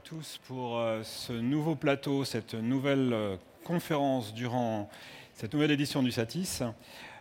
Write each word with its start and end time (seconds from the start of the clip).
tous 0.00 0.40
pour 0.48 0.78
euh, 0.78 1.02
ce 1.04 1.32
nouveau 1.32 1.76
plateau, 1.76 2.24
cette 2.24 2.54
nouvelle 2.54 3.12
euh, 3.12 3.36
conférence 3.64 4.34
durant 4.34 4.88
cette 5.34 5.52
nouvelle 5.54 5.70
édition 5.70 6.02
du 6.02 6.10
Satis. 6.10 6.62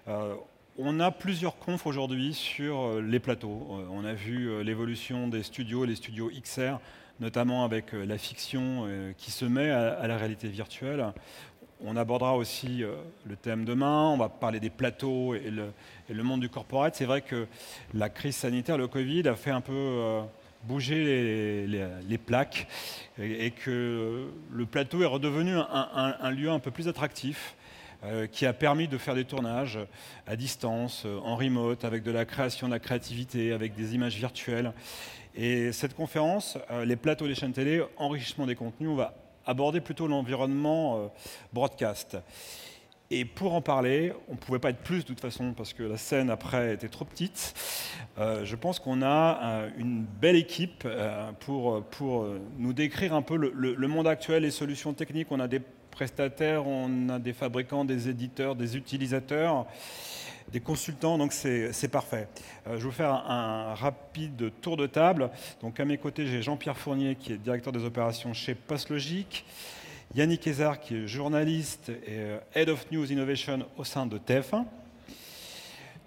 Euh, 0.08 0.34
on 0.78 1.00
a 1.00 1.12
plusieurs 1.12 1.58
confs 1.58 1.86
aujourd'hui 1.86 2.34
sur 2.34 3.00
les 3.00 3.20
plateaux. 3.20 3.86
on 3.92 4.04
a 4.06 4.14
vu 4.14 4.64
l'évolution 4.64 5.28
des 5.28 5.44
studios, 5.44 5.86
les 5.86 5.96
studios 5.96 6.32
XR, 6.32 6.80
notamment 7.20 7.64
avec 7.64 7.92
la 7.92 8.18
fiction 8.18 8.88
qui 9.18 9.30
se 9.30 9.46
met 9.46 9.70
à, 9.70 10.08
la 10.08 10.18
réalité 10.18 10.48
virtuelle. 10.48 11.14
On 11.80 11.96
abordera 11.96 12.36
aussi 12.36 12.84
le 13.26 13.36
thème 13.36 13.66
demain, 13.66 14.10
on 14.10 14.18
va 14.18 14.30
parler 14.30 14.60
des 14.60 14.72
plateaux 14.72 15.36
et 15.36 15.52
le, 15.52 15.74
et 16.10 16.14
le 16.16 16.24
monde 16.24 16.42
du 16.42 16.50
corporate. 16.50 16.96
C'est 16.96 17.06
vrai 17.06 17.22
que 17.22 17.46
la 17.94 18.10
crise 18.10 18.38
sanitaire, 18.38 18.80
le 18.80 18.88
Covid, 18.88 19.28
a 19.28 19.36
fait 19.36 19.52
un 19.52 19.62
peu 19.62 20.24
bouger 20.64 21.68
les, 21.68 22.18
plaques 22.18 22.68
et, 23.20 23.52
que 23.52 24.28
le 24.52 24.66
plateau 24.66 25.02
est 25.02 25.08
redevenu 25.08 25.56
un, 25.56 26.32
lieu 26.32 26.50
un 26.50 26.60
peu 26.60 26.72
plus 26.72 26.88
attractif 26.88 27.56
euh, 28.04 28.28
qui 28.28 28.46
a 28.46 28.52
permis 28.52 28.90
de 28.90 28.98
faire 28.98 29.16
des 29.16 29.24
tournages 29.24 29.80
à 30.28 30.36
distance, 30.36 31.04
euh, 31.06 31.20
en 31.24 31.38
remote, 31.38 31.86
avec 31.86 32.04
de 32.04 32.12
la 32.12 32.26
création, 32.26 32.68
de 32.68 32.74
la 32.74 32.80
créativité, 32.80 33.54
avec 33.54 33.76
des 33.76 33.96
images 33.96 34.18
virtuelles. 34.18 34.74
Et 35.36 35.72
cette 35.72 35.96
conférence, 35.96 36.58
euh, 36.70 36.84
les 36.84 36.98
plateaux 36.98 37.28
des 37.28 37.36
chaînes 37.36 37.54
télé, 37.54 37.82
enrichissement 37.96 38.46
des 38.46 38.56
contenus, 38.56 38.90
on 38.90 38.96
va 38.96 39.14
aborder 39.46 39.80
plutôt 39.80 40.08
l'environnement 40.08 41.14
broadcast. 41.54 42.18
Et 43.16 43.26
pour 43.26 43.54
en 43.54 43.62
parler, 43.62 44.12
on 44.28 44.32
ne 44.32 44.38
pouvait 44.38 44.58
pas 44.58 44.72
être 44.72 44.82
plus 44.82 45.04
de 45.04 45.04
toute 45.04 45.20
façon 45.20 45.54
parce 45.54 45.72
que 45.72 45.84
la 45.84 45.98
scène 45.98 46.32
après 46.32 46.74
était 46.74 46.88
trop 46.88 47.06
petite. 47.06 47.54
Euh, 48.18 48.44
je 48.44 48.56
pense 48.56 48.80
qu'on 48.80 49.04
a 49.04 49.40
euh, 49.44 49.70
une 49.78 50.04
belle 50.04 50.36
équipe 50.36 50.82
euh, 50.88 51.32
pour, 51.42 51.84
pour 51.84 52.26
nous 52.58 52.74
décrire 52.74 53.14
un 53.14 53.22
peu 53.22 53.38
le, 53.38 53.88
monde 53.88 54.08
actuel, 54.08 54.42
les 54.42 54.50
solutions 54.50 54.94
techniques. 54.94 55.28
On 55.30 55.40
a 55.40 55.48
des 55.48 55.62
prestataires, 55.92 56.66
on 56.66 57.10
a 57.10 57.20
des 57.20 57.34
fabricants, 57.34 57.86
des 57.86 58.10
éditeurs, 58.10 58.56
des 58.56 58.78
utilisateurs, 58.78 59.68
des 60.52 60.60
consultants, 60.60 61.20
donc 61.20 61.34
c'est 61.34 61.92
parfait. 61.92 62.28
je 62.66 62.72
vais 62.72 62.80
vous 62.80 62.92
faire 62.92 63.14
un, 63.14 63.76
rapide 63.76 64.52
tour 64.60 64.76
de 64.76 64.88
table. 64.88 65.30
Donc 65.62 65.80
à 65.80 65.86
mes 65.86 66.00
côtés, 66.00 66.26
j'ai 66.26 66.42
Jean-Pierre 66.42 66.78
Fournier 66.78 67.14
qui 67.14 67.34
est 67.34 67.38
directeur 67.38 67.72
des 67.72 67.86
opérations 67.86 68.34
chez 68.34 68.56
PostLogic. 68.56 69.46
Yannick 70.16 70.46
Ezar, 70.46 70.80
qui 70.80 70.96
est 70.96 71.08
journaliste 71.08 71.90
et 71.90 72.20
euh, 72.20 72.40
Head 72.54 72.70
of 72.70 72.92
News 72.92 73.12
Innovation 73.12 73.66
au 73.78 73.84
sein 73.84 74.06
de 74.06 74.18
TF1. 74.20 74.66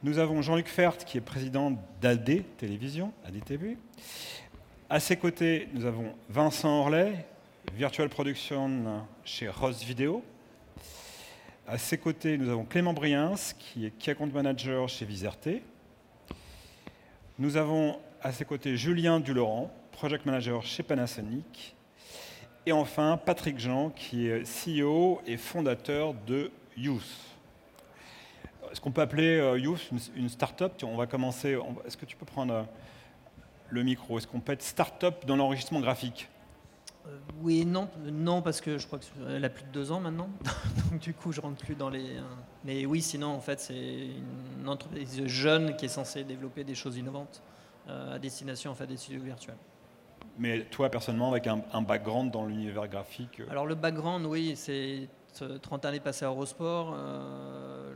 Nous 0.05 0.19
avons 0.19 0.42
Jean-Luc 0.42 0.69
Fert, 0.69 0.97
qui 0.98 1.19
est 1.19 1.20
président 1.20 1.72
d'AD 2.00 2.42
Télévision, 2.56 3.12
AD 3.25 3.44
TV. 3.44 3.77
À 4.88 5.00
ses 5.00 5.16
côtés, 5.16 5.69
nous 5.72 5.84
avons 5.84 6.14
Vincent 6.28 6.80
Orlet, 6.80 7.27
Virtual 7.75 8.08
Production 8.08 9.05
chez 9.25 9.48
Ross 9.48 9.83
Video. 9.83 10.22
À 11.66 11.78
ses 11.78 11.98
côtés, 11.98 12.38
nous 12.38 12.48
avons 12.48 12.64
Clément 12.64 12.92
Briens, 12.92 13.34
qui 13.58 13.86
est 13.86 13.91
Key 13.91 14.12
Account 14.12 14.31
Manager 14.33 14.88
chez 14.88 15.05
Viserté. 15.05 15.64
Nous 17.41 17.56
avons 17.56 17.98
à 18.22 18.31
ses 18.31 18.44
côtés 18.44 18.77
Julien 18.77 19.19
Dulaurent, 19.19 19.70
Project 19.91 20.25
Manager 20.27 20.62
chez 20.64 20.83
Panasonic. 20.83 21.75
Et 22.69 22.72
enfin, 22.72 23.17
Patrick 23.25 23.61
Jean, 23.61 23.91
qui 23.91 24.27
est 24.27 24.42
CEO 24.42 25.20
et 25.25 25.36
fondateur 25.36 26.14
de 26.27 26.50
Youth. 26.77 27.00
Est-ce 28.72 28.81
qu'on 28.81 28.91
peut 28.91 29.03
appeler 29.03 29.39
euh, 29.39 29.56
Youth 29.56 29.89
une, 30.17 30.28
start-up 30.28 30.72
On 30.82 30.97
va 30.97 31.06
commencer. 31.06 31.56
Est-ce 31.87 31.97
que 31.97 32.05
tu 32.05 32.16
peux 32.16 32.26
prendre 32.26 32.53
euh, 32.53 32.62
le 33.71 33.84
micro? 33.84 34.19
Est-ce 34.19 34.26
qu'on 34.26 34.41
peut 34.41 34.50
être 34.50 34.65
start-up 34.65 35.25
dans 35.26 35.37
l'enregistrement 35.37 35.78
graphique? 35.78 36.28
Euh, 37.06 37.16
oui 37.41 37.65
non. 37.65 37.88
Non, 38.05 38.43
parce 38.43 38.60
que 38.60 38.78
je 38.78 38.87
crois 38.88 38.99
qu'elle 38.99 39.44
a 39.44 39.49
plus 39.49 39.62
de 39.62 39.71
deux 39.71 39.93
ans 39.93 40.00
maintenant. 40.00 40.28
Donc, 40.91 40.99
du 40.99 41.15
coup, 41.15 41.31
je 41.31 41.41
rentre 41.41 41.65
plus 41.65 41.76
dans 41.76 41.88
les. 41.88 42.16
Mais 42.65 42.84
oui, 42.84 43.00
sinon, 43.00 43.28
en 43.28 43.41
fait, 43.41 43.60
c'est 43.60 44.09
une 44.59 44.69
entreprise 44.69 45.25
jeune 45.26 45.76
qui 45.76 45.84
est 45.84 45.88
censée 45.88 46.25
développer 46.25 46.65
des 46.65 46.75
choses 46.75 46.97
innovantes 46.97 47.43
à 47.88 48.19
destination 48.19 48.72
en 48.72 48.75
fait, 48.75 48.88
des 48.88 48.97
studios 48.97 49.22
virtuels. 49.22 49.55
Mais 50.38 50.64
toi, 50.64 50.91
personnellement, 50.91 51.30
avec 51.30 51.47
un, 51.47 51.82
background 51.82 52.30
dans 52.30 52.44
l'univers 52.44 52.88
graphique 52.88 53.41
euh, 53.41 53.50
Alors, 53.50 53.66
le 53.66 53.74
background, 53.74 54.26
oui, 54.26 54.54
c'est 54.56 55.08
30 55.62 55.84
années 55.86 56.00
passées 56.00 56.24
à 56.24 56.28
Eurosport. 56.28 56.94
Euh, 56.97 57.94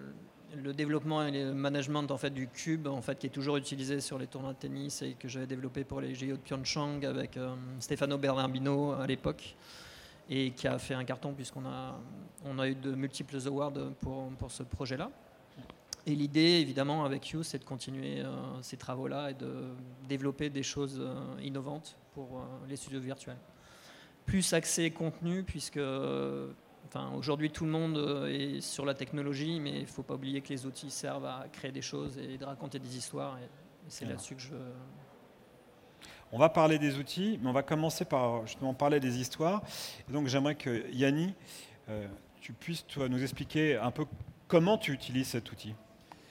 le 0.57 0.73
développement 0.73 1.23
et 1.23 1.31
le 1.31 1.55
management 1.55 2.11
en 2.11 2.19
fait, 2.19 2.31
du 2.31 2.49
cube, 2.49 2.89
en 2.89 3.03
fait, 3.03 3.19
qui 3.19 3.27
est 3.27 3.31
toujours 3.31 3.57
utilisé 3.57 4.01
sur 4.01 4.19
les 4.19 4.27
tournois 4.27 4.53
de 4.53 4.59
tennis 4.59 5.03
et 5.03 5.13
que 5.13 5.29
j'avais 5.29 5.47
développé 5.47 5.85
pour 5.85 6.01
les 6.01 6.15
JO 6.15 6.33
de 6.33 6.37
Pyeongchang 6.37 7.05
avec 7.05 7.37
euh, 7.37 7.55
Stefano 7.79 8.19
Bernardino 8.19 8.93
à 8.93 9.07
l'époque 9.07 9.55
et 10.29 10.51
qui 10.51 10.67
a 10.67 10.79
fait 10.79 10.95
un 10.95 11.05
carton 11.05 11.33
puisqu'on 11.33 11.65
a, 11.67 11.99
on 12.45 12.59
a 12.59 12.69
eu 12.69 12.75
de 12.75 12.93
multiples 12.93 13.37
awards 13.47 13.73
pour, 14.01 14.29
pour 14.39 14.51
ce 14.51 14.63
projet-là. 14.65 15.11
Et 16.07 16.15
l'idée, 16.15 16.61
évidemment, 16.61 17.05
avec 17.05 17.29
You, 17.31 17.43
c'est 17.43 17.59
de 17.59 17.65
continuer 17.65 18.23
ces 18.63 18.77
travaux-là 18.77 19.31
et 19.31 19.35
de 19.35 19.75
développer 20.09 20.49
des 20.49 20.63
choses 20.63 21.03
innovantes 21.43 21.97
pour 22.13 22.39
euh, 22.39 22.43
les 22.69 22.77
studios 22.77 23.01
virtuels. 23.01 23.39
Plus 24.27 24.53
accès 24.53 24.91
contenu, 24.91 25.43
puisque 25.43 25.81
aujourd'hui 27.15 27.51
tout 27.51 27.65
le 27.65 27.71
monde 27.71 27.97
euh, 27.97 28.27
est 28.27 28.61
sur 28.61 28.85
la 28.85 28.95
technologie, 28.95 29.61
mais 29.61 29.71
il 29.71 29.83
ne 29.83 29.87
faut 29.87 30.03
pas 30.03 30.15
oublier 30.15 30.41
que 30.41 30.49
les 30.49 30.67
outils 30.67 30.91
servent 30.91 31.27
à 31.27 31.47
créer 31.53 31.73
des 31.73 31.83
choses 31.83 32.19
et 32.19 32.37
de 32.37 32.45
raconter 32.45 32.79
des 32.79 32.97
histoires. 32.97 33.39
C'est 33.89 34.05
là-dessus 34.05 34.37
que 34.37 34.43
je. 34.43 34.55
On 36.33 36.39
va 36.39 36.49
parler 36.49 36.79
des 36.79 36.97
outils, 36.97 37.41
mais 37.43 37.49
on 37.49 37.53
va 37.53 37.65
commencer 37.65 38.05
par 38.05 38.47
justement 38.47 38.73
parler 38.73 39.01
des 39.01 39.19
histoires. 39.19 39.63
Donc 40.09 40.29
j'aimerais 40.29 40.55
que 40.55 40.89
Yanni, 40.93 41.35
euh, 41.89 42.07
tu 42.41 42.53
puisses 42.53 42.85
nous 42.97 43.23
expliquer 43.23 43.77
un 43.77 43.91
peu 43.91 44.05
comment 44.47 44.79
tu 44.79 44.93
utilises 44.93 45.29
cet 45.29 45.51
outil. 45.51 45.75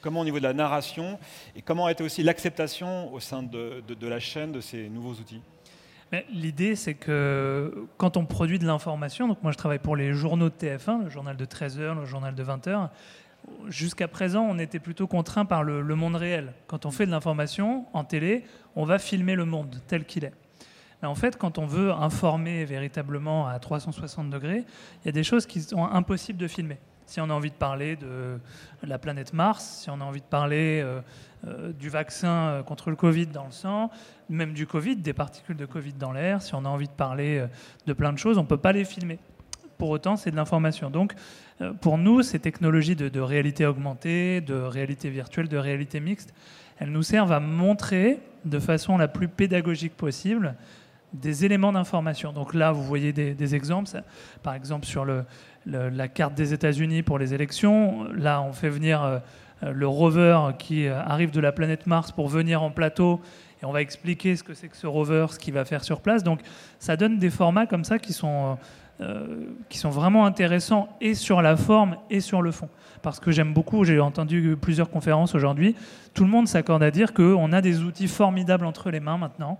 Comment 0.02 0.22
au 0.22 0.24
niveau 0.24 0.38
de 0.38 0.44
la 0.44 0.54
narration 0.54 1.20
et 1.56 1.62
comment 1.62 1.88
a 1.88 1.92
été 1.92 2.04
aussi 2.04 2.24
l'acceptation 2.24 3.14
au 3.14 3.20
sein 3.20 3.44
de, 3.44 3.84
de 3.88 4.08
la 4.08 4.20
chaîne 4.20 4.52
de 4.52 4.62
ces 4.62 4.88
nouveaux 4.90 5.14
outils 5.14 5.42
L'idée, 6.32 6.76
c'est 6.76 6.96
que 6.96 7.86
quand 7.98 8.18
on 8.18 8.26
produit 8.26 8.58
de 8.58 8.66
l'information, 8.66 9.28
donc 9.28 9.44
moi 9.44 9.52
je 9.52 9.58
travaille 9.58 9.80
pour 9.80 9.96
les 9.96 10.14
journaux 10.14 10.50
de 10.50 10.56
TF1, 10.56 11.04
le 11.04 11.10
journal 11.10 11.38
de 11.38 11.46
13h, 11.46 12.00
le 12.00 12.06
journal 12.06 12.34
de 12.34 12.44
20h, 12.44 12.90
jusqu'à 13.68 14.08
présent 14.08 14.42
on 14.42 14.58
était 14.58 14.80
plutôt 14.80 15.06
contraint 15.06 15.46
par 15.46 15.64
le, 15.64 15.84
monde 15.96 16.16
réel. 16.16 16.54
Quand 16.66 16.88
on 16.88 16.92
fait 16.92 17.06
de 17.06 17.12
l'information 17.12 17.86
en 17.94 18.04
télé, 18.04 18.44
on 18.76 18.86
va 18.86 18.98
filmer 18.98 19.36
le 19.36 19.46
monde 19.46 19.82
tel 19.88 20.06
qu'il 20.06 20.26
est. 20.26 20.34
Mais 21.02 21.08
en 21.08 21.16
fait, 21.16 21.38
quand 21.38 21.60
on 21.60 21.68
veut 21.68 21.92
informer 21.92 22.66
véritablement 22.66 23.48
à 23.48 23.60
360 23.60 24.32
degrés, 24.32 24.66
il 25.04 25.06
y 25.06 25.10
a 25.10 25.14
des 25.14 25.24
choses 25.24 25.46
qui 25.46 25.62
sont 25.62 25.86
impossibles 25.86 26.40
de 26.40 26.48
filmer 26.48 26.80
si 27.10 27.20
on 27.20 27.30
a 27.32 27.34
envie 27.34 27.50
de 27.50 27.56
parler 27.56 27.96
de 27.96 28.40
la 28.84 29.00
planète 29.00 29.34
Mars, 29.34 29.82
si 29.82 29.90
on 29.90 30.00
a 30.00 30.04
envie 30.04 30.22
de 30.22 30.26
parler 30.26 30.82
euh, 30.84 31.02
euh, 31.48 31.74
du 31.74 31.90
vaccin 31.90 32.30
euh, 32.30 32.64
contre 32.64 32.92
le 32.92 32.96
Covid 32.96 33.26
dans 33.26 33.46
le 33.46 33.52
sang, 33.52 33.90
même 34.30 34.54
du 34.54 34.68
Covid, 34.68 34.96
des 34.98 35.14
particules 35.14 35.58
de 35.58 35.66
Covid 35.66 35.94
dans 35.94 36.12
l'air, 36.12 36.44
si 36.44 36.54
on 36.54 36.66
a 36.66 36.70
envie 36.70 36.88
de 36.88 36.94
parler 36.94 37.44
de 37.88 37.94
plein 37.94 38.14
de 38.14 38.20
choses, 38.20 38.38
on 38.38 38.44
ne 38.44 38.48
peut 38.48 38.58
pas 38.58 38.74
les 38.74 38.86
filmer. 38.86 39.18
Pour 39.80 39.90
autant, 39.90 40.18
c'est 40.18 40.30
de 40.30 40.36
l'information. 40.36 40.92
Donc, 40.92 41.14
pour 41.82 41.98
nous, 41.98 42.22
ces 42.22 42.38
technologies 42.38 42.96
de, 42.96 43.10
de, 43.10 43.20
réalité 43.20 43.66
augmentée, 43.66 44.42
de 44.42 44.54
réalité 44.54 45.10
virtuelle, 45.10 45.48
de 45.48 45.58
réalité 45.58 46.00
mixte, 46.00 46.32
elles 46.78 46.92
nous 46.92 47.02
servent 47.02 47.32
à 47.32 47.40
montrer 47.40 48.20
de 48.46 48.60
façon 48.60 48.98
la 48.98 49.08
plus 49.08 49.30
pédagogique 49.30 49.96
possible 49.96 50.56
des 51.14 51.46
éléments 51.46 51.72
d'information. 51.72 52.34
Donc 52.34 52.54
là, 52.54 52.72
vous 52.72 52.84
voyez 52.84 53.14
des, 53.14 53.56
exemples. 53.56 53.90
Par 54.44 54.54
exemple, 54.54 54.86
sur 54.86 55.06
la 55.66 56.08
carte 56.08 56.36
des 56.36 56.54
États-Unis 56.54 57.04
pour 57.04 57.20
les 57.20 57.34
élections, 57.34 58.06
là, 58.14 58.42
on 58.42 58.54
fait 58.54 58.70
venir 58.70 59.20
euh, 59.64 59.74
le 59.74 59.88
rover 59.88 60.40
qui 60.58 60.88
euh, 60.88 61.02
arrive 61.02 61.32
de 61.32 61.42
la 61.42 61.52
planète 61.52 61.88
Mars 61.88 62.12
pour 62.12 62.28
venir 62.28 62.64
en 62.64 62.72
plateau 62.72 63.20
et 63.62 63.66
on 63.66 63.72
va 63.72 63.82
expliquer 63.82 64.36
ce 64.36 64.44
que 64.44 64.54
c'est 64.54 64.70
que 64.70 64.78
ce 64.78 64.88
rover, 64.88 65.28
ce 65.32 65.40
qu'il 65.40 65.54
va 65.54 65.66
faire 65.66 65.84
sur 65.84 66.02
place. 66.02 66.24
Donc 66.24 66.40
ça 66.80 66.96
donne 66.96 67.20
des 67.20 67.30
formats 67.30 67.66
comme 67.66 67.84
ça 67.84 68.00
qui 68.00 68.14
sont, 68.14 68.58
euh, 69.02 69.46
qui 69.68 69.78
sont 69.78 69.90
vraiment 69.90 70.26
intéressants 70.26 70.88
et 71.02 71.14
sur 71.14 71.42
la 71.42 71.58
forme 71.58 71.98
et 72.10 72.22
sur 72.22 72.42
le 72.42 72.52
fond. 72.52 72.70
Parce 73.02 73.20
que 73.20 73.32
j'aime 73.32 73.54
beaucoup, 73.54 73.84
j'ai 73.84 74.00
entendu 74.00 74.56
plusieurs 74.60 74.90
conférences 74.90 75.36
aujourd'hui, 75.36 75.76
tout 76.14 76.24
le 76.24 76.30
monde 76.30 76.48
s'accorde 76.48 76.84
à 76.84 76.92
dire 76.92 77.14
qu'on 77.14 77.52
a 77.52 77.62
des 77.62 77.82
outils 77.82 78.08
formidables 78.08 78.66
entre 78.66 78.92
les 78.92 79.00
mains 79.00 79.18
maintenant 79.18 79.60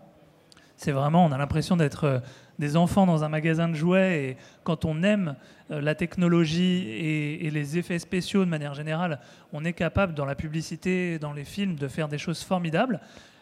c'est 0.80 0.94
vraiment, 0.94 1.26
on 1.26 1.32
a 1.34 1.38
l'impression 1.38 1.76
d'être 1.76 2.06
euh, 2.06 2.20
des 2.58 2.78
enfants 2.78 3.06
dans 3.06 3.26
un 3.26 3.30
magasin 3.30 3.68
de 3.68 3.74
jouets 3.74 4.24
et 4.24 4.38
quand 4.64 4.86
on 4.86 5.04
aime 5.04 5.36
euh, 5.72 5.82
la 5.82 5.94
technologie 5.94 6.88
et, 6.88 7.50
les 7.52 7.78
effets 7.78 8.00
spéciaux 8.00 8.46
de 8.46 8.50
manière 8.50 8.74
générale, 8.74 9.20
on 9.52 9.66
est 9.66 9.74
capable 9.74 10.14
dans 10.14 10.24
la 10.24 10.36
publicité, 10.36 11.20
dans 11.20 11.34
les 11.34 11.44
films, 11.44 11.76
de 11.76 11.90
faire 11.90 12.08
des 12.08 12.18
choses 12.18 12.44
formidables. 12.44 13.02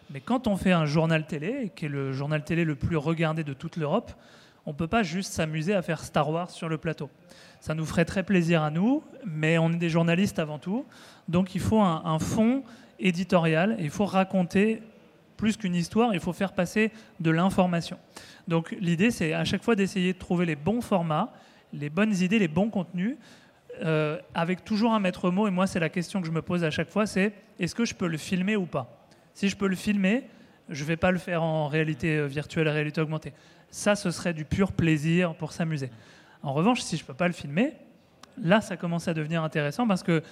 Mais 0.10 0.20
quand 0.20 0.48
on 0.48 0.58
fait 0.58 0.72
un 0.72 0.88
journal 0.88 1.28
télé, 1.28 1.72
qui 1.76 1.86
est 1.86 1.90
le 1.90 2.12
journal 2.12 2.44
télé 2.44 2.64
le 2.64 2.74
plus 2.74 2.98
regardé 2.98 3.44
de 3.44 3.54
toute 3.54 3.78
l'Europe, 3.78 4.12
on 4.66 4.72
ne 4.72 4.76
peut 4.76 4.88
pas 4.88 5.04
juste 5.04 5.32
s'amuser 5.32 5.76
à 5.76 5.84
faire 5.84 6.04
Star 6.04 6.32
Wars 6.32 6.50
sur 6.50 6.70
le 6.70 6.80
plateau. 6.80 7.12
Ça 7.60 7.76
nous 7.76 7.86
ferait 7.86 8.06
très 8.06 8.24
plaisir 8.24 8.64
à 8.64 8.72
nous, 8.72 9.04
mais 9.26 9.60
on 9.60 9.72
est 9.72 9.78
des 9.78 9.90
journalistes 9.90 10.40
avant 10.40 10.58
tout. 10.58 10.88
Donc 11.28 11.54
il 11.54 11.62
faut 11.62 11.82
un, 11.82 12.02
un 12.04 12.18
fond 12.18 12.64
éditorial 13.00 13.78
il 13.80 13.90
faut 13.90 14.06
raconter 14.06 14.82
plus 15.38 15.56
qu'une 15.56 15.76
histoire, 15.76 16.14
il 16.14 16.20
faut 16.20 16.34
faire 16.34 16.54
passer 16.54 16.92
de 17.20 17.32
l'information. 17.32 17.98
Donc 18.48 18.76
l'idée, 18.80 19.12
c'est 19.12 19.34
à 19.34 19.46
chaque 19.46 19.64
fois 19.64 19.76
d'essayer 19.76 20.14
de 20.14 20.18
trouver 20.18 20.46
les 20.46 20.56
bons 20.56 20.82
formats, 20.82 21.32
les 21.74 21.90
bonnes 21.90 22.16
idées, 22.16 22.40
les 22.40 22.48
bons 22.48 22.70
contenus, 22.70 23.16
euh, 23.84 24.18
avec 24.34 24.66
toujours 24.66 24.94
un 24.94 25.00
maître 25.00 25.30
mot. 25.30 25.48
Et 25.48 25.52
moi, 25.52 25.68
c'est 25.68 25.80
la 25.80 25.90
question 25.90 26.22
que 26.22 26.28
je 26.28 26.32
me 26.32 26.42
pose 26.42 26.64
à 26.64 26.72
chaque 26.72 26.90
fois, 26.90 27.06
c'est 27.06 27.34
est-ce 27.60 27.76
que 27.76 27.86
je 27.86 27.94
peux 27.94 28.08
le 28.08 28.18
filmer 28.18 28.56
ou 28.56 28.66
pas? 28.66 29.08
Si 29.34 29.50
je 29.50 29.56
peux 29.56 29.68
le 29.68 29.76
filmer, 29.76 30.24
je 30.70 30.84
ne 30.84 30.88
vais 30.88 30.98
pas 30.98 31.12
le 31.12 31.20
faire 31.20 31.44
en 31.44 31.68
réalité 31.68 32.18
euh, 32.18 32.26
virtuelle, 32.26 32.68
réalité 32.68 33.02
augmentée. 33.02 33.34
Ça, 33.70 33.96
ce 33.96 34.12
serait 34.12 34.34
du 34.34 34.46
pur 34.46 34.72
plaisir 34.72 35.36
pour 35.36 35.52
s'amuser. 35.52 35.92
En 36.42 36.54
revanche, 36.54 36.82
si 36.82 36.98
je 36.98 37.04
ne 37.04 37.08
peux 37.08 37.14
pas 37.14 37.28
le 37.28 37.34
filmer, 37.34 37.74
là, 38.42 38.62
ça 38.62 38.78
commence 38.78 39.08
à 39.08 39.14
devenir 39.14 39.44
intéressant 39.44 39.88
parce 39.88 40.04
que 40.04 40.24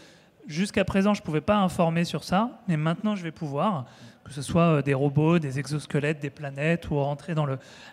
jusqu'à 0.47 0.85
présent, 0.85 1.13
je 1.13 1.21
ne 1.21 1.25
pouvais 1.25 1.41
pas 1.41 1.57
informer 1.57 2.03
sur 2.03 2.23
ça, 2.23 2.61
mais 2.67 2.77
maintenant, 2.77 3.15
je 3.15 3.23
vais 3.23 3.31
pouvoir, 3.31 3.85
que 4.23 4.31
ce 4.31 4.41
soit 4.41 4.77
euh, 4.77 4.81
des 4.81 4.93
robots, 4.93 5.39
des 5.39 5.59
exosquelettes, 5.59 6.19
des 6.19 6.29
planètes, 6.29 6.89
ou 6.89 6.95
rentrer 6.95 7.35
dans 7.35 7.47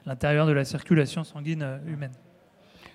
l'intérieur 0.07 0.47
de 0.47 0.53
la 0.53 0.65
circulation 0.65 1.25
sanguine 1.25 1.63
euh, 1.63 1.79
humaine. 1.87 2.13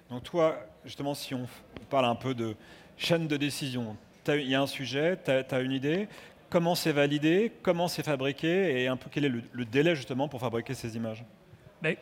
Donc 0.10 0.24
toi, 0.24 0.58
justement, 0.86 1.14
si 1.14 1.34
on 1.34 1.46
parle 1.90 2.06
un 2.06 2.16
peu 2.16 2.34
de 2.34 2.56
chaîne 2.98 3.28
de 3.28 3.38
décision, 3.38 3.98
il 4.28 4.48
y 4.48 4.56
a 4.56 4.62
un 4.62 4.68
sujet, 4.68 5.18
tu 5.24 5.32
as, 5.32 5.62
une 5.62 5.72
idée, 5.72 6.08
comment 6.50 6.76
c'est 6.76 6.92
validé, 6.92 7.52
comment 7.62 7.88
c'est 7.88 8.04
fabriqué, 8.04 8.82
et 8.82 8.88
un 8.88 8.98
peu 8.98 9.10
quel 9.12 9.26
est 9.26 9.32
le 9.52 9.66
délai 9.66 9.96
justement 9.96 10.28
pour 10.28 10.40
fabriquer 10.40 10.74
ces 10.74 10.96
images? 10.96 11.24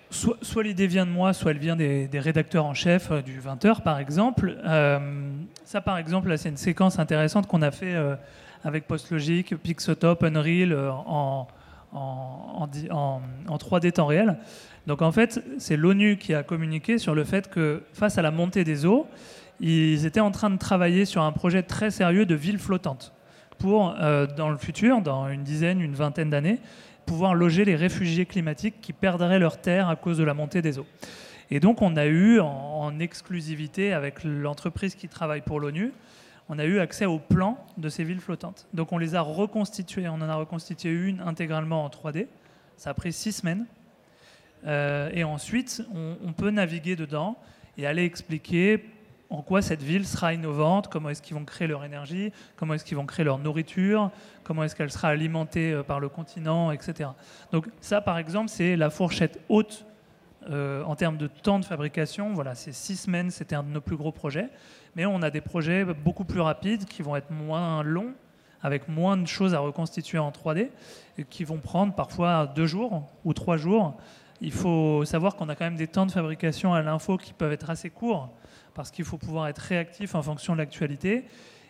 Soit, 0.10 0.64
l'idée 0.64 0.88
vient 0.88 1.06
de 1.06 1.12
moi, 1.12 1.34
soit 1.34 1.52
elle 1.52 1.58
vient 1.58 1.76
des, 1.76 2.08
rédacteurs 2.14 2.66
en 2.66 2.74
chef 2.74 3.12
euh, 3.12 3.22
du 3.22 3.40
20h, 3.40 3.82
par 3.82 4.00
exemple. 4.00 4.58
Euh, 4.66 5.32
ça, 5.66 5.82
par 5.82 5.98
exemple, 5.98 6.38
c'est 6.38 6.50
une 6.50 6.58
séquence 6.58 7.00
intéressante 7.00 7.48
qu'on 7.48 7.62
a 7.62 7.72
fait 7.72 7.96
euh, 7.96 8.16
avec 8.64 8.88
PostLogic, 8.88 9.56
Pixotop, 9.56 10.24
Unreal 10.24 10.78
en, 10.78 11.48
en, 11.92 12.70
en, 12.92 13.58
3D 13.58 13.92
temps 13.92 14.06
réel. 14.06 14.38
Donc, 14.88 15.02
en 15.02 15.12
fait, 15.12 15.44
c'est 15.58 15.76
l'ONU 15.76 16.18
qui 16.18 16.34
a 16.34 16.44
communiqué 16.44 17.00
sur 17.00 17.16
le 17.16 17.24
fait 17.24 17.50
que, 17.50 17.84
face 17.94 18.18
à 18.18 18.22
la 18.22 18.32
montée 18.32 18.64
des 18.64 18.86
eaux, 18.86 19.08
ils 19.60 20.06
étaient 20.06 20.20
en 20.20 20.32
train 20.32 20.50
de 20.50 20.58
travailler 20.58 21.06
sur 21.06 21.24
un 21.24 21.32
projet 21.32 21.64
très 21.64 21.90
sérieux 21.90 22.26
de 22.26 22.36
ville 22.36 22.60
flottante 22.60 23.14
pour, 23.58 23.96
dans 24.36 24.50
le 24.50 24.58
futur, 24.58 25.02
dans 25.02 25.30
une 25.30 25.44
dizaine, 25.44 25.80
une 25.80 25.96
vingtaine 25.96 26.30
d'années, 26.30 26.60
pouvoir 27.06 27.34
loger 27.34 27.66
les 27.66 27.76
réfugiés 27.76 28.26
climatiques 28.26 28.82
qui 28.82 28.94
perdraient 28.94 29.40
leurs 29.40 29.62
terres 29.62 29.90
à 29.90 29.96
cause 29.96 30.18
de 30.18 30.24
la 30.24 30.34
montée 30.34 30.62
des 30.62 30.78
eaux. 30.78 30.88
Et 31.52 31.60
donc 31.60 31.82
on 31.82 31.96
a 31.96 32.06
eu 32.06 32.40
en, 32.40 33.00
exclusivité 33.00 33.94
avec 33.94 34.24
l'entreprise 34.24 34.96
qui 34.96 35.08
travaille 35.08 35.42
pour 35.42 35.60
l'ONU, 35.60 35.92
on 36.48 36.60
a 36.60 36.66
eu 36.66 36.80
accès 36.80 37.06
au 37.06 37.18
plan 37.18 37.58
de 37.78 37.90
ces 37.90 38.04
villes 38.04 38.20
flottantes. 38.20 38.68
Donc 38.74 38.92
on 38.94 38.98
les 38.98 39.16
a 39.16 39.22
reconstituées, 39.22 40.08
on 40.08 40.14
en 40.14 40.30
a 40.30 40.36
reconstitué 40.36 40.92
une 40.92 41.20
intégralement 41.20 41.84
en 41.84 41.90
3D. 41.90 42.28
Ça 42.78 42.92
a 42.92 42.94
pris 42.94 43.12
six 43.12 43.32
semaines. 43.32 43.66
Euh, 44.68 45.10
et 45.14 45.24
ensuite, 45.24 45.84
on, 45.94 46.16
on, 46.24 46.34
peut 46.34 46.52
naviguer 46.52 46.96
dedans 46.96 47.38
et 47.78 47.86
aller 47.86 48.04
expliquer 48.04 48.84
en 49.30 49.42
quoi 49.42 49.62
cette 49.62 49.82
ville 49.82 50.06
sera 50.06 50.34
innovante, 50.34 50.88
comment 50.88 51.10
est-ce 51.10 51.22
qu'ils 51.22 51.36
vont 51.36 51.46
créer 51.46 51.68
leur 51.68 51.84
énergie, 51.84 52.32
comment 52.56 52.74
est-ce 52.74 52.86
qu'ils 52.86 52.98
vont 52.98 53.06
créer 53.06 53.26
leur 53.26 53.40
nourriture, 53.40 54.12
comment 54.44 54.64
est-ce 54.64 54.76
qu'elle 54.76 54.92
sera 54.92 55.10
alimentée 55.10 55.72
euh, 55.72 55.84
par 55.84 56.00
le 56.00 56.10
continent, 56.10 56.72
etc. 56.72 57.10
Donc 57.52 57.68
ça, 57.82 58.02
par 58.02 58.18
exemple, 58.18 58.50
c'est 58.50 58.76
la 58.76 58.90
fourchette 58.90 59.40
haute 59.50 59.86
euh, 60.50 60.84
en 60.84 60.96
termes 60.96 61.18
de 61.18 61.28
temps 61.28 61.60
de 61.60 61.66
fabrication. 61.66 62.34
Voilà, 62.34 62.56
c'est 62.56 62.74
six 62.74 62.98
semaines, 62.98 63.32
c'était 63.32 63.56
un 63.56 63.64
de 63.64 63.70
nos 63.70 63.82
plus 63.82 63.98
gros 63.98 64.12
projets. 64.12 64.50
Mais 64.96 65.06
on 65.06 65.22
a 65.22 65.30
des 65.30 65.42
projets 65.42 65.86
beaucoup 65.86 66.26
plus 66.26 66.40
rapides 66.40 66.86
qui 66.86 67.02
vont 67.02 67.16
être 67.16 67.32
moins 67.32 67.84
longs, 67.84 68.14
avec 68.62 68.88
moins 68.88 69.18
de 69.18 69.28
choses 69.28 69.54
à 69.54 69.60
reconstituer 69.60 70.18
en 70.18 70.32
3D, 70.32 70.70
et 71.18 71.24
qui 71.24 71.44
vont 71.44 71.58
prendre 71.58 71.94
parfois 71.94 72.48
deux 72.48 72.68
jours 72.68 73.08
ou 73.24 73.34
trois 73.34 73.58
jours. 73.58 73.96
Il 74.42 74.52
faut 74.52 75.06
savoir 75.06 75.36
qu'on 75.36 75.50
a 75.50 75.56
quand 75.56 75.66
même 75.66 75.78
des 75.78 75.88
temps 75.88 76.06
de 76.06 76.12
fabrication 76.12 76.74
à 76.74 76.82
l'info 76.82 77.18
qui 77.18 77.34
peuvent 77.34 77.54
être 77.54 77.70
assez 77.70 77.90
courts 77.90 78.30
parce 78.76 78.92
qu'il 78.92 79.06
faut 79.06 79.18
pouvoir 79.18 79.48
être 79.48 79.60
réactif 79.60 80.14
en 80.14 80.22
fonction 80.22 80.54
de 80.54 80.60
l'actualité, 80.60 81.24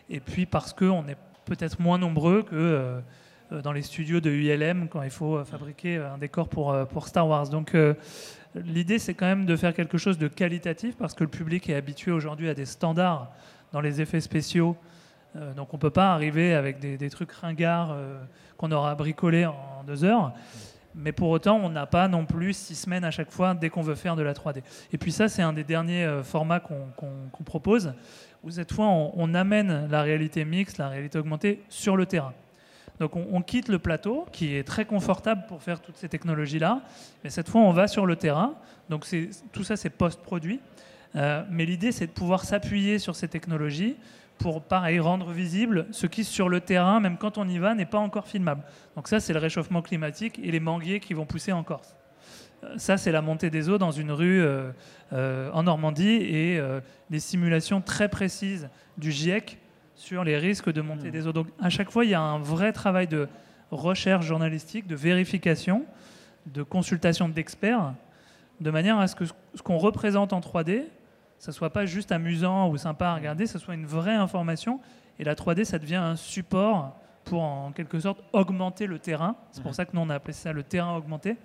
et 0.10 0.20
puis 0.20 0.46
parce 0.46 0.74
qu'on 0.74 1.08
est 1.08 1.18
peut-être 1.46 1.80
moins 1.80 2.00
nombreux 2.00 2.44
que 2.44 2.56
euh, 2.56 3.02
dans 3.62 3.72
les 3.72 3.84
studios 3.84 4.20
de 4.20 4.32
ULM 4.32 4.88
quand 4.90 5.04
il 5.04 5.12
faut 5.12 5.44
fabriquer 5.46 5.98
un 5.98 6.18
décor 6.18 6.50
pour, 6.50 6.74
euh, 6.74 6.86
pour 6.86 7.08
Star 7.08 7.28
Wars. 7.28 7.48
Donc 7.50 7.76
l'idée, 8.56 9.00
c'est 9.00 9.14
quand 9.14 9.26
même 9.26 9.46
de 9.46 9.56
faire 9.56 9.74
quelque 9.74 9.98
chose 9.98 10.18
de 10.18 10.28
qualitatif, 10.28 10.96
parce 10.98 11.14
que 11.14 11.24
le 11.24 11.30
public 11.30 11.70
est 11.70 11.76
habitué 11.76 12.12
aujourd'hui 12.12 12.50
à 12.50 12.54
des 12.54 12.66
standards 12.66 13.32
dans 13.72 13.82
les 13.82 14.02
effets 14.02 14.22
spéciaux. 14.22 14.78
donc 15.56 15.74
on 15.74 15.78
ne 15.78 15.82
peut 15.82 15.90
pas 15.90 16.14
arriver 16.14 16.54
avec 16.54 16.80
des, 16.80 17.10
trucs 17.10 17.32
ringards 17.32 17.98
qu'on 18.58 18.72
aura 18.72 18.96
bricolés 18.96 19.46
en 19.46 19.84
deux 19.86 20.04
heures. 20.04 20.34
Mais 20.96 21.12
pour 21.12 21.30
autant, 21.30 21.58
on 21.58 21.70
n'a 21.70 21.86
pas 21.86 22.08
non 22.08 22.26
plus 22.26 22.54
six 22.54 22.76
semaines 22.76 23.04
à 23.04 23.12
chaque 23.12 23.32
fois 23.32 23.54
dès 23.54 23.70
qu'on 23.70 23.82
veut 23.82 23.96
faire 23.96 24.16
de 24.16 24.24
la 24.24 24.34
3D. 24.34 24.64
Et 24.94 24.98
puis 24.98 25.12
ça, 25.12 25.28
c'est 25.28 25.42
un 25.42 25.52
des 25.52 25.66
derniers 25.66 26.06
euh, 26.06 26.24
formats 26.24 26.62
qu'on 26.62 27.44
propose, 27.44 27.94
où 28.44 28.50
cette 28.50 28.72
fois, 28.72 28.88
on, 28.88 29.34
amène 29.34 29.88
la 29.90 30.02
réalité 30.02 30.46
mixte, 30.46 30.78
la 30.78 30.88
réalité 30.88 31.20
augmentée 31.20 31.62
sur 31.68 31.98
le 31.98 32.06
terrain. 32.06 32.34
Donc 33.00 33.16
on, 33.16 33.42
quitte 33.42 33.68
le 33.68 33.80
plateau, 33.80 34.26
qui 34.32 34.56
est 34.56 34.64
très 34.64 34.86
confortable 34.86 35.44
pour 35.48 35.62
faire 35.62 35.82
toutes 35.82 35.98
ces 35.98 36.08
technologies-là, 36.08 36.82
mais 37.24 37.30
cette 37.30 37.50
fois, 37.50 37.62
on 37.62 37.72
va 37.72 37.88
sur 37.88 38.06
le 38.06 38.16
terrain. 38.16 38.54
Donc 38.90 39.06
tout 39.52 39.64
ça, 39.64 39.76
c'est 39.76 39.90
post-produit. 39.90 40.62
Euh, 41.16 41.44
mais 41.50 41.66
l'idée, 41.66 41.92
c'est 41.92 42.08
de 42.08 42.12
pouvoir 42.12 42.46
s'appuyer 42.46 43.00
sur 43.00 43.16
ces 43.16 43.28
technologies 43.28 43.98
pour, 44.38 44.62
pareil, 44.62 45.00
rendre 45.00 45.32
visible 45.32 45.88
ce 45.92 46.08
qui, 46.08 46.24
sur 46.24 46.50
le 46.50 46.62
terrain, 46.62 47.00
même 47.00 47.18
quand 47.18 47.38
on 47.38 47.48
y 47.48 47.58
va, 47.58 47.74
n'est 47.74 47.86
pas 47.86 48.00
encore 48.00 48.28
filmable. 48.28 48.64
Donc 48.96 49.08
ça, 49.08 49.20
c'est 49.20 49.34
le 49.34 49.40
réchauffement 49.40 49.82
climatique 49.82 50.40
et 50.42 50.52
les 50.52 50.60
manguiers 50.60 51.00
qui 51.00 51.14
vont 51.14 51.26
pousser 51.26 51.52
en 51.52 51.64
Corse. 51.64 51.96
Euh, 52.64 52.78
ça, 52.78 52.96
c'est 52.98 53.12
la 53.12 53.22
montée 53.22 53.50
des 53.50 53.70
eaux 53.70 53.78
dans 53.78 53.92
une 53.92 54.12
rue 54.12 54.42
euh, 54.42 55.52
en 55.52 55.64
Normandie 55.64 56.16
et 56.22 56.62
des 57.10 57.20
simulations 57.20 57.82
très 57.82 58.08
précises 58.08 58.70
du 58.98 59.12
GIEC 59.12 59.60
sur 59.96 60.24
les 60.24 60.38
risques 60.38 60.72
de 60.72 60.82
montée 60.82 61.08
mmh. 61.08 61.12
des 61.12 61.28
eaux. 61.28 61.34
Donc 61.34 61.48
à 61.62 61.70
chaque 61.70 61.90
fois, 61.90 62.06
il 62.06 62.12
y 62.12 62.16
a 62.16 62.22
un 62.22 62.40
vrai 62.40 62.72
travail 62.72 63.08
de 63.08 63.28
recherche 63.72 64.26
journalistique, 64.26 64.88
de 64.88 64.96
vérification, 64.96 65.86
de 66.46 66.64
consultation 66.64 67.30
d'experts, 67.30 67.94
de 68.62 68.72
manière 68.72 69.00
à 69.00 69.08
ce 69.08 69.16
que 69.16 69.26
ce 69.26 69.62
qu'on 69.64 69.78
représente 69.78 70.34
en 70.34 70.40
3D 70.40 70.86
ça 71.40 71.52
soit 71.52 71.70
pas 71.70 71.86
juste 71.86 72.12
amusant 72.12 72.70
ou 72.70 72.78
sympa 72.78 73.08
à 73.08 73.16
regarder, 73.16 73.46
ça 73.46 73.60
soit 73.60 73.74
une 73.74 73.86
vraie 73.86 74.16
information. 74.16 74.80
Et 75.20 75.24
la 75.24 75.36
3D, 75.36 75.64
ça 75.64 75.80
devient 75.80 75.96
un 75.96 76.16
support 76.16 76.96
pour 77.24 77.42
en 77.42 77.72
quelque 77.72 78.00
sorte 78.00 78.20
augmenter 78.34 78.88
le 78.88 79.00
terrain. 79.00 79.36
C'est 79.52 79.62
pour 79.62 79.72
mhm. 79.72 79.76
ça 79.76 79.86
que 79.86 79.92
nous 79.94 80.02
on 80.02 80.10
a 80.10 80.16
appelé 80.16 80.34
ça 80.34 80.54
le 80.54 80.64
terrain 80.64 80.96
augmenté 80.96 81.38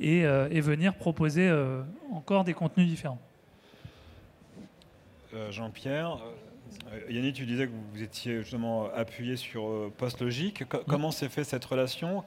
et, 0.00 0.26
euh, 0.26 0.48
venir 0.62 0.94
proposer 0.94 1.48
euh, 1.48 1.82
encore 2.12 2.44
des 2.44 2.54
contenus 2.54 2.88
différents. 2.88 3.18
Euh, 5.34 5.50
Jean-Pierre, 5.50 6.18
Yannick, 7.08 7.34
tu 7.34 7.46
disais 7.46 7.66
que 7.66 7.72
vous 7.92 8.02
étiez 8.02 8.38
justement 8.38 8.88
appuyé 8.94 9.36
sur 9.36 9.90
PostLogic. 9.96 10.64
Comment 10.86 11.10
s'est 11.10 11.28
fait 11.28 11.44
cette 11.44 11.64
relation? 11.64 12.24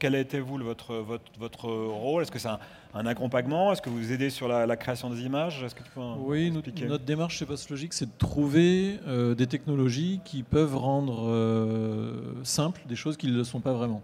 Quel 0.00 0.14
a 0.14 0.18
été 0.18 0.40
vous 0.40 0.56
votre, 0.56 0.94
votre, 0.94 1.30
votre 1.38 1.68
rôle? 1.68 2.22
Est-ce 2.22 2.30
que 2.30 2.38
c'est 2.38 2.48
un, 2.94 3.06
accompagnement? 3.06 3.70
Est-ce 3.70 3.82
que 3.82 3.90
vous 3.90 4.12
aidez 4.12 4.30
sur 4.30 4.48
la, 4.48 4.76
création 4.76 5.10
des 5.10 5.20
images? 5.20 5.62
Que 5.76 5.82
tu 5.82 5.90
peux 5.94 6.00
Oui, 6.20 6.50
notre, 6.50 7.04
démarche 7.04 7.36
chez 7.36 7.44
PostLogic, 7.44 7.92
c'est 7.92 8.06
de 8.06 8.18
trouver 8.18 8.98
euh, 9.06 9.34
des 9.34 9.46
technologies 9.46 10.20
qui 10.24 10.42
peuvent 10.42 10.74
rendre 10.74 11.28
euh, 11.28 12.32
simples 12.44 12.80
des 12.88 12.96
choses 12.96 13.18
qui 13.18 13.26
ne 13.26 13.36
le 13.36 13.44
sont 13.44 13.60
pas 13.60 13.74
vraiment. 13.74 14.02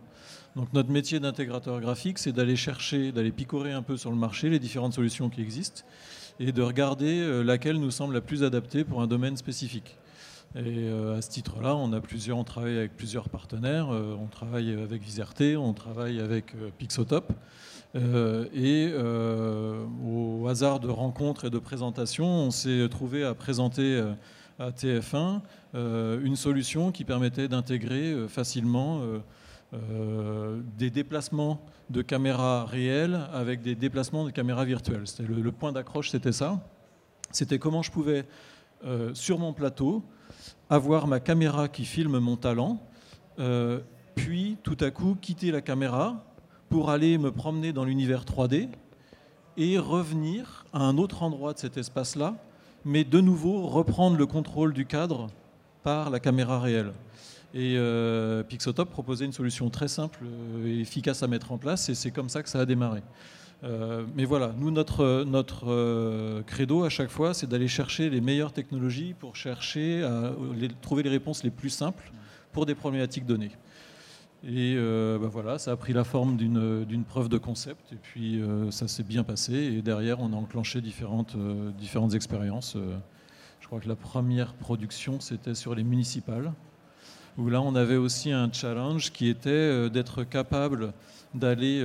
Donc 0.55 0.71
notre 0.75 0.91
métier 0.91 1.19
d'intégrateur 1.19 1.81
graphique, 1.81 2.19
c'est 2.19 2.33
d'aller 2.33 2.57
chercher, 2.57 3.11
d'aller 3.11 3.33
picorer 3.33 3.73
un 3.73 3.83
peu 3.83 3.97
sur 3.97 4.11
le 4.11 4.17
marché 4.17 4.51
les 4.51 4.59
différentes 4.59 4.93
solutions 4.93 5.31
qui 5.31 5.41
existent 5.41 5.83
et 6.41 6.53
de 6.53 6.63
regarder 6.63 7.21
euh, 7.21 7.43
laquelle 7.43 7.79
nous 7.79 7.91
semble 7.91 8.15
la 8.15 8.21
plus 8.21 8.43
adaptée 8.43 8.85
pour 8.85 9.01
un 9.01 9.07
domaine 9.07 9.37
spécifique. 9.37 9.97
Et 10.55 10.63
euh, 10.65 11.19
à 11.19 11.23
ce 11.23 11.31
titre-là, 11.31 11.77
on 11.77 11.93
a 11.93 12.01
plusieurs, 12.01 12.43
travaille 12.45 12.79
avec 12.79 12.97
plusieurs 12.97 13.29
partenaires. 13.29 13.91
Euh, 13.91 14.17
on 14.19 14.27
travaille 14.27 14.73
avec 14.73 15.03
Viserté, 15.03 15.57
on 15.57 15.73
travaille 15.73 16.21
avec 16.21 16.55
Pixotop. 16.79 17.33
et 17.95 18.93
au 20.05 20.47
hasard 20.49 20.81
de 20.81 20.89
rencontres 20.89 21.47
et 21.47 21.51
de 21.51 21.59
présentations, 21.59 22.27
on 22.27 22.51
s'est 22.51 22.87
trouvé 22.91 23.25
à 23.25 23.35
présenter 23.35 24.03
à 24.59 24.71
TF1 24.71 25.41
une 25.75 26.37
solution 26.37 26.93
qui 26.93 27.05
permettait 27.05 27.49
d'intégrer 27.49 28.15
facilement 28.29 29.01
des 30.79 30.91
déplacements 30.91 31.61
de 31.91 32.03
caméras 32.03 32.65
réelles 32.65 33.21
avec 33.33 33.63
des 33.63 33.75
déplacements 33.75 34.25
de 34.25 34.31
caméras 34.31 34.65
virtuelles. 34.65 35.07
C'était 35.07 35.25
le, 35.25 35.53
point 35.53 35.73
d'accroche, 35.73 36.11
c'était 36.11 36.33
ça. 36.33 36.61
C'était 37.31 37.59
comment 37.59 37.83
je 37.83 37.91
pouvais, 37.91 38.27
sur 39.15 39.39
mon 39.39 39.53
plateau, 39.53 40.03
avoir 40.71 41.07
ma 41.07 41.21
caméra 41.21 41.69
qui 41.69 41.85
filme 41.85 42.19
mon 42.19 42.37
talent, 42.37 42.81
euh, 43.39 43.81
puis 44.15 44.57
tout 44.63 44.77
à 44.81 44.91
coup 44.91 45.17
quitter 45.21 45.51
la 45.51 45.61
caméra 45.61 46.25
pour 46.69 46.91
aller 46.91 47.19
me 47.19 47.31
promener 47.31 47.73
dans 47.73 47.85
l'univers 47.85 48.25
3D 48.25 48.69
et 49.57 49.79
revenir 49.79 50.65
à 50.73 50.81
un 50.81 50.99
autre 50.99 51.23
endroit 51.23 51.53
de 51.53 51.59
cet 51.59 51.77
espace-là, 51.77 52.37
mais 52.85 53.05
de 53.05 53.21
nouveau 53.21 53.67
reprendre 53.67 54.17
le 54.17 54.27
contrôle 54.27 54.73
du 54.73 54.87
cadre 54.87 55.29
par 55.83 56.11
la 56.11 56.19
caméra 56.19 56.61
réelle. 56.61 56.93
Et 57.59 57.79
Pixotop 58.49 58.91
proposait 58.91 59.25
une 59.25 59.33
solution 59.33 59.71
très 59.71 59.89
simple 59.89 60.19
et 60.67 60.81
efficace 60.81 61.23
à 61.23 61.27
mettre 61.27 61.53
en 61.53 61.59
place, 61.59 61.89
et 61.89 61.95
c'est 61.95 62.11
comme 62.11 62.29
ça 62.29 62.43
que 62.43 62.51
ça 62.51 62.61
a 62.61 62.67
démarré. 62.67 63.03
mais 64.15 64.27
voilà, 64.27 64.53
nous, 64.59 64.71
notre, 64.71 65.25
notre 65.25 66.43
credo 66.43 66.85
à 66.85 66.91
chaque 66.91 67.09
fois, 67.09 67.33
c'est 67.33 67.47
d'aller 67.49 67.69
chercher 67.69 68.11
les 68.11 68.21
meilleures 68.21 68.53
technologies 68.53 69.15
pour 69.19 69.37
chercher 69.37 70.03
à 70.03 70.33
trouver 70.83 71.03
les 71.03 71.11
réponses 71.11 71.45
les 71.45 71.51
plus 71.51 71.71
simples 71.71 72.13
pour 72.53 72.67
des 72.67 72.75
problématiques 72.75 73.25
données. 73.25 73.53
Et 74.45 74.75
euh, 74.77 75.19
bah 75.19 75.29
voilà, 75.31 75.59
ça 75.59 75.73
a 75.73 75.77
pris 75.77 75.93
la 75.93 76.05
forme 76.05 76.37
d'une 76.37 77.05
preuve 77.05 77.29
de 77.29 77.39
concept, 77.39 77.93
et 77.93 77.97
puis 77.97 78.41
euh, 78.41 78.71
ça 78.71 78.87
s'est 78.87 79.03
bien 79.03 79.25
passé. 79.25 79.55
Et 79.55 79.83
derrière, 79.83 80.21
on 80.21 80.33
a 80.33 80.37
enclenché 80.37 80.81
différentes, 80.81 81.35
euh, 81.35 81.73
différentes 81.73 82.15
expériences. 82.15 82.77
je 83.61 83.67
crois 83.67 83.81
que 83.81 83.89
la 83.89 83.97
première 83.97 84.55
production, 84.55 85.21
c'était 85.21 85.55
sur 85.55 85.75
les 85.75 85.83
municipales, 85.83 86.53
où 87.39 87.49
là, 87.49 87.61
on 87.61 87.75
avait 87.75 87.97
aussi 87.97 88.33
un 88.33 88.51
challenge 88.53 89.13
qui 89.13 89.29
était 89.29 89.91
d'être 89.91 90.25
capable 90.25 90.93
d'aller. 91.35 91.85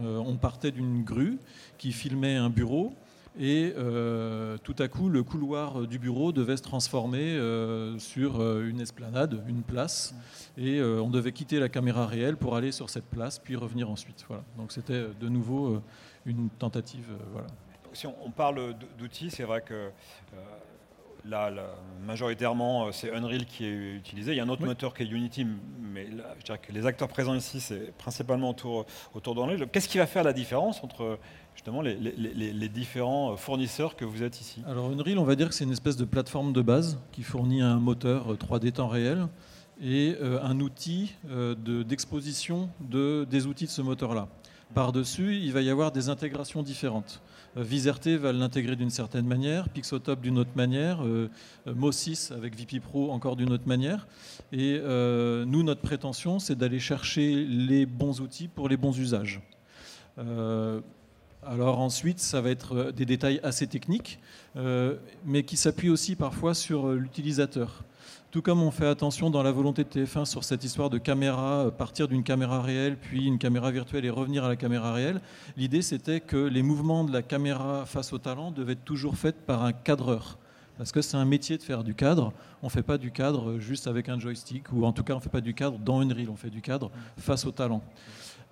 on 0.00 0.36
partait 0.36 0.70
d'une 0.70 1.04
grue 1.04 1.38
qui 1.78 1.92
filmait 1.92 2.36
un 2.36 2.50
bureau 2.50 2.94
et 3.38 3.74
euh, 3.76 4.56
tout 4.62 4.74
à 4.78 4.88
coup, 4.88 5.10
le 5.10 5.22
couloir 5.22 5.86
du 5.86 5.98
bureau 5.98 6.32
devait 6.32 6.56
se 6.56 6.62
transformer 6.62 7.34
euh, 7.34 7.98
sur 7.98 8.40
euh, 8.40 8.66
une 8.66 8.80
esplanade, 8.80 9.42
une 9.46 9.62
place. 9.62 10.14
Et 10.56 10.80
on 10.80 11.10
devait 11.10 11.32
quitter 11.32 11.60
la 11.60 11.68
caméra 11.68 12.06
réelle 12.06 12.36
pour 12.36 12.56
aller 12.56 12.72
sur 12.72 12.88
cette 12.88 13.04
place, 13.04 13.38
puis 13.38 13.56
revenir 13.56 13.90
ensuite. 13.90 14.24
Voilà. 14.26 14.42
Donc 14.56 14.72
c'était 14.72 15.06
de 15.20 15.28
nouveau 15.28 15.82
une 16.24 16.48
tentative. 16.48 17.10
voilà. 17.32 17.48
Si 17.92 18.06
on 18.06 18.30
parle 18.30 18.74
d'outils, 18.98 19.30
c'est 19.30 19.42
vrai 19.42 19.60
que 19.60 19.90
Là, 21.28 21.50
majoritairement, 22.04 22.92
c'est 22.92 23.12
Unreal 23.12 23.46
qui 23.46 23.64
est 23.64 23.94
utilisé. 23.96 24.32
Il 24.32 24.36
y 24.36 24.40
a 24.40 24.44
un 24.44 24.48
autre 24.48 24.64
moteur 24.64 24.94
qui 24.94 25.02
est 25.02 25.06
Unity, 25.06 25.46
mais 25.80 26.06
je 26.38 26.44
dirais 26.44 26.58
que 26.58 26.72
les 26.72 26.86
acteurs 26.86 27.08
présents 27.08 27.34
ici, 27.34 27.60
c'est 27.60 27.96
principalement 27.96 28.50
autour, 28.50 28.86
autour 29.14 29.34
d'Unreal. 29.34 29.68
Qu'est-ce 29.70 29.88
qui 29.88 29.98
va 29.98 30.06
faire 30.06 30.22
la 30.22 30.32
différence 30.32 30.84
entre 30.84 31.18
justement 31.54 31.80
les, 31.82 31.94
les, 31.96 32.68
différents 32.68 33.36
fournisseurs 33.36 33.96
que 33.96 34.04
vous 34.04 34.22
êtes 34.22 34.40
ici? 34.40 34.62
Alors 34.66 34.90
Unreal, 34.90 35.18
on 35.18 35.24
va 35.24 35.34
dire 35.34 35.48
que 35.48 35.54
c'est 35.54 35.64
une 35.64 35.72
espèce 35.72 35.96
de 35.96 36.04
plateforme 36.04 36.52
de 36.52 36.62
base 36.62 36.98
qui 37.12 37.22
fournit 37.22 37.62
un 37.62 37.80
moteur 37.80 38.34
3D 38.34 38.72
temps 38.72 38.88
réel 38.88 39.26
et 39.80 40.16
euh, 40.20 40.42
un 40.42 40.60
outil 40.60 41.14
euh, 41.28 41.54
d'exposition 41.84 42.70
de, 42.80 43.26
des 43.28 43.46
outils 43.46 43.66
de 43.66 43.70
ce 43.70 43.82
moteur-là. 43.82 44.28
Par-dessus, 44.74 45.36
il 45.36 45.52
va 45.52 45.62
y 45.62 45.70
avoir 45.70 45.92
des 45.92 46.08
intégrations 46.08 46.62
différentes. 46.62 47.22
Euh, 47.56 47.62
Viserté 47.62 48.16
va 48.16 48.32
l'intégrer 48.32 48.76
d'une 48.76 48.90
certaine 48.90 49.26
manière, 49.26 49.68
Pixotop 49.68 50.20
d'une 50.20 50.38
autre 50.38 50.50
manière, 50.56 51.04
euh, 51.04 51.28
Mo6 51.66 52.32
avec 52.32 52.56
VP 52.56 52.80
Pro 52.80 53.12
encore 53.12 53.36
d'une 53.36 53.52
autre 53.52 53.66
manière. 53.66 54.06
Et 54.52 54.80
nous, 54.80 55.62
notre 55.62 55.80
prétention, 55.80 56.38
c'est 56.38 56.56
d'aller 56.56 56.78
chercher 56.78 57.44
les 57.44 57.86
bons 57.86 58.20
outils 58.20 58.48
pour 58.48 58.68
les 58.68 58.76
bons 58.76 58.96
usages. 58.98 59.40
Alors 61.48 61.78
ensuite, 61.78 62.18
ça 62.18 62.40
va 62.40 62.50
être 62.50 62.74
euh, 62.74 62.92
des 62.92 63.06
détails 63.06 63.38
assez 63.44 63.68
techniques, 63.68 64.18
euh, 64.56 64.96
mais 65.24 65.44
qui 65.44 65.56
s'appuient 65.56 65.90
aussi 65.90 66.16
parfois 66.16 66.54
sur 66.54 66.88
euh, 66.88 66.96
l'utilisateur. 66.96 67.84
Tout 68.32 68.42
comme 68.42 68.60
on 68.60 68.70
fait 68.70 68.86
attention 68.86 69.30
dans 69.30 69.42
la 69.42 69.52
volonté 69.52 69.84
de 69.84 69.88
TF1 69.88 70.24
sur 70.24 70.42
cette 70.42 70.64
histoire 70.64 70.90
de 70.90 70.98
caméra, 70.98 71.70
partir 71.70 72.08
d'une 72.08 72.24
caméra 72.24 72.60
réelle, 72.60 72.96
puis 72.96 73.24
une 73.24 73.38
caméra 73.38 73.70
virtuelle 73.70 74.04
et 74.04 74.10
revenir 74.10 74.44
à 74.44 74.48
la 74.48 74.56
caméra 74.56 74.92
réelle, 74.92 75.20
l'idée 75.56 75.80
c'était 75.80 76.20
que 76.20 76.36
les 76.36 76.62
mouvements 76.62 77.04
de 77.04 77.12
la 77.12 77.22
caméra 77.22 77.86
face 77.86 78.12
au 78.12 78.18
talent 78.18 78.50
devaient 78.50 78.72
être 78.72 78.84
toujours 78.84 79.16
faits 79.16 79.36
par 79.46 79.62
un 79.62 79.72
cadreur. 79.72 80.38
Parce 80.76 80.92
que 80.92 81.00
c'est 81.00 81.16
un 81.16 81.24
métier 81.24 81.56
de 81.56 81.62
faire 81.62 81.84
du 81.84 81.94
cadre. 81.94 82.32
On 82.62 82.66
ne 82.66 82.70
fait 82.70 82.82
pas 82.82 82.98
du 82.98 83.10
cadre 83.10 83.58
juste 83.58 83.86
avec 83.86 84.08
un 84.08 84.18
joystick, 84.18 84.72
ou 84.72 84.84
en 84.84 84.92
tout 84.92 85.04
cas 85.04 85.14
on 85.14 85.18
ne 85.18 85.22
fait 85.22 85.30
pas 85.30 85.40
du 85.40 85.54
cadre 85.54 85.78
dans 85.78 86.02
une 86.02 86.12
reel, 86.12 86.28
on 86.28 86.36
fait 86.36 86.50
du 86.50 86.60
cadre 86.60 86.90
face 87.16 87.46
au 87.46 87.52
talent. 87.52 87.82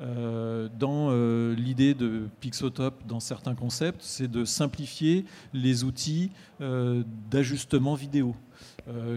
Euh, 0.00 0.68
dans 0.76 1.08
euh, 1.10 1.54
l'idée 1.54 1.94
de 1.94 2.28
Pixotop, 2.40 3.06
dans 3.06 3.20
certains 3.20 3.54
concepts, 3.54 4.00
c'est 4.02 4.30
de 4.30 4.44
simplifier 4.44 5.24
les 5.52 5.84
outils 5.84 6.30
euh, 6.60 7.04
d'ajustement 7.30 7.94
vidéo. 7.94 8.34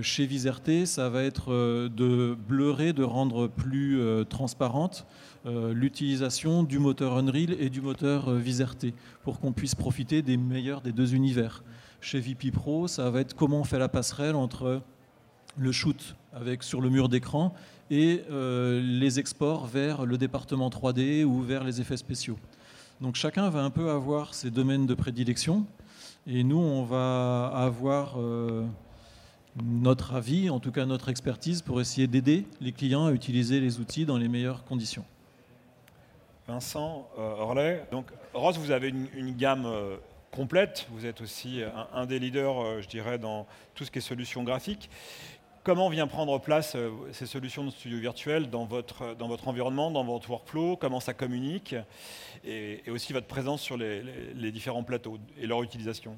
Chez 0.01 0.25
Viserté, 0.25 0.85
ça 0.85 1.09
va 1.09 1.23
être 1.23 1.51
de 1.89 2.37
bleurer, 2.47 2.93
de 2.93 3.03
rendre 3.03 3.47
plus 3.47 3.99
transparente 4.29 5.05
l'utilisation 5.45 6.63
du 6.63 6.79
moteur 6.79 7.17
Unreal 7.17 7.55
et 7.59 7.69
du 7.69 7.81
moteur 7.81 8.33
Viserté 8.33 8.93
pour 9.23 9.39
qu'on 9.39 9.51
puisse 9.51 9.75
profiter 9.75 10.21
des 10.21 10.37
meilleurs 10.37 10.81
des 10.81 10.93
deux 10.93 11.15
univers. 11.15 11.63
Chez 11.99 12.19
VP 12.19 12.51
Pro, 12.51 12.87
ça 12.87 13.09
va 13.09 13.21
être 13.21 13.35
comment 13.35 13.59
on 13.59 13.63
fait 13.63 13.79
la 13.79 13.89
passerelle 13.89 14.35
entre 14.35 14.81
le 15.57 15.71
shoot 15.71 16.15
avec 16.33 16.63
sur 16.63 16.81
le 16.81 16.89
mur 16.89 17.09
d'écran 17.09 17.53
et 17.89 18.23
euh, 18.29 18.81
les 18.81 19.19
exports 19.19 19.65
vers 19.65 20.05
le 20.05 20.17
département 20.17 20.69
3D 20.69 21.23
ou 21.23 21.41
vers 21.41 21.63
les 21.63 21.81
effets 21.81 21.97
spéciaux. 21.97 22.37
Donc 23.01 23.15
chacun 23.15 23.49
va 23.49 23.63
un 23.63 23.69
peu 23.69 23.89
avoir 23.89 24.33
ses 24.33 24.51
domaines 24.51 24.85
de 24.85 24.93
prédilection 24.93 25.65
et 26.25 26.43
nous 26.43 26.57
on 26.57 26.83
va 26.83 27.47
avoir 27.47 28.15
euh, 28.17 28.65
notre 29.63 30.15
avis, 30.15 30.49
en 30.49 30.59
tout 30.59 30.71
cas 30.71 30.85
notre 30.85 31.09
expertise 31.09 31.61
pour 31.61 31.81
essayer 31.81 32.07
d'aider 32.07 32.45
les 32.61 32.71
clients 32.71 33.05
à 33.05 33.11
utiliser 33.11 33.59
les 33.59 33.79
outils 33.79 34.05
dans 34.05 34.17
les 34.17 34.27
meilleures 34.27 34.63
conditions. 34.63 35.05
Vincent 36.47 37.09
euh, 37.17 37.35
Orley, 37.37 37.85
donc 37.91 38.07
Rose, 38.33 38.57
vous 38.57 38.71
avez 38.71 38.89
une, 38.89 39.35
gamme 39.35 39.67
complète, 40.31 40.87
vous 40.91 41.05
êtes 41.05 41.21
aussi 41.21 41.61
un, 41.63 41.87
un 41.93 42.05
des 42.05 42.19
leaders, 42.19 42.81
je 42.81 42.87
dirais, 42.87 43.17
dans 43.17 43.45
tout 43.75 43.83
ce 43.83 43.91
qui 43.91 43.97
est 43.97 44.01
solutions 44.01 44.43
graphiques. 44.43 44.89
Comment 45.67 45.89
vient 45.89 46.07
prendre 46.07 46.39
place 46.39 46.75
euh, 46.77 46.91
ces 47.11 47.25
solutions 47.25 47.65
de 47.65 47.71
studio 47.71 47.99
virtuel 47.99 48.49
dans 48.49 48.63
votre, 48.63 49.15
dans 49.15 49.27
votre 49.27 49.49
environnement, 49.49 49.91
dans 49.91 50.05
votre 50.05 50.29
workflow? 50.29 50.77
Comment 50.77 51.01
ça 51.01 51.13
communique? 51.13 51.75
Et, 52.45 52.81
aussi 52.89 53.11
votre 53.11 53.27
présence 53.27 53.61
sur 53.61 53.75
les, 53.75 54.51
différents 54.53 54.83
plateaux 54.83 55.17
et 55.37 55.45
leur 55.45 55.61
utilisation? 55.61 56.15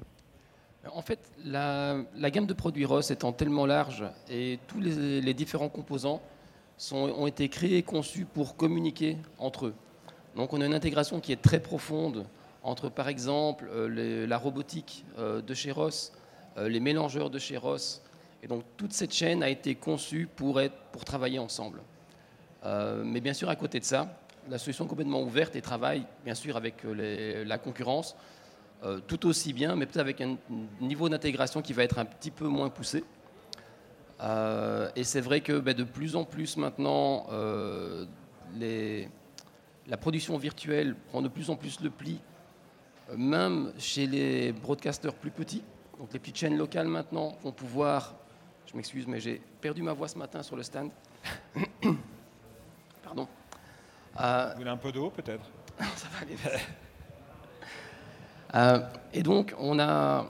En 0.88 1.02
fait, 1.02 1.18
la, 1.44 2.04
gamme 2.30 2.46
de 2.46 2.54
produits 2.54 2.84
ROS 2.84 3.10
étant 3.10 3.32
tellement 3.32 3.66
large 3.66 4.04
et 4.30 4.58
tous 4.66 4.80
les, 4.80 5.34
différents 5.34 5.68
composants 5.68 6.20
ont 6.92 7.26
été 7.26 7.48
créés 7.48 7.78
et 7.78 7.82
conçus 7.82 8.24
pour 8.24 8.56
communiquer 8.56 9.18
entre 9.38 9.66
eux. 9.66 9.74
Donc 10.36 10.52
on 10.52 10.60
a 10.60 10.66
une 10.66 10.74
intégration 10.74 11.20
qui 11.20 11.32
est 11.32 11.42
très 11.42 11.60
profonde 11.60 12.26
entre, 12.62 12.88
par 12.88 13.08
exemple, 13.08 13.68
euh, 13.72 14.26
la 14.26 14.38
robotique 14.38 15.04
euh, 15.18 15.40
de 15.40 15.54
chez 15.54 15.72
ROS, 15.72 16.12
les 16.56 16.80
mélangeurs 16.80 17.30
de 17.30 17.38
chez 17.38 17.56
ROS, 17.56 18.02
et 18.42 18.46
donc 18.46 18.64
toute 18.76 18.92
cette 18.92 19.12
chaîne 19.12 19.42
a 19.42 19.48
été 19.48 19.74
conçue 19.74 20.28
pour, 20.34 20.60
être, 20.60 20.76
pour 20.92 21.04
travailler 21.04 21.38
ensemble. 21.38 21.80
Euh, 22.64 23.02
mais 23.04 23.20
bien 23.20 23.32
sûr, 23.32 23.48
à 23.48 23.56
côté 23.56 23.80
de 23.80 23.84
ça, 23.84 24.18
la 24.48 24.58
solution 24.58 24.84
est 24.84 24.88
complètement 24.88 25.22
ouverte 25.22 25.56
et 25.56 25.62
travaille 25.62 26.04
bien 26.24 26.34
sûr 26.34 26.56
avec 26.56 26.84
euh, 26.84 27.44
la 27.44 27.58
concurrence 27.58 28.16
euh, 28.82 29.00
tout 29.06 29.26
aussi 29.26 29.52
bien, 29.52 29.76
mais 29.76 29.86
peut-être 29.86 30.00
avec 30.00 30.20
un 30.20 30.36
niveau 30.80 31.08
d'intégration 31.08 31.62
qui 31.62 31.72
va 31.72 31.84
être 31.84 31.98
un 31.98 32.04
petit 32.04 32.30
peu 32.30 32.46
moins 32.46 32.68
poussé. 32.68 33.04
et 34.96 35.04
c'est 35.04 35.20
vrai 35.20 35.40
que 35.40 35.58
ben, 35.58 35.74
de 35.74 35.84
plus 35.84 36.16
en 36.16 36.24
plus 36.24 36.56
maintenant, 36.56 37.26
les, 38.56 39.08
la 39.86 39.96
production 39.96 40.36
virtuelle 40.38 40.94
prend 41.08 41.22
de 41.22 41.28
plus 41.28 41.50
en 41.50 41.56
plus 41.56 41.80
le 41.80 41.90
pli, 41.90 42.20
même 43.16 43.72
chez 43.78 44.06
les 44.06 44.52
broadcasters 44.52 45.14
plus 45.14 45.30
petits. 45.30 45.62
Donc 45.98 46.12
les 46.12 46.18
petites 46.18 46.36
chaînes 46.36 46.56
locales 46.56 46.88
maintenant 46.88 47.36
vont 47.42 47.52
pouvoir 47.52 48.14
je 48.70 48.76
m'excuse, 48.76 49.06
mais 49.08 49.18
j'ai 49.18 49.42
perdu 49.60 49.82
ma 49.82 49.92
voix 49.92 50.06
ce 50.06 50.16
matin 50.16 50.42
sur 50.44 50.54
le 50.54 50.62
stand. 50.62 50.90
Pardon. 53.02 53.26
Euh, 54.20 54.50
Vous 54.52 54.58
voulez 54.58 54.70
un 54.70 54.76
peu 54.76 54.92
d'eau, 54.92 55.10
peut-être? 55.10 55.44
Ça 55.96 56.08
va 56.12 56.20
aller. 56.20 56.36
Euh, 58.54 58.80
et 59.12 59.22
donc, 59.22 59.54
on 59.58 59.78
a, 59.78 60.26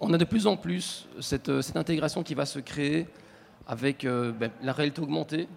de 0.00 0.24
plus 0.24 0.46
en 0.46 0.56
plus 0.56 1.08
cette, 1.20 1.60
cette 1.62 1.76
intégration 1.76 2.22
qui 2.22 2.34
va 2.34 2.46
se 2.46 2.58
créer 2.58 3.06
avec 3.66 4.04
euh, 4.04 4.32
ben, 4.32 4.50
la 4.62 4.72
réalité 4.72 5.00
augmentée, 5.00 5.48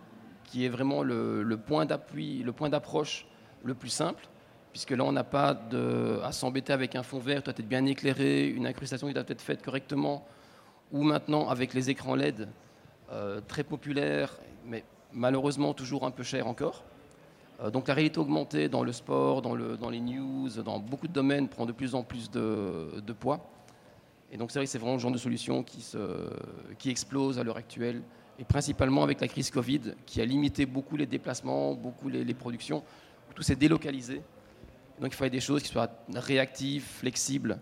qui 0.46 0.66
est 0.66 0.70
vraiment 0.70 1.04
le, 1.04 1.58
point 1.58 1.86
d'appui, 1.86 2.44
le 2.44 2.52
point 2.52 2.70
d'approche 2.70 3.26
le 3.64 3.74
plus 3.74 3.90
simple, 3.90 4.28
puisque 4.72 4.92
là, 4.92 5.04
on 5.04 5.12
n'a 5.12 5.24
pas 5.24 5.54
de, 5.54 6.20
à 6.24 6.32
s'embêter 6.32 6.74
avec 6.74 6.96
un 6.96 7.04
fond 7.04 7.20
vert, 7.20 7.42
doit 7.42 7.54
être 7.58 7.68
bien 7.68 7.86
éclairé, 7.86 8.48
une 8.48 8.68
incrustation 8.68 9.08
qui 9.08 9.14
doit 9.14 9.24
être 9.28 9.42
faite 9.42 9.64
correctement 9.64 10.28
ou 10.92 11.04
maintenant 11.04 11.50
avec 11.50 11.74
les 11.74 11.90
écrans 11.90 12.16
LED 12.16 12.50
euh, 13.12 13.42
très 13.48 13.64
populaires, 13.64 14.38
mais 14.66 14.84
malheureusement 15.12 15.74
toujours 15.74 16.06
un 16.06 16.12
peu 16.12 16.24
chers 16.24 16.48
encore. 16.48 16.84
Euh, 17.62 17.70
donc 17.70 17.88
la 17.88 17.94
réalité 17.94 18.20
augmentée 18.20 18.70
dans 18.70 18.84
le 18.84 18.92
sport, 18.92 19.42
dans, 19.42 19.56
le, 19.56 19.78
dans, 19.78 19.90
les 19.90 20.00
news, 20.00 20.50
dans 20.64 20.80
beaucoup 20.80 21.08
de 21.08 21.14
domaines 21.14 21.48
prend 21.48 21.66
de 21.66 21.72
plus 21.72 21.96
en 21.96 22.04
plus 22.04 22.30
de, 22.32 23.14
poids. 23.20 23.50
Et 24.32 24.38
donc 24.38 24.52
c'est 24.52 24.60
vrai 24.60 24.66
que 24.66 24.72
c'est 24.72 24.80
vraiment 24.80 24.96
le 24.96 25.00
genre 25.00 25.12
de 25.12 25.18
solution 25.18 25.64
qui, 25.64 25.82
se, 25.82 26.30
qui 26.80 26.90
explose 26.90 27.38
à 27.38 27.44
l'heure 27.44 27.58
actuelle, 27.58 28.02
et 28.40 28.44
principalement 28.44 29.04
avec 29.04 29.22
la 29.22 29.28
crise 29.28 29.52
Covid, 29.52 29.94
qui 30.06 30.22
a 30.22 30.26
limité 30.26 30.66
beaucoup 30.66 30.98
les 30.98 31.06
déplacements, 31.06 31.76
beaucoup 31.76 32.10
les, 32.10 32.34
productions, 32.34 32.84
tout 33.36 33.44
s'est 33.44 33.56
délocalisé. 33.56 34.22
Donc 35.00 35.14
il 35.14 35.16
fallait 35.16 35.30
des 35.30 35.40
choses 35.40 35.62
qui 35.62 35.70
soient 35.70 35.92
réactives, 36.16 36.84
flexibles, 36.84 37.60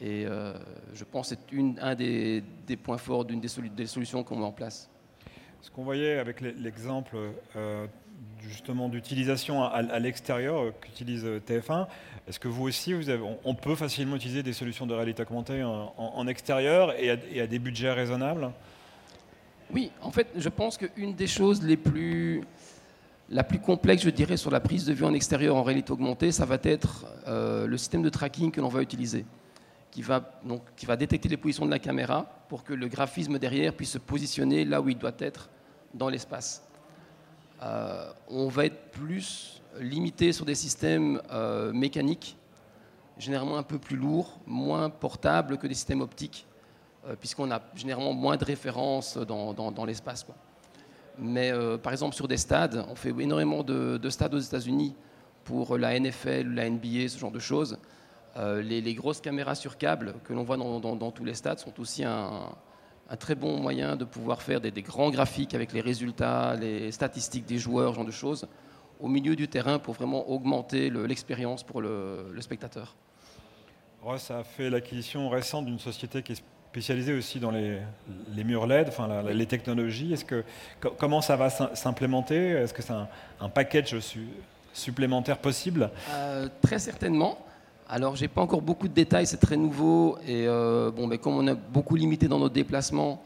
et 0.00 0.24
euh, 0.26 0.54
je 0.94 1.02
pense 1.02 1.30
que 1.30 1.36
c'est 1.50 1.82
un 1.82 1.94
des, 1.96 2.42
points 2.80 2.98
forts 2.98 3.24
d'une 3.24 3.40
des, 3.40 3.86
solutions 3.86 4.22
qu'on 4.22 4.36
met 4.36 4.44
en 4.44 4.52
place. 4.52 4.88
Ce 5.60 5.70
qu'on 5.70 5.82
voyait 5.82 6.18
avec 6.18 6.40
l'exemple 6.40 7.16
euh, 7.56 7.86
justement 8.40 8.88
d'utilisation 8.88 9.62
à, 9.62 9.98
l'extérieur 9.98 10.60
euh, 10.60 10.74
qu'utilise 10.80 11.24
euh, 11.24 11.40
TF1, 11.40 11.86
est-ce 12.26 12.40
que 12.40 12.48
vous 12.48 12.64
aussi, 12.64 12.92
vous 12.92 13.08
avez, 13.08 13.22
on, 13.44 13.54
peut 13.54 13.74
facilement 13.74 14.16
utiliser 14.16 14.42
des 14.42 14.52
solutions 14.52 14.86
de 14.86 14.94
réalité 14.94 15.22
augmentée 15.22 15.62
en, 15.64 16.26
extérieur 16.26 16.94
et 16.98 17.40
à, 17.40 17.46
des 17.46 17.58
budgets 17.58 17.92
raisonnables? 17.92 18.50
Oui, 19.72 19.90
en 20.02 20.10
fait, 20.10 20.28
je 20.36 20.48
pense 20.48 20.76
qu'une 20.76 21.14
des 21.14 21.26
choses 21.26 21.62
les 21.62 21.76
plus, 21.76 22.42
la 23.30 23.44
plus 23.44 23.58
complexe, 23.58 24.02
je 24.02 24.10
dirais, 24.10 24.36
sur 24.36 24.50
la 24.50 24.60
prise 24.60 24.84
de 24.84 24.92
vue 24.92 25.04
en 25.04 25.14
extérieur 25.14 25.56
en 25.56 25.62
réalité 25.62 25.90
augmentée, 25.92 26.32
ça 26.32 26.44
va 26.44 26.58
être 26.62 27.06
le 27.26 27.76
système 27.78 28.02
de 28.02 28.10
tracking 28.10 28.50
que 28.50 28.60
l'on 28.60 28.68
va 28.68 28.82
utiliser 28.82 29.24
qui 29.90 30.02
va, 30.02 30.38
donc, 30.44 30.62
qui 30.76 30.86
va 30.86 30.96
détecter 30.96 31.28
les 31.28 31.36
positions 31.36 31.66
de 31.66 31.70
la 31.70 31.78
caméra 31.78 32.26
pour 32.48 32.64
que 32.64 32.72
le 32.72 32.88
graphisme 32.88 33.38
derrière 33.38 33.72
puisse 33.72 33.90
se 33.92 33.98
positionner 33.98 34.64
là 34.64 34.80
où 34.80 34.88
il 34.88 34.98
doit 34.98 35.16
être 35.18 35.48
dans 35.94 36.08
l'espace. 36.08 36.67
Euh, 37.62 38.10
on 38.28 38.48
va 38.48 38.66
être 38.66 38.90
plus 38.92 39.62
limité 39.80 40.32
sur 40.32 40.44
des 40.44 40.54
systèmes 40.54 41.20
euh, 41.32 41.72
mécaniques, 41.72 42.36
généralement 43.18 43.58
un 43.58 43.62
peu 43.62 43.78
plus 43.78 43.96
lourds, 43.96 44.38
moins 44.46 44.90
portables 44.90 45.58
que 45.58 45.66
des 45.66 45.74
systèmes 45.74 46.00
optiques, 46.00 46.46
euh, 47.06 47.16
puisqu'on 47.18 47.50
a 47.50 47.60
généralement 47.74 48.12
moins 48.12 48.36
de 48.36 48.44
références 48.44 49.16
dans, 49.16 49.84
l'espace. 49.84 50.24
Mais 51.18 51.52
par 51.82 51.92
exemple 51.92 52.14
sur 52.14 52.28
des 52.28 52.36
stades, 52.36 52.84
on 52.88 52.94
fait 52.94 53.12
énormément 53.18 53.64
de, 53.64 53.96
de 53.96 54.10
stades 54.10 54.34
aux 54.34 54.38
États-Unis 54.38 54.94
pour 55.42 55.76
la 55.76 55.98
NFL, 55.98 56.54
la 56.54 56.70
NBA, 56.70 57.08
ce 57.08 57.18
genre 57.18 57.32
de 57.32 57.40
choses. 57.40 57.76
Les, 58.36 58.94
grosses 58.94 59.20
caméras 59.20 59.56
sur 59.56 59.78
câble 59.78 60.14
que 60.22 60.32
l'on 60.32 60.44
voit 60.44 60.56
dans, 60.56 61.10
tous 61.10 61.24
les 61.24 61.34
stades 61.34 61.58
sont 61.58 61.72
aussi 61.80 62.04
un, 62.04 62.50
très 63.16 63.34
bon 63.34 63.58
moyen 63.58 63.96
de 63.96 64.04
pouvoir 64.04 64.42
faire 64.42 64.60
des, 64.60 64.70
grands 64.82 65.10
graphiques 65.10 65.54
avec 65.54 65.72
les 65.72 65.80
résultats, 65.80 66.54
les 66.56 66.92
statistiques 66.92 67.46
des 67.46 67.58
joueurs, 67.58 67.92
ce 67.92 67.96
genre 67.96 68.04
de 68.04 68.10
choses, 68.10 68.46
au 69.00 69.08
milieu 69.08 69.34
du 69.36 69.48
terrain 69.48 69.78
pour 69.78 69.94
vraiment 69.94 70.28
augmenter 70.28 70.90
l'expérience 70.90 71.62
pour 71.62 71.80
le, 71.80 72.34
spectateur. 72.40 72.94
Ross 74.02 74.30
a 74.30 74.44
fait 74.44 74.70
l'acquisition 74.70 75.28
récente 75.28 75.66
d'une 75.66 75.78
société 75.78 76.22
qui 76.22 76.32
est 76.32 76.42
spécialisée 76.70 77.14
aussi 77.14 77.40
dans 77.40 77.50
les, 77.50 77.80
murs 78.44 78.66
LED, 78.66 78.88
enfin 78.88 79.22
les 79.22 79.46
technologies. 79.46 80.12
Est-ce 80.12 80.24
que 80.24 80.44
comment 80.98 81.20
ça 81.20 81.36
va 81.36 81.50
s'implémenter? 81.50 82.50
Est-ce 82.50 82.74
que 82.74 82.82
c'est 82.82 82.92
un, 83.40 83.48
package 83.48 83.96
supplémentaire 84.72 85.38
possible? 85.38 85.90
Euh, 86.10 86.48
Très 86.62 86.78
certainement. 86.78 87.38
Alors, 87.90 88.16
j'ai 88.16 88.28
pas 88.28 88.42
encore 88.42 88.60
beaucoup 88.60 88.86
de 88.86 88.92
détails, 88.92 89.26
c'est 89.26 89.38
très 89.38 89.56
nouveau. 89.56 90.18
Et 90.26 90.46
euh, 90.46 90.90
bon, 90.90 91.06
mais 91.06 91.16
comme 91.16 91.38
on 91.38 91.46
a 91.46 91.54
beaucoup 91.54 91.96
limité 91.96 92.28
dans 92.28 92.38
nos 92.38 92.50
déplacements, 92.50 93.22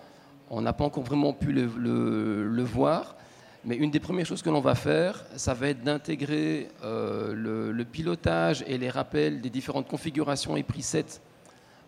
on 0.51 0.61
n'a 0.61 0.73
pas 0.73 0.85
encore 0.85 1.03
vraiment 1.03 1.33
pu 1.33 1.51
le, 1.53 2.63
voir. 2.63 3.17
Mais 3.65 3.75
une 3.75 3.91
des 3.91 3.99
premières 3.99 4.25
choses 4.25 4.41
que 4.41 4.51
l'on 4.51 4.61
va 4.61 4.77
faire, 4.77 5.25
ça 5.35 5.53
va 5.53 5.69
être 5.69 5.83
d'intégrer 5.83 6.69
euh, 6.85 7.73
le, 7.73 7.85
pilotage 7.85 8.63
et 8.69 8.79
les 8.79 8.89
rappels 8.89 9.41
des 9.41 9.51
différentes 9.51 9.89
configurations 9.89 10.57
et 10.57 10.63
presets 10.63 11.21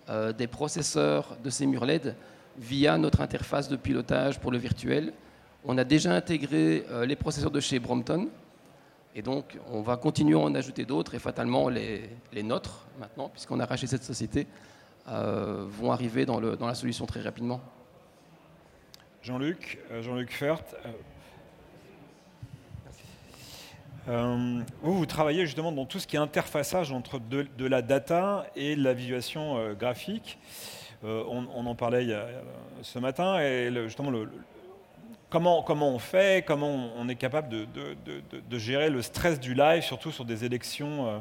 euh, 0.09 0.33
des 0.33 0.49
processeurs 0.49 1.37
de 1.45 1.51
ces 1.51 1.67
murs 1.67 1.85
LED 1.85 2.17
via 2.59 2.99
notre 2.99 3.21
interface 3.21 3.69
de 3.69 3.77
pilotage 3.77 4.41
pour 4.41 4.51
le 4.51 4.59
virtuel. 4.59 5.13
On 5.65 5.79
a 5.79 5.85
déjà 5.85 6.13
intégré 6.13 6.85
les 7.07 7.17
processeurs 7.17 7.51
de 7.51 7.61
chez 7.61 7.79
Brompton, 7.79 8.29
et 9.15 9.23
donc, 9.23 9.59
on 9.71 9.81
va 9.81 9.97
continuer 9.97 10.35
à 10.35 10.41
en 10.41 10.55
ajouter 10.57 10.85
d'autres, 10.85 11.15
et 11.15 11.21
fatalement, 11.21 11.69
les, 11.69 12.11
nôtres, 12.43 12.87
maintenant, 12.99 13.29
puisqu'on 13.29 13.61
a 13.61 13.65
racheté 13.65 13.87
cette 13.87 14.03
société, 14.03 14.49
euh, 15.09 15.65
vont 15.69 15.93
arriver 15.93 16.27
dans, 16.27 16.41
le, 16.41 16.57
dans, 16.57 16.67
la 16.67 16.75
solution 16.75 17.07
très 17.07 17.21
rapidement. 17.21 17.61
Jean-Luc, 19.23 19.79
euh, 19.93 20.03
Jean-Luc 20.03 20.33
Fert, 20.33 20.65
euh, 24.09 24.61
vous, 24.83 24.99
vous 24.99 25.07
travaillez 25.07 25.47
justement 25.47 25.71
dans 25.71 25.87
tout 25.87 26.01
ce 26.01 26.09
qui 26.09 26.17
est 26.17 26.19
interfaçage 26.19 26.91
entre 26.91 27.21
de, 27.21 27.67
la 27.67 27.83
data 27.83 28.47
et 28.57 28.75
la 28.75 28.95
visualisation 28.95 29.75
graphique. 29.75 30.39
On, 31.05 31.67
en 31.67 31.75
parlait 31.75 32.09
ce 32.81 32.99
matin, 32.99 33.39
et 33.39 33.71
justement, 33.85 34.11
le, 34.11 34.29
Comment, 35.35 35.89
on 35.89 35.99
fait, 35.99 36.45
comment 36.47 36.91
on 36.97 37.09
est 37.09 37.17
capable 37.17 37.49
de, 37.49 38.59
gérer 38.59 38.89
le 38.89 39.03
stress 39.03 39.41
du 39.41 39.53
live, 39.53 39.83
surtout 39.83 40.13
sur 40.13 40.25
des 40.25 40.45
élections 40.45 41.09
euh, 41.09 41.19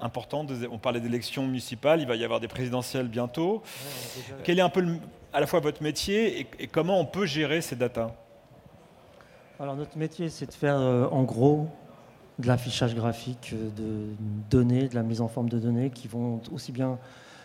importantes. 0.00 0.52
On 0.70 0.78
parlait 0.78 1.00
d'élections 1.00 1.44
municipales, 1.44 2.00
il 2.00 2.06
va 2.06 2.14
y 2.14 2.22
avoir 2.22 2.38
des 2.38 2.46
présidentielles 2.46 3.08
bientôt. 3.08 3.64
Quel 4.44 4.60
est 4.60 4.62
un 4.62 4.68
peu 4.68 4.86
à 5.32 5.40
la 5.40 5.48
fois 5.48 5.58
votre 5.58 5.82
métier 5.82 6.46
et, 6.60 6.68
comment 6.68 7.00
on 7.00 7.04
peut 7.04 7.26
gérer 7.26 7.60
ces 7.60 7.74
datas? 7.74 8.12
Alors 9.58 9.74
notre 9.74 9.98
métier, 9.98 10.28
c'est 10.28 10.46
de 10.46 10.52
faire 10.52 10.78
euh, 10.78 11.08
en 11.10 11.24
gros 11.24 11.66
de 12.38 12.46
l'affichage 12.46 12.94
graphique 12.94 13.52
euh, 13.54 13.70
de 13.70 14.14
données, 14.50 14.86
de 14.86 14.94
la 14.94 15.02
mise 15.02 15.20
en 15.20 15.26
forme 15.26 15.48
de 15.48 15.58
données 15.58 15.90
qui 15.90 16.06
vont 16.06 16.40
aussi 16.52 16.70
bien 16.70 16.96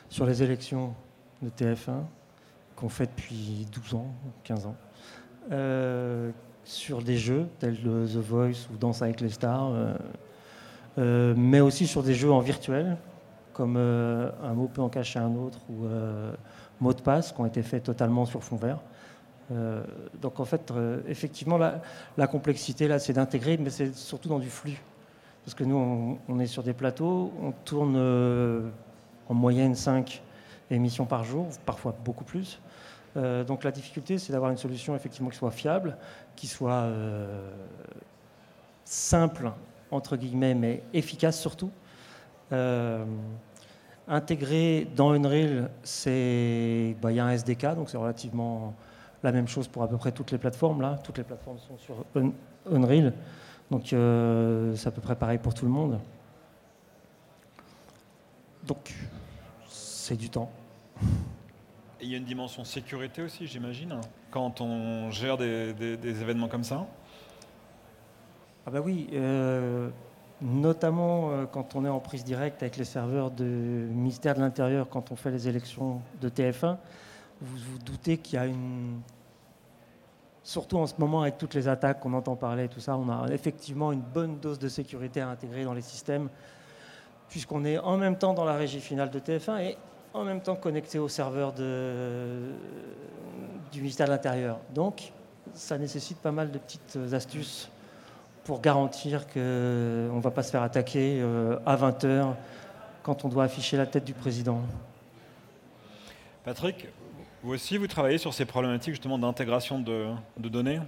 sur 0.09 0.27
les 0.27 0.43
élections 0.43 0.93
de 1.41 1.49
TF1 1.49 2.03
qu'on 2.75 2.89
fait 2.89 3.07
depuis 3.07 3.65
12 3.71 3.95
ans, 3.95 4.13
15 4.43 4.67
ans. 4.67 4.75
Euh, 5.51 6.31
sur 6.65 7.01
des 7.01 7.17
jeux 7.17 7.47
tels 7.59 7.75
que 7.75 8.07
The 8.07 8.23
Voice 8.23 8.69
ou 8.73 8.77
Danse 8.77 9.01
avec 9.01 9.19
les 9.19 9.27
stars, 9.27 9.71
euh, 9.73 9.93
euh, 10.97 11.33
mais 11.35 11.59
aussi 11.59 11.87
sur 11.87 12.03
des 12.03 12.13
jeux 12.13 12.31
en 12.31 12.39
virtuel, 12.39 12.95
comme 13.51 13.75
un 13.75 14.53
mot 14.53 14.69
peut 14.73 14.81
en 14.81 14.87
cacher 14.87 15.19
un 15.19 15.35
autre 15.35 15.59
ou 15.69 15.85
mot 16.79 16.93
de 16.93 17.01
passe 17.01 17.33
qui 17.33 17.41
ont 17.41 17.45
été 17.45 17.61
faits 17.61 17.83
totalement 17.83 18.25
sur 18.25 18.41
fond 18.43 18.55
vert. 18.55 18.79
donc 20.21 20.39
en 20.39 20.45
fait, 20.45 20.73
effectivement, 21.07 21.57
la, 21.57 22.27
complexité 22.27 22.87
là, 22.87 22.97
c'est 22.97 23.13
d'intégrer, 23.13 23.57
mais 23.57 23.69
c'est 23.69 23.93
surtout 23.93 24.29
dans 24.29 24.39
du 24.39 24.49
flux. 24.49 24.81
Parce 25.43 25.53
que 25.53 25.65
nous, 25.65 25.75
on, 25.75 26.17
on 26.29 26.39
est 26.39 26.47
sur 26.47 26.63
des 26.63 26.73
plateaux, 26.73 27.33
on 27.43 27.51
tourne 27.51 27.97
en 29.27 29.33
moyenne 29.33 29.75
5 29.75 30.23
émissions 30.71 31.05
par 31.05 31.25
jour, 31.25 31.47
parfois 31.65 31.93
beaucoup 32.05 32.23
plus. 32.23 32.59
Euh, 33.15 33.43
donc 33.43 33.63
la 33.63 33.71
difficulté, 33.71 34.17
c'est 34.17 34.33
d'avoir 34.33 34.51
une 34.51 34.57
solution 34.57 34.95
effectivement 34.95 35.29
qui 35.29 35.37
soit 35.37 35.51
fiable, 35.51 35.97
qui 36.35 36.47
soit 36.47 36.71
euh, 36.73 37.51
simple, 38.85 39.51
entre 39.91 40.17
guillemets, 40.17 40.55
mais 40.55 40.83
efficace 40.93 41.39
surtout. 41.39 41.71
Euh, 42.51 43.05
intégré 44.07 44.87
dans 44.95 45.11
Unreal, 45.11 45.69
bah, 47.01 47.11
il 47.11 47.15
y 47.15 47.19
a 47.19 47.25
un 47.25 47.31
SDK, 47.31 47.75
donc 47.75 47.89
c'est 47.89 47.97
relativement 47.97 48.73
la 49.21 49.31
même 49.31 49.47
chose 49.47 49.67
pour 49.67 49.83
à 49.83 49.87
peu 49.87 49.97
près 49.97 50.11
toutes 50.11 50.31
les 50.31 50.37
plateformes. 50.37 50.81
Là, 50.81 50.99
toutes 51.03 51.17
les 51.17 51.23
plateformes 51.23 51.59
sont 51.59 51.77
sur 51.77 52.03
Unreal, 52.69 53.13
donc 53.71 53.85
c'est 53.87 54.87
à 54.87 54.91
peu 54.91 55.01
près 55.01 55.15
pareil 55.15 55.37
pour 55.37 55.53
tout 55.53 55.65
le 55.65 55.71
monde. 55.71 55.99
Donc 58.65 58.93
c'est 59.67 60.15
du 60.15 60.29
temps 60.29 60.51
il 62.03 62.11
y 62.11 62.15
a 62.15 62.17
une 62.17 62.25
dimension 62.25 62.63
sécurité 62.63 63.21
aussi, 63.21 63.47
j'imagine, 63.47 63.99
quand 64.29 64.61
on 64.61 65.09
gère 65.09 65.37
des, 65.37 65.73
événements 66.03 66.47
comme 66.47 66.63
ça. 66.63 66.85
Ah 68.65 68.71
bah 68.71 68.81
oui, 68.83 69.09
euh, 69.13 69.89
notamment 70.41 71.31
euh, 71.31 71.45
quand 71.45 71.75
on 71.75 71.85
est 71.85 71.89
en 71.89 71.99
prise 71.99 72.23
directe 72.23 72.61
avec 72.61 72.77
les 72.77 72.85
serveurs 72.85 73.31
du 73.31 73.43
ministère 73.43 74.35
de 74.35 74.41
l'Intérieur, 74.41 74.87
quand 74.89 75.11
on 75.11 75.15
fait 75.15 75.31
les 75.31 75.47
élections 75.47 76.01
de 76.21 76.29
TF1, 76.29 76.77
vous 77.41 77.57
vous 77.57 77.79
doutez 77.79 78.17
qu'il 78.17 78.35
y 78.35 78.37
a 78.37 78.45
une... 78.45 79.01
Surtout 80.43 80.77
en 80.77 80.87
ce 80.87 80.95
moment 80.97 81.21
avec 81.21 81.37
toutes 81.37 81.53
les 81.53 81.69
attaques 81.69 82.01
qu'on 82.01 82.13
entend 82.13 82.35
parler, 82.35 82.67
tout 82.67 82.81
ça, 82.81 82.97
on 82.97 83.09
a 83.09 83.27
effectivement 83.31 83.93
une 83.93 84.01
bonne 84.01 84.39
dose 84.39 84.59
de 84.59 84.67
sécurité 84.67 85.21
à 85.21 85.29
intégrer 85.29 85.63
dans 85.63 85.73
les 85.73 85.81
systèmes, 85.81 86.29
puisqu'on 87.29 87.63
est 87.63 87.77
en 87.77 87.97
même 87.97 88.17
temps 88.17 88.33
dans 88.33 88.43
la 88.43 88.55
régie 88.55 88.81
finale 88.81 89.09
de 89.09 89.19
TF1 89.19 89.61
et 89.61 89.77
en 90.13 90.23
même 90.23 90.41
temps 90.41 90.55
connecté 90.55 90.99
au 90.99 91.07
serveur 91.07 91.53
de, 91.53 92.51
du 93.71 93.79
ministère 93.81 94.07
de 94.07 94.11
l'Intérieur. 94.11 94.59
Donc, 94.73 95.11
ça 95.53 95.77
nécessite 95.77 96.17
pas 96.19 96.31
mal 96.31 96.51
de 96.51 96.57
petites 96.57 96.97
astuces 97.13 97.69
pour 98.43 98.61
garantir 98.61 99.27
qu'on 99.27 99.39
ne 99.39 100.21
va 100.21 100.31
pas 100.31 100.43
se 100.43 100.51
faire 100.51 100.63
attaquer 100.63 101.19
euh, 101.21 101.57
à 101.65 101.75
20h 101.75 102.33
quand 103.01 103.25
on 103.25 103.29
doit 103.29 103.45
afficher 103.45 103.77
la 103.77 103.85
tête 103.85 104.05
du 104.05 104.13
président. 104.13 104.61
Patrick, 106.43 106.87
vous 107.41 107.53
aussi, 107.53 107.77
vous 107.77 107.87
travaillez 107.87 108.17
sur 108.17 108.33
ces 108.33 108.45
problématiques 108.45 108.93
justement 108.93 109.17
d'intégration 109.17 109.79
de, 109.79 110.15
données? 110.37 110.81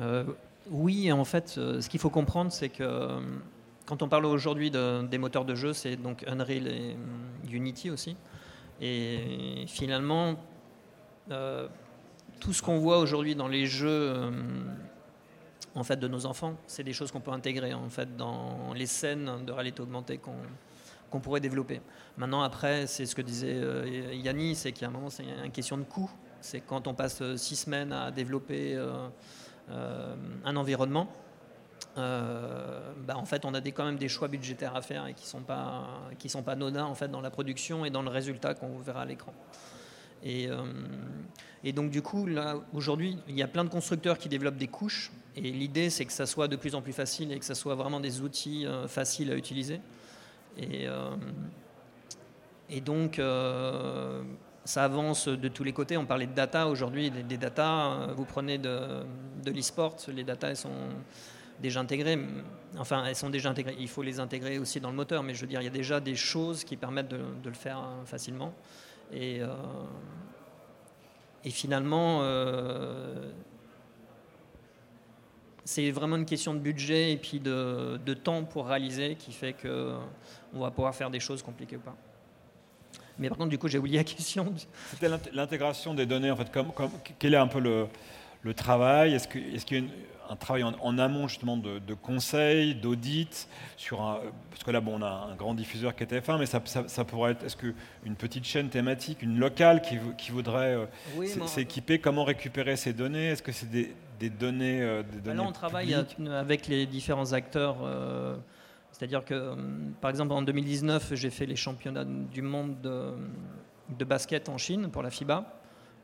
Euh, 0.00 0.24
Oui, 0.70 1.10
en 1.12 1.24
fait, 1.24 1.54
euh, 1.56 1.80
ce 1.80 1.88
qu'il 1.88 2.00
faut 2.00 2.10
comprendre, 2.10 2.50
c'est 2.52 2.68
que 2.68 3.20
quand 3.86 4.02
on 4.02 4.08
parle 4.08 4.26
aujourd'hui 4.26 4.70
des 4.70 5.18
moteurs 5.18 5.44
de 5.44 5.54
jeu, 5.54 5.72
c'est 5.72 5.96
donc 5.96 6.24
Unreal 6.26 6.66
et 6.66 6.94
hum, 6.94 7.50
Unity 7.50 7.90
aussi. 7.90 8.16
Et 8.80 9.64
finalement, 9.68 10.34
euh, 11.30 11.68
tout 12.40 12.52
ce 12.52 12.62
qu'on 12.62 12.78
voit 12.78 12.98
aujourd'hui 12.98 13.34
dans 13.34 13.48
les 13.48 13.64
jeux 13.64 14.12
hum, 14.12 14.74
en 15.76 15.84
fait, 15.84 15.96
de 15.96 16.08
nos 16.08 16.26
enfants, 16.26 16.56
c'est 16.66 16.82
des 16.82 16.92
choses 16.92 17.12
qu'on 17.12 17.20
peut 17.20 17.30
intégrer 17.30 17.74
en 17.74 17.88
fait, 17.88 18.16
dans 18.16 18.72
les 18.74 18.86
scènes 18.86 19.44
de 19.46 19.52
réalité 19.52 19.82
augmentée 19.82 20.18
qu'on 20.18 21.20
pourrait 21.20 21.40
développer. 21.40 21.80
Maintenant, 22.16 22.42
après, 22.42 22.86
c'est 22.86 23.06
ce 23.06 23.14
que 23.14 23.22
disait 23.22 23.54
euh, 23.54 24.12
Yanni, 24.12 24.54
c'est 24.56 24.72
qu'à 24.72 24.86
un 24.86 24.90
moment, 24.90 25.10
c'est 25.10 25.24
une 25.44 25.52
question 25.52 25.78
de 25.78 25.84
coût. 25.84 26.10
C'est 26.40 26.60
quand 26.60 26.86
on 26.88 26.94
passe 26.94 27.22
six 27.36 27.56
semaines 27.56 27.92
à 27.92 28.10
développer 28.10 28.78
un 29.68 30.56
environnement. 30.56 31.08
Bah, 31.96 33.16
en 33.16 33.24
fait, 33.24 33.44
on 33.44 33.54
a 33.54 33.60
des, 33.60 33.72
quand 33.72 33.84
même 33.84 33.96
des 33.96 34.08
choix 34.08 34.28
budgétaires 34.28 34.76
à 34.76 34.82
faire 34.82 35.06
et 35.06 35.14
qui 35.14 35.24
ne 35.24 35.28
sont 35.28 35.40
pas 35.40 35.88
qui 36.18 36.28
sont 36.28 36.42
pas 36.42 36.56
en 36.56 36.94
fait 36.94 37.08
dans 37.08 37.22
la 37.22 37.30
production 37.30 37.84
et 37.84 37.90
dans 37.90 38.02
le 38.02 38.10
résultat 38.10 38.54
qu'on 38.54 38.78
verra 38.78 39.02
à 39.02 39.04
l'écran. 39.06 39.32
Et, 40.22 40.48
et, 41.62 41.72
donc 41.72 41.90
du 41.90 42.02
coup, 42.02 42.26
aujourd'hui, 42.74 43.18
il 43.28 43.36
y 43.36 43.42
a 43.42 43.48
plein 43.48 43.64
de 43.64 43.68
constructeurs 43.68 44.18
qui 44.18 44.28
développent 44.28 44.56
des 44.56 44.66
couches. 44.66 45.12
Et 45.36 45.40
l'idée, 45.40 45.90
c'est 45.90 46.04
que 46.04 46.12
ça 46.12 46.26
soit 46.26 46.48
de 46.48 46.56
plus 46.56 46.74
en 46.74 46.82
plus 46.82 46.92
facile 46.92 47.32
et 47.32 47.38
que 47.38 47.44
ça 47.44 47.54
soit 47.54 47.74
vraiment 47.74 48.00
des 48.00 48.20
outils 48.22 48.66
faciles 48.88 49.30
à 49.30 49.36
utiliser. 49.36 49.80
Et, 52.68 52.80
donc, 52.80 53.18
euh, 53.18 54.22
ça 54.64 54.84
avance 54.84 55.28
de 55.28 55.48
tous 55.48 55.64
les 55.64 55.72
côtés. 55.72 55.96
On 55.96 56.06
parlait 56.06 56.26
de 56.26 56.34
data 56.34 56.68
aujourd'hui, 56.68 57.10
des, 57.10 57.36
data. 57.36 57.92
Euh, 57.92 58.14
vous 58.14 58.24
prenez 58.24 58.58
de, 58.58 59.04
de 59.44 59.50
l'e-sport, 59.50 59.96
les 60.08 60.24
data 60.24 60.48
elles 60.48 60.56
sont 60.56 60.70
déjà 61.60 61.80
intégrées. 61.80 62.18
Enfin, 62.78 63.04
elles 63.06 63.16
sont 63.16 63.30
déjà 63.30 63.50
intégrées. 63.50 63.76
Il 63.78 63.88
faut 63.88 64.02
les 64.02 64.20
intégrer 64.20 64.58
aussi 64.58 64.80
dans 64.80 64.90
le 64.90 64.96
moteur, 64.96 65.22
mais 65.22 65.34
je 65.34 65.40
veux 65.40 65.46
dire, 65.46 65.60
il 65.60 65.64
y 65.64 65.68
a 65.68 65.70
déjà 65.70 66.00
des 66.00 66.16
choses 66.16 66.64
qui 66.64 66.76
permettent 66.76 67.08
de, 67.08 67.18
le 67.44 67.52
faire 67.52 67.78
hein, 67.78 68.02
facilement. 68.04 68.54
Et, 69.12 69.40
euh, 69.40 69.48
finalement, 71.50 72.22
c'est 75.66 75.90
vraiment 75.90 76.16
une 76.16 76.24
question 76.24 76.54
de 76.54 76.60
budget 76.60 77.12
et 77.12 77.16
puis 77.16 77.40
de, 77.40 78.14
temps 78.14 78.44
pour 78.44 78.68
réaliser 78.68 79.16
qui 79.16 79.32
fait 79.32 79.52
qu'on 79.52 80.60
va 80.60 80.70
pouvoir 80.70 80.94
faire 80.94 81.10
des 81.10 81.20
choses 81.20 81.42
compliquées 81.42 81.76
ou 81.76 81.80
pas. 81.80 81.96
Mais 83.18 83.28
par 83.28 83.36
contre, 83.36 83.50
du 83.50 83.58
coup, 83.58 83.66
j'ai 83.66 83.78
oublié 83.78 83.98
la 83.98 84.04
question. 84.04 84.54
C'était 84.90 85.08
l'intégration 85.32 85.94
des 85.94 86.06
données. 86.06 86.30
En 86.30 86.36
fait, 86.36 86.50
comme, 86.52 86.70
quel 87.18 87.34
est 87.34 87.38
un 87.38 87.48
peu 87.48 87.60
le, 87.60 88.54
travail? 88.54 89.14
Est-ce 89.14 89.26
qu'il 89.26 89.54
est 89.54 89.70
y 89.72 89.76
a 89.76 89.80
un 90.30 90.36
travail 90.36 90.64
en, 90.64 90.98
amont 90.98 91.28
justement 91.28 91.56
de, 91.56 91.78
de 91.78 91.94
conseil, 91.94 92.74
d'audit 92.74 93.48
sur 93.76 94.02
un 94.02 94.20
parce 94.50 94.64
que 94.64 94.70
là, 94.70 94.80
bon, 94.80 95.00
on 95.00 95.02
a 95.02 95.28
un 95.30 95.34
grand 95.34 95.54
diffuseur 95.54 95.94
qui 95.94 96.02
est 96.04 96.06
TF1, 96.06 96.38
mais 96.38 96.46
ça, 96.46 96.62
ça, 96.64 97.04
pourrait 97.04 97.32
être 97.32 97.44
est-ce 97.44 97.56
qu'une 97.56 98.16
petite 98.16 98.44
chaîne 98.44 98.68
thématique, 98.68 99.22
une 99.22 99.38
locale 99.38 99.82
qui, 99.82 99.98
qui 100.16 100.30
voudrait 100.30 100.76
euh, 100.76 101.46
s'équiper, 101.46 101.98
comment 101.98 102.24
récupérer 102.24 102.76
ces 102.76 102.92
données? 102.92 103.28
Est-ce 103.28 103.42
que 103.42 103.52
c'est 103.52 103.70
des, 103.70 103.94
des, 104.18 104.30
données, 104.30 104.82
euh, 104.82 105.02
des 105.02 105.20
données 105.20 105.42
Là, 105.42 105.48
on 105.48 105.52
travaille 105.52 105.94
avec 105.94 106.68
les 106.68 106.86
différents 106.86 107.32
acteurs. 107.32 107.76
Euh, 107.82 108.36
c'est-à-dire 108.92 109.24
que, 109.24 109.34
euh, 109.34 109.54
par 110.00 110.10
exemple, 110.10 110.32
en 110.32 110.42
2019, 110.42 111.14
j'ai 111.14 111.30
fait 111.30 111.44
les 111.44 111.56
championnats 111.56 112.04
du 112.04 112.40
monde 112.40 112.80
de, 112.80 114.04
basket 114.04 114.48
en 114.48 114.56
Chine 114.56 114.90
pour 114.90 115.02
la 115.02 115.10
FIBA, 115.10 115.44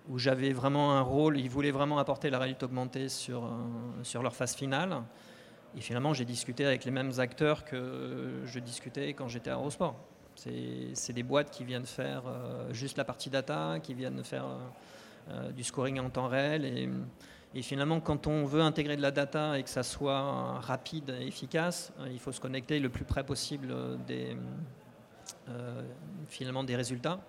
où 0.08 0.18
j'avais 0.18 0.52
vraiment 0.52 0.92
un 0.92 1.00
rôle, 1.00 1.38
ils 1.38 1.48
voulaient 1.48 1.70
vraiment 1.70 1.98
apporter 1.98 2.30
la 2.30 2.38
réalité 2.38 2.64
augmentée 2.64 3.08
sur, 3.08 3.44
euh, 3.44 3.48
sur 4.02 4.22
leur 4.22 4.34
phase 4.34 4.54
finale. 4.54 5.02
Et 5.76 5.80
finalement, 5.80 6.12
j'ai 6.12 6.24
discuté 6.24 6.66
avec 6.66 6.84
les 6.84 6.90
mêmes 6.90 7.12
acteurs 7.18 7.64
que 7.64 8.42
je 8.44 8.58
discutais 8.58 9.14
quand 9.14 9.28
j'étais 9.28 9.50
à 9.50 9.54
Eurosport. 9.54 9.96
C'est 10.34 11.12
des 11.12 11.22
boîtes 11.22 11.50
qui 11.50 11.64
viennent 11.64 11.86
faire 11.86 12.22
euh, 12.26 12.72
juste 12.72 12.96
la 12.96 13.04
partie 13.04 13.30
data, 13.30 13.78
qui 13.82 13.94
viennent 13.94 14.22
faire 14.24 14.46
du 15.54 15.62
scoring 15.62 16.00
en 16.00 16.10
temps 16.10 16.26
réel. 16.26 16.64
Et, 17.54 17.62
finalement, 17.62 18.00
quand 18.00 18.26
on 18.26 18.44
veut 18.44 18.62
intégrer 18.62 18.96
de 18.96 19.02
la 19.02 19.10
data 19.10 19.58
et 19.58 19.62
que 19.62 19.68
ça 19.68 19.82
soit 19.82 20.58
rapide 20.60 21.14
et 21.20 21.26
efficace, 21.26 21.92
euh, 22.00 22.08
il 22.10 22.18
faut 22.18 22.32
se 22.32 22.40
connecter 22.40 22.78
le 22.78 22.88
plus 22.88 23.04
près 23.04 23.24
possible 23.24 23.74
des, 24.06 24.36
euh, 25.48 25.82
finalement 26.28 26.64
des 26.64 26.76
résultats. 26.76 27.20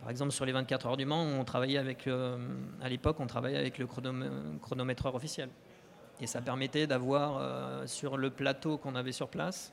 Par 0.00 0.10
exemple, 0.10 0.32
sur 0.32 0.44
les 0.44 0.52
24 0.52 0.86
heures 0.86 0.96
du 0.96 1.04
Mans, 1.04 1.22
on 1.22 1.44
travaillait 1.44 1.78
avec, 1.78 2.06
euh, 2.06 2.38
à 2.80 2.88
l'époque, 2.88 3.20
on 3.20 3.26
travaillait 3.26 3.58
avec 3.58 3.78
le 3.78 3.86
chronométreur 3.86 5.14
officiel. 5.14 5.50
Et 6.20 6.26
ça 6.26 6.40
permettait 6.40 6.86
d'avoir 6.86 7.88
sur 7.88 8.18
le 8.18 8.28
plateau 8.28 8.76
qu'on 8.76 8.94
avait 8.94 9.12
sur 9.12 9.28
place, 9.28 9.72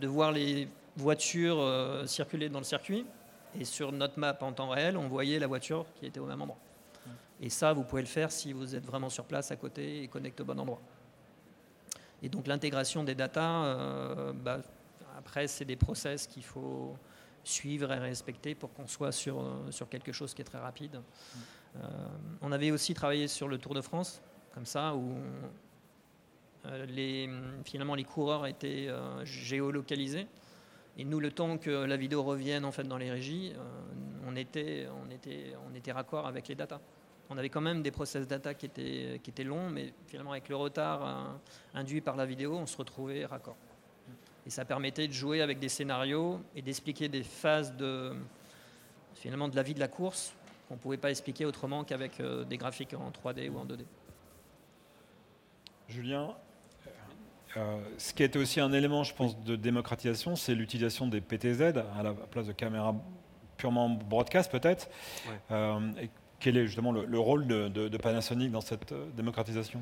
de 0.00 0.06
voir 0.06 0.30
les 0.30 0.68
voitures 0.96 1.60
circuler 2.06 2.48
dans 2.48 2.60
le 2.60 2.64
circuit. 2.64 3.04
Et 3.58 3.64
sur 3.64 3.90
notre 3.90 4.20
map 4.20 4.38
en 4.40 4.52
temps 4.52 4.68
réel, 4.68 4.96
on 4.96 5.08
voyait 5.08 5.40
la 5.40 5.48
voiture 5.48 5.84
qui 5.96 6.06
était 6.06 6.20
au 6.20 6.26
même 6.26 6.40
endroit. 6.40 6.60
Et 7.40 7.50
ça, 7.50 7.72
vous 7.72 7.82
pouvez 7.82 8.02
le 8.02 8.08
faire 8.08 8.30
si 8.30 8.52
vous 8.52 8.76
êtes 8.76 8.86
vraiment 8.86 9.08
sur 9.08 9.24
place 9.24 9.50
à 9.50 9.56
côté 9.56 10.04
et 10.04 10.08
connecté 10.08 10.42
au 10.42 10.46
bon 10.46 10.60
endroit. 10.60 10.80
Et 12.22 12.28
donc 12.28 12.46
l'intégration 12.46 13.02
des 13.02 13.16
datas, 13.16 13.64
euh, 13.64 14.32
bah, 14.32 14.58
après, 15.18 15.48
c'est 15.48 15.64
des 15.64 15.74
process 15.74 16.28
qu'il 16.28 16.44
faut 16.44 16.96
suivre 17.44 17.92
et 17.92 17.98
respecter 17.98 18.54
pour 18.54 18.72
qu'on 18.72 18.86
soit 18.86 19.12
sur, 19.12 19.40
euh, 19.40 19.70
sur 19.70 19.88
quelque 19.88 20.12
chose 20.12 20.34
qui 20.34 20.42
est 20.42 20.46
très 20.46 20.58
rapide. 20.58 21.00
Euh, 21.76 21.80
on 22.40 22.52
avait 22.52 22.70
aussi 22.70 22.94
travaillé 22.94 23.28
sur 23.28 23.48
le 23.48 23.58
Tour 23.58 23.74
de 23.74 23.80
France, 23.80 24.22
comme 24.54 24.66
ça, 24.66 24.94
où 24.94 25.14
les, 26.86 27.28
finalement 27.64 27.94
les 27.94 28.04
coureurs 28.04 28.46
étaient 28.46 28.88
géolocalisés. 29.24 30.28
Et 30.98 31.04
nous, 31.04 31.18
le 31.18 31.32
temps 31.32 31.56
que 31.56 31.70
la 31.70 31.96
vidéo 31.96 32.22
revienne 32.22 32.64
en 32.64 32.70
fait 32.70 32.84
dans 32.84 32.98
les 32.98 33.10
régies, 33.10 33.52
on, 34.26 34.36
était, 34.36 34.86
on, 35.04 35.10
était, 35.10 35.56
on 35.68 35.74
était 35.74 35.90
raccord 35.90 36.26
avec 36.26 36.48
les 36.48 36.54
datas 36.54 36.80
on 37.32 37.38
avait 37.38 37.48
quand 37.48 37.60
même 37.60 37.82
des 37.82 37.90
process 37.90 38.26
data 38.26 38.54
qui 38.54 38.66
étaient, 38.66 39.20
qui 39.22 39.30
étaient 39.30 39.44
longs, 39.44 39.70
mais 39.70 39.92
finalement 40.06 40.32
avec 40.32 40.48
le 40.48 40.56
retard 40.56 41.06
euh, 41.06 41.78
induit 41.78 42.02
par 42.02 42.16
la 42.16 42.26
vidéo, 42.26 42.54
on 42.56 42.66
se 42.66 42.76
retrouvait 42.76 43.24
raccord. 43.24 43.56
Et 44.46 44.50
ça 44.50 44.64
permettait 44.64 45.08
de 45.08 45.12
jouer 45.12 45.40
avec 45.40 45.58
des 45.58 45.68
scénarios 45.68 46.40
et 46.56 46.62
d'expliquer 46.62 47.08
des 47.08 47.22
phases 47.22 47.76
de, 47.76 48.12
finalement, 49.14 49.48
de 49.48 49.56
la 49.56 49.62
vie 49.62 49.74
de 49.74 49.80
la 49.80 49.88
course 49.88 50.34
qu'on 50.68 50.74
ne 50.74 50.80
pouvait 50.80 50.96
pas 50.96 51.10
expliquer 51.10 51.44
autrement 51.44 51.84
qu'avec 51.84 52.18
euh, 52.20 52.44
des 52.44 52.56
graphiques 52.56 52.94
en 52.94 53.10
3D 53.10 53.50
ou 53.50 53.58
en 53.58 53.66
2D. 53.66 53.84
Julien, 55.88 56.34
euh, 57.56 57.78
ce 57.98 58.14
qui 58.14 58.22
était 58.22 58.38
aussi 58.38 58.60
un 58.60 58.72
élément, 58.72 59.04
je 59.04 59.14
pense, 59.14 59.38
de 59.44 59.56
démocratisation, 59.56 60.36
c'est 60.36 60.54
l'utilisation 60.54 61.06
des 61.06 61.20
PTZ 61.20 61.76
à 61.96 62.02
la 62.02 62.14
place 62.14 62.46
de 62.46 62.52
caméras 62.52 62.94
purement 63.58 63.90
broadcast 63.90 64.50
peut-être. 64.50 64.88
Quel 66.42 66.56
est 66.56 66.66
justement 66.66 66.90
le, 66.90 67.18
rôle 67.20 67.46
de, 67.46 67.96
Panasonic 67.98 68.50
dans 68.50 68.60
cette 68.60 68.90
euh, 68.90 69.06
démocratisation? 69.14 69.80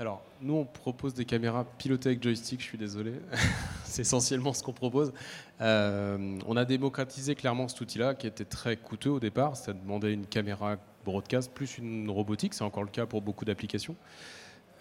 Alors, 0.00 0.22
nous, 0.40 0.54
on 0.54 0.64
propose 0.64 1.12
des 1.12 1.26
caméras 1.26 1.66
pilotées 1.76 2.08
avec 2.08 2.22
joystick, 2.22 2.60
je 2.60 2.64
suis 2.64 2.78
désolé. 2.78 3.12
c'est 3.84 4.00
essentiellement 4.00 4.54
ce 4.54 4.62
qu'on 4.62 4.72
propose. 4.72 5.12
Euh, 5.60 6.38
on 6.46 6.56
a 6.56 6.64
démocratisé 6.64 7.34
clairement 7.34 7.68
cet 7.68 7.82
outil-là, 7.82 8.14
qui 8.14 8.26
était 8.26 8.46
très 8.46 8.78
coûteux 8.78 9.10
au 9.10 9.20
départ. 9.20 9.58
Ça 9.58 9.74
demandait 9.74 10.14
une 10.14 10.24
caméra 10.24 10.78
broadcast 11.04 11.52
plus 11.52 11.76
une 11.76 12.08
robotique. 12.08 12.54
C'est 12.54 12.64
encore 12.64 12.82
le 12.82 12.88
cas 12.88 13.04
pour 13.04 13.20
beaucoup 13.20 13.44
d'applications. 13.44 13.94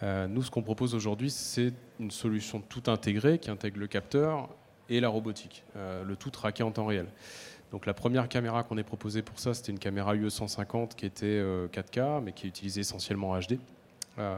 Euh, 0.04 0.26
nous, 0.28 0.42
ce 0.42 0.50
qu'on 0.50 0.64
propose 0.64 0.96
aujourd'hui, 0.96 1.30
c'est 1.30 1.74
une 2.00 2.12
solution 2.12 2.62
tout 2.62 2.84
intégrée 2.88 3.40
qui 3.40 3.52
intègre 3.52 3.78
le 3.78 3.88
capteur 3.88 4.48
et 4.88 5.02
la 5.02 5.10
robotique, 5.10 5.66
le 5.76 6.16
tout 6.16 6.32
traqué 6.32 6.64
en 6.64 6.72
temps 6.72 6.88
réel. 6.88 7.06
Donc 7.72 7.86
la 7.86 7.94
première 7.94 8.28
caméra 8.28 8.64
qu'on 8.64 8.78
ait 8.78 8.84
proposée 8.84 9.22
pour 9.22 9.40
ça, 9.40 9.54
c'était 9.54 9.72
une 9.72 9.80
caméra 9.80 10.16
UE 10.16 10.30
150 10.30 10.96
qui 10.96 11.06
était 11.06 11.40
4K, 11.72 12.00
euh, 12.00 12.22
mais 12.22 12.32
qui 12.32 12.48
utilisait 12.48 12.82
essentiellement 12.82 13.38
HD. 13.38 13.60
Euh, 14.17 14.38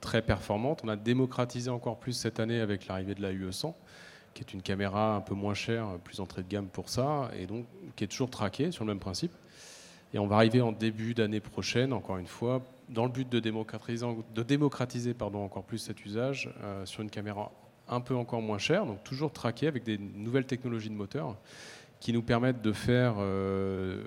très 0.00 0.22
performante. 0.22 0.80
On 0.82 0.88
a 0.88 0.96
démocratisé 0.96 1.70
encore 1.70 1.98
plus 1.98 2.14
cette 2.14 2.40
année 2.40 2.60
avec 2.60 2.88
l'arrivée 2.88 3.14
de 3.14 3.22
la 3.22 3.32
UE 3.32 3.52
100, 3.52 3.76
qui 4.32 4.42
est 4.42 4.52
une 4.52 4.62
caméra 4.62 5.14
un 5.14 5.20
peu 5.20 5.34
moins 5.34 5.54
chère, 5.54 5.86
plus 6.02 6.18
entrée 6.20 6.42
de 6.42 6.48
gamme 6.48 6.66
pour 6.66 6.88
ça, 6.88 7.30
et 7.38 7.46
donc 7.46 7.66
qui 7.94 8.04
est 8.04 8.08
toujours 8.08 8.30
traquée 8.30 8.72
sur 8.72 8.84
le 8.84 8.88
même 8.88 8.98
principe. 8.98 9.32
Et 10.14 10.18
on 10.18 10.26
va 10.26 10.36
arriver 10.36 10.60
en 10.62 10.72
début 10.72 11.14
d'année 11.14 11.40
prochaine, 11.40 11.92
encore 11.92 12.18
une 12.18 12.26
fois, 12.26 12.62
dans 12.88 13.04
le 13.04 13.10
but 13.10 13.28
de 13.28 13.40
démocratiser, 13.40 15.14
encore 15.20 15.64
plus 15.64 15.78
cet 15.78 16.04
usage 16.04 16.50
euh, 16.62 16.84
sur 16.84 17.02
une 17.02 17.10
caméra 17.10 17.52
un 17.88 18.00
peu 18.00 18.16
encore 18.16 18.40
moins 18.40 18.58
chère, 18.58 18.86
donc 18.86 19.04
toujours 19.04 19.32
traquée 19.32 19.66
avec 19.66 19.84
des 19.84 19.98
nouvelles 19.98 20.46
technologies 20.46 20.88
de 20.88 20.94
moteur 20.94 21.36
qui 22.04 22.12
nous 22.12 22.22
permettent 22.22 22.60
de 22.60 22.72
faire, 22.72 23.14
euh, 23.16 23.98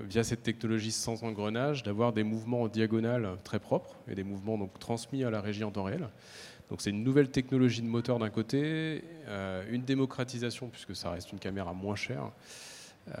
via 0.00 0.24
cette 0.24 0.42
technologie 0.42 0.90
sans 0.90 1.22
engrenage, 1.22 1.84
d'avoir 1.84 2.12
des 2.12 2.24
mouvements 2.24 2.62
en 2.62 2.68
diagonale 2.68 3.36
très 3.44 3.60
propres 3.60 3.94
et 4.08 4.16
des 4.16 4.24
mouvements 4.24 4.58
donc 4.58 4.76
transmis 4.80 5.22
à 5.22 5.30
la 5.30 5.40
régie 5.40 5.62
en 5.62 5.70
temps 5.70 5.84
réel. 5.84 6.08
Donc 6.68 6.80
c'est 6.82 6.90
une 6.90 7.04
nouvelle 7.04 7.30
technologie 7.30 7.80
de 7.80 7.86
moteur 7.86 8.18
d'un 8.18 8.28
côté, 8.28 9.04
euh, 9.28 9.64
une 9.70 9.84
démocratisation 9.84 10.66
puisque 10.66 10.96
ça 10.96 11.10
reste 11.10 11.30
une 11.30 11.38
caméra 11.38 11.72
moins 11.72 11.94
chère, 11.94 12.32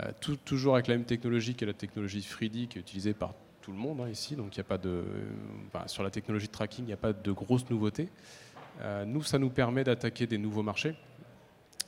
euh, 0.00 0.10
toujours 0.44 0.74
avec 0.74 0.88
la 0.88 0.96
même 0.96 1.06
technologie 1.06 1.54
qui 1.54 1.62
est 1.62 1.68
la 1.68 1.72
technologie 1.72 2.18
3D 2.18 2.66
qui 2.66 2.78
est 2.78 2.80
utilisée 2.80 3.14
par 3.14 3.34
tout 3.62 3.70
le 3.70 3.78
monde 3.78 4.00
hein, 4.00 4.08
ici. 4.08 4.34
Donc 4.34 4.56
il 4.56 4.60
a 4.60 4.64
pas 4.64 4.78
de, 4.78 5.04
sur 5.86 6.02
la 6.02 6.10
technologie 6.10 6.48
de 6.48 6.52
tracking, 6.52 6.86
il 6.86 6.88
n'y 6.88 6.92
a 6.92 6.96
pas 6.96 7.12
de 7.12 7.30
grosses 7.30 7.70
nouveautés. 7.70 8.08
nous, 9.06 9.22
ça 9.22 9.38
nous 9.38 9.50
permet 9.50 9.84
d'attaquer 9.84 10.26
des 10.26 10.38
nouveaux 10.38 10.64
marchés. 10.64 10.96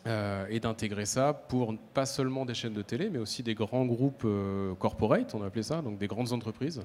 Euh, 0.07 0.47
et 0.51 0.61
d'intégrer 0.61 1.05
ça 1.05 1.33
pour 1.33 1.75
pas 1.92 2.07
seulement 2.07 2.47
des 2.47 2.55
chaînes 2.55 2.75
de 2.75 2.83
télé, 2.83 3.11
mais 3.11 3.19
aussi 3.19 3.42
des 3.42 3.55
grands 3.55 3.85
groupes 3.85 4.23
euh, 4.25 4.73
corporate, 4.77 5.35
on 5.35 5.42
appelait 5.42 5.64
ça, 5.64 5.83
donc 5.83 5.99
des 5.99 6.07
grandes 6.07 6.33
entreprises 6.33 6.81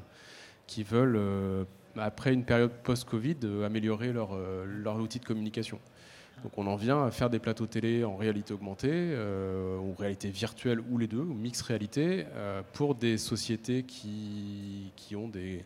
qui 0.65 0.81
veulent, 0.83 1.17
euh, 1.17 1.65
après 1.97 2.33
une 2.33 2.45
période 2.45 2.71
post-Covid, 2.83 3.37
améliorer 3.63 4.11
leur, 4.11 4.35
leur 4.65 4.95
outil 4.95 5.19
de 5.19 5.25
communication. 5.25 5.79
Donc 6.43 6.57
on 6.57 6.65
en 6.65 6.75
vient 6.75 7.05
à 7.05 7.11
faire 7.11 7.29
des 7.29 7.39
plateaux 7.39 7.67
télé 7.67 8.03
en 8.03 8.15
réalité 8.15 8.53
augmentée, 8.53 8.89
euh, 8.91 9.77
ou 9.77 9.93
réalité 9.93 10.29
virtuelle, 10.29 10.79
ou 10.89 10.97
les 10.97 11.07
deux, 11.07 11.19
ou 11.19 11.33
mix 11.33 11.61
réalité, 11.61 12.25
euh, 12.33 12.61
pour 12.73 12.95
des 12.95 13.17
sociétés 13.17 13.83
qui, 13.83 14.91
qui 14.95 15.15
ont 15.15 15.27
des, 15.27 15.63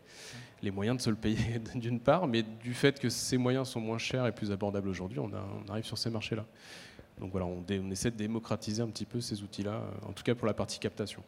les 0.61 0.71
moyens 0.71 0.97
de 0.97 1.01
se 1.01 1.09
le 1.09 1.15
payer 1.15 1.61
d'une 1.75 1.99
part, 1.99 2.27
mais 2.27 2.43
du 2.43 2.73
fait 2.73 2.99
que 2.99 3.09
ces 3.09 3.37
moyens 3.37 3.69
sont 3.69 3.79
moins 3.79 3.97
chers 3.97 4.27
et 4.27 4.33
plus 4.33 4.51
abordables 4.51 4.89
aujourd'hui, 4.89 5.19
on, 5.19 5.31
arrive 5.69 5.85
sur 5.85 5.97
ces 5.97 6.09
marchés-là. 6.09 6.45
Donc 7.19 7.31
voilà, 7.31 7.45
on, 7.45 7.63
on, 7.67 7.91
essaie 7.91 8.11
de 8.11 8.17
démocratiser 8.17 8.81
un 8.81 8.87
petit 8.87 9.05
peu 9.05 9.21
ces 9.21 9.41
outils-là, 9.41 9.75
euh, 9.75 10.09
en 10.09 10.13
tout 10.13 10.23
cas 10.23 10.35
pour 10.35 10.47
la 10.47 10.53
partie 10.53 10.79
captation. 10.79 11.23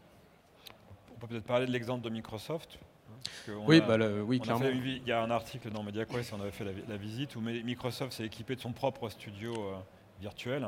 On 1.15 1.19
peut 1.19 1.27
peut-être 1.27 1.45
parler 1.45 1.65
de 1.65 1.71
l'exemple 1.71 2.03
de 2.03 2.09
Microsoft. 2.09 2.77
Oui, 3.65 3.81
bah, 3.81 3.97
le, 3.97 4.21
oui 4.21 4.39
clairement. 4.39 4.65
Fait, 4.65 4.75
il 4.75 5.07
y 5.07 5.11
a 5.11 5.21
un 5.21 5.31
article 5.31 5.69
dans 5.71 5.83
MediaQuest, 5.83 6.33
on 6.33 6.41
avait 6.41 6.51
fait 6.51 6.65
la, 6.65 6.71
la 6.87 6.97
visite, 6.97 7.35
où 7.35 7.41
Microsoft 7.41 8.13
s'est 8.13 8.25
équipé 8.25 8.55
de 8.55 8.61
son 8.61 8.73
propre 8.73 9.09
studio 9.09 9.53
euh, 9.53 9.77
virtuel. 10.21 10.67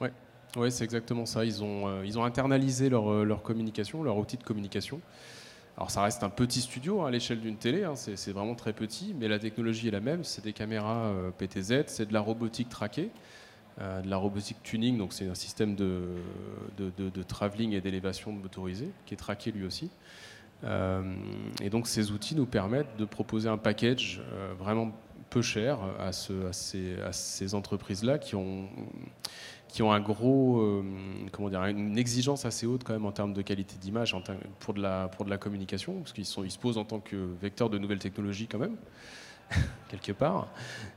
Oui, 0.00 0.08
ouais, 0.56 0.70
c'est 0.70 0.84
exactement 0.84 1.26
ça. 1.26 1.44
Ils 1.44 1.62
ont, 1.62 1.88
euh, 1.88 2.06
ils 2.06 2.18
ont 2.18 2.24
internalisé 2.24 2.88
leur, 2.88 3.24
leur, 3.24 3.42
communication, 3.42 4.02
leur 4.02 4.16
outil 4.16 4.36
de 4.36 4.42
communication. 4.42 5.00
Alors 5.76 5.90
ça 5.90 6.02
reste 6.02 6.22
un 6.22 6.30
petit 6.30 6.62
studio 6.62 7.02
hein, 7.02 7.08
à 7.08 7.10
l'échelle 7.10 7.40
d'une 7.40 7.58
télé, 7.58 7.84
hein, 7.84 7.94
c'est 7.96 8.32
vraiment 8.32 8.54
très 8.54 8.72
petit, 8.72 9.14
mais 9.18 9.28
la 9.28 9.38
technologie 9.38 9.88
est 9.88 9.92
la 9.92 10.00
même, 10.00 10.24
c'est 10.24 10.42
des 10.42 10.54
caméras 10.54 11.08
euh, 11.08 11.30
PTZ, 11.30 11.84
c'est 11.86 12.06
de 12.06 12.14
la 12.14 12.20
robotique 12.20 12.70
traquée, 12.70 13.10
de 13.78 14.08
la 14.08 14.16
robotique 14.16 14.62
tuning, 14.62 14.96
donc 14.96 15.12
c'est 15.12 15.28
un 15.28 15.34
système 15.34 15.74
de, 15.74 16.08
de, 16.78 17.22
travelling 17.22 17.72
et 17.72 17.80
d'élévation 17.80 18.32
motorisée 18.32 18.90
qui 19.04 19.12
est 19.14 19.18
traqué 19.18 19.52
lui 19.52 19.66
aussi. 19.66 19.90
Euh, 20.64 21.02
et 21.60 21.68
donc 21.68 21.86
ces 21.86 22.10
outils 22.10 22.34
nous 22.34 22.46
permettent 22.46 22.96
de 22.96 23.04
proposer 23.04 23.48
un 23.48 23.58
package 23.58 24.22
euh, 24.32 24.54
vraiment 24.58 24.92
peu 25.28 25.42
cher 25.42 25.78
à, 26.00 26.12
ce, 26.12 26.46
à 26.46 26.52
ces, 26.52 26.96
ces 27.12 27.54
entreprises-là 27.54 28.18
qui 28.18 28.36
ont, 28.36 28.68
qui 29.68 29.82
ont 29.82 29.92
un 29.92 30.00
gros, 30.00 30.60
euh, 30.60 30.82
comment 31.32 31.50
dire, 31.50 31.62
une 31.64 31.98
exigence 31.98 32.44
assez 32.44 32.64
haute 32.66 32.84
quand 32.84 32.92
même 32.92 33.04
en 33.04 33.12
termes 33.12 33.34
de 33.34 33.42
qualité 33.42 33.76
d'image 33.78 34.16
pour, 34.60 34.72
de 34.72 34.80
la, 34.80 35.08
pour 35.08 35.24
de 35.24 35.30
la 35.30 35.36
communication, 35.36 35.98
parce 35.98 36.12
qu'ils 36.12 36.24
ils 36.24 36.50
se 36.50 36.58
posent 36.58 36.78
en 36.78 36.84
tant 36.84 37.00
que 37.00 37.16
vecteur 37.42 37.68
de 37.68 37.76
nouvelles 37.76 37.98
technologies 37.98 38.46
quand 38.46 38.58
même. 38.58 38.76
quelque 39.88 40.12
part. 40.12 40.48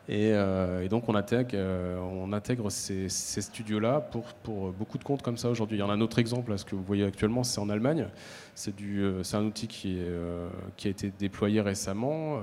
Et, 0.07 0.31
euh, 0.33 0.83
et, 0.83 0.89
donc 0.89 1.07
on 1.07 1.15
intègre, 1.15 1.51
euh, 1.53 2.69
ces, 2.69 3.09
studios-là 3.41 4.01
pour, 4.01 4.71
beaucoup 4.71 4.97
de 4.97 5.03
comptes 5.03 5.21
comme 5.21 5.38
ça 5.38 5.49
aujourd'hui. 5.49 5.77
Il 5.77 5.81
y 5.81 5.83
en 5.83 5.89
a 5.89 5.93
un 5.93 6.01
autre 6.01 6.19
exemple, 6.19 6.57
ce 6.57 6.65
que 6.65 6.75
vous 6.75 6.83
voyez 6.83 7.05
actuellement, 7.05 7.43
c'est 7.43 7.59
en 7.59 7.69
Allemagne. 7.69 8.07
C'est, 8.55 8.73
euh, 8.81 9.21
un 9.33 9.45
outil 9.45 9.67
qui, 9.67 9.99
a 9.99 10.88
été 10.88 11.12
déployé 11.17 11.62
récemment 11.62 12.41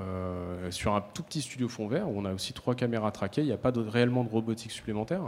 sur 0.71 0.95
un 0.95 1.01
tout 1.01 1.23
petit 1.23 1.42
studio 1.42 1.69
fond 1.69 1.88
vert 1.88 2.09
où 2.09 2.19
on 2.19 2.25
a 2.25 2.33
aussi 2.33 2.53
trois 2.53 2.75
caméras 2.75 3.11
traquées. 3.11 3.42
Il 3.42 3.47
n'y 3.47 3.53
a 3.53 3.59
pas 3.59 3.73
réellement 3.75 4.25
de 4.25 4.31
robotique 4.31 4.71
supplémentaire. 4.71 5.23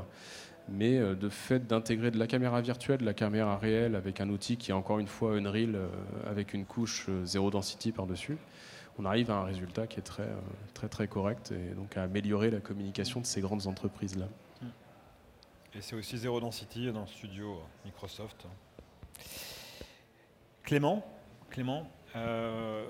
Mais 0.70 0.98
de 0.98 1.28
fait 1.30 1.66
d'intégrer 1.66 2.10
de 2.10 2.18
la 2.18 2.26
caméra 2.26 2.60
virtuelle, 2.60 2.98
de 2.98 3.06
la 3.06 3.14
caméra 3.14 3.56
réelle 3.56 3.96
avec 3.96 4.20
un 4.20 4.28
outil 4.28 4.58
qui 4.58 4.70
est 4.70 4.74
encore 4.74 4.98
une 4.98 5.06
fois 5.06 5.32
Unreal 5.32 5.78
avec 6.28 6.52
une 6.52 6.66
couche 6.66 7.08
zéro 7.24 7.50
density 7.50 7.90
par-dessus, 7.90 8.36
on 8.98 9.04
arrive 9.04 9.30
à 9.30 9.36
un 9.36 9.44
résultat 9.44 9.86
qui 9.86 9.98
est 10.00 10.02
très, 10.02 10.24
euh, 10.24 10.40
très, 10.74 10.88
très 10.88 11.06
correct 11.06 11.52
et 11.52 11.74
donc 11.74 11.96
à 11.96 12.02
améliorer 12.02 12.50
la 12.50 12.60
communication 12.60 13.20
de 13.20 13.26
ces 13.26 13.40
grandes 13.40 13.66
entreprises-là. 13.66 14.26
Et 15.74 15.80
c'est 15.80 15.94
aussi 15.94 16.18
Zero 16.18 16.40
Density 16.40 16.90
dans 16.92 17.02
le 17.02 17.06
studio 17.06 17.60
Microsoft. 17.84 18.46
Clément, 20.64 21.04
Clément 21.50 21.88
euh, 22.16 22.84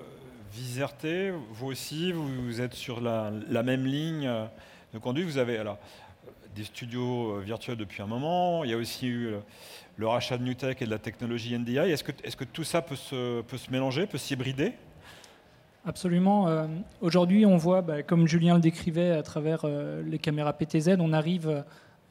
vous 1.51 1.67
aussi, 1.67 2.11
vous 2.11 2.61
êtes 2.61 2.73
sur 2.73 3.01
la, 3.01 3.31
même 3.63 3.85
ligne 3.85 4.31
de 4.93 4.97
conduite. 4.97 5.25
Vous 5.25 5.37
avez 5.37 5.57
alors, 5.57 5.77
des 6.55 6.63
studios 6.63 7.39
virtuels 7.41 7.77
depuis 7.77 8.01
un 8.01 8.07
moment. 8.07 8.63
Il 8.63 8.71
y 8.71 8.73
a 8.73 8.77
aussi 8.77 9.07
eu 9.07 9.35
le 9.97 10.07
rachat 10.07 10.37
de 10.37 10.43
Newtek 10.43 10.81
et 10.81 10.85
de 10.85 10.89
la 10.89 10.97
technologie 10.97 11.55
NDI. 11.55 11.77
Est-ce 11.77 12.03
que, 12.03 12.11
est 12.23 12.29
-ce 12.29 12.35
que 12.35 12.45
tout 12.45 12.63
ça 12.63 12.81
peut 12.81 12.95
se, 12.95 13.41
peut 13.41 13.57
se 13.57 13.69
mélanger, 13.69 14.07
peut 14.07 14.17
s'hybrider? 14.17 14.73
Absolument. 15.85 16.47
Euh, 16.47 16.67
Aujourd'hui, 17.01 17.45
on 17.45 17.57
voit, 17.57 17.81
bah, 17.81 18.03
comme 18.03 18.27
Julien 18.27 18.55
le 18.55 18.61
décrivait 18.61 19.11
à 19.11 19.23
travers 19.23 19.61
euh, 19.63 20.03
les 20.03 20.19
caméras 20.19 20.53
PTZ, 20.53 20.97
on 20.99 21.13
arrive 21.13 21.63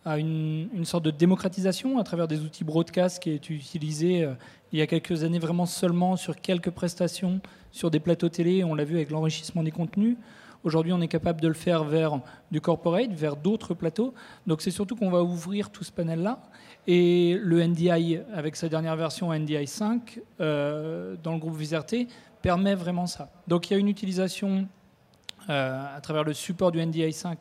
à 0.05 0.19
une, 0.19 0.85
sorte 0.85 1.05
de 1.05 1.11
démocratisation 1.11 1.99
à 1.99 2.05
travers 2.05 2.29
des 2.29 2.41
outils 2.41 2.65
broadcast 2.65 3.23
qui 3.23 3.31
est 3.31 3.51
utilisé 3.51 4.25
euh, 4.25 4.33
il 4.73 4.79
y 4.79 4.83
a 4.83 4.87
quelques 4.87 5.23
années 5.23 5.39
vraiment 5.39 5.67
seulement 5.67 6.17
sur 6.17 6.37
quelques 6.41 6.71
prestations, 6.71 7.41
sur 7.73 7.91
des 7.91 8.01
plateaux 8.01 8.29
télé. 8.29 8.65
On 8.65 8.75
l'a 8.75 8.85
vu 8.85 8.97
avec 8.97 9.11
l'enrichissement 9.11 9.63
des 9.63 9.71
contenus. 9.71 10.17
Aujourd'hui, 10.65 10.93
on 10.93 11.01
est 11.01 11.09
capable 11.09 11.41
de 11.41 11.49
le 11.49 11.55
faire 11.55 11.85
vers 11.85 12.21
du 12.51 12.61
corporate, 12.61 13.13
vers 13.13 13.37
d'autres 13.37 13.75
plateaux. 13.75 14.13
Donc, 14.47 14.61
c'est 14.61 14.73
surtout 14.73 14.97
qu'on 14.97 15.11
va 15.11 15.23
ouvrir 15.23 15.71
tout 15.71 15.85
ce 15.85 15.93
panel-là. 15.93 16.43
Et 16.87 17.39
le 17.41 17.65
NDI, 17.65 18.19
avec 18.35 18.57
sa 18.57 18.69
dernière 18.69 18.97
version 18.97 19.33
NDI 19.33 19.67
5, 19.67 20.21
euh, 20.41 21.17
dans 21.23 21.33
le 21.33 21.39
groupe 21.39 21.57
Viserté, 21.57 22.09
permet 22.43 22.75
vraiment 22.75 23.07
ça. 23.07 23.31
Donc 23.47 23.71
il 23.71 23.75
y 23.75 23.77
a 23.77 23.79
une 23.79 23.89
utilisation 23.89 24.69
euh, 25.49 25.97
à 25.97 26.01
travers 26.01 26.25
le 26.25 26.33
support 26.33 26.73
du 26.73 26.85
NDI 26.85 27.13
5 27.13 27.39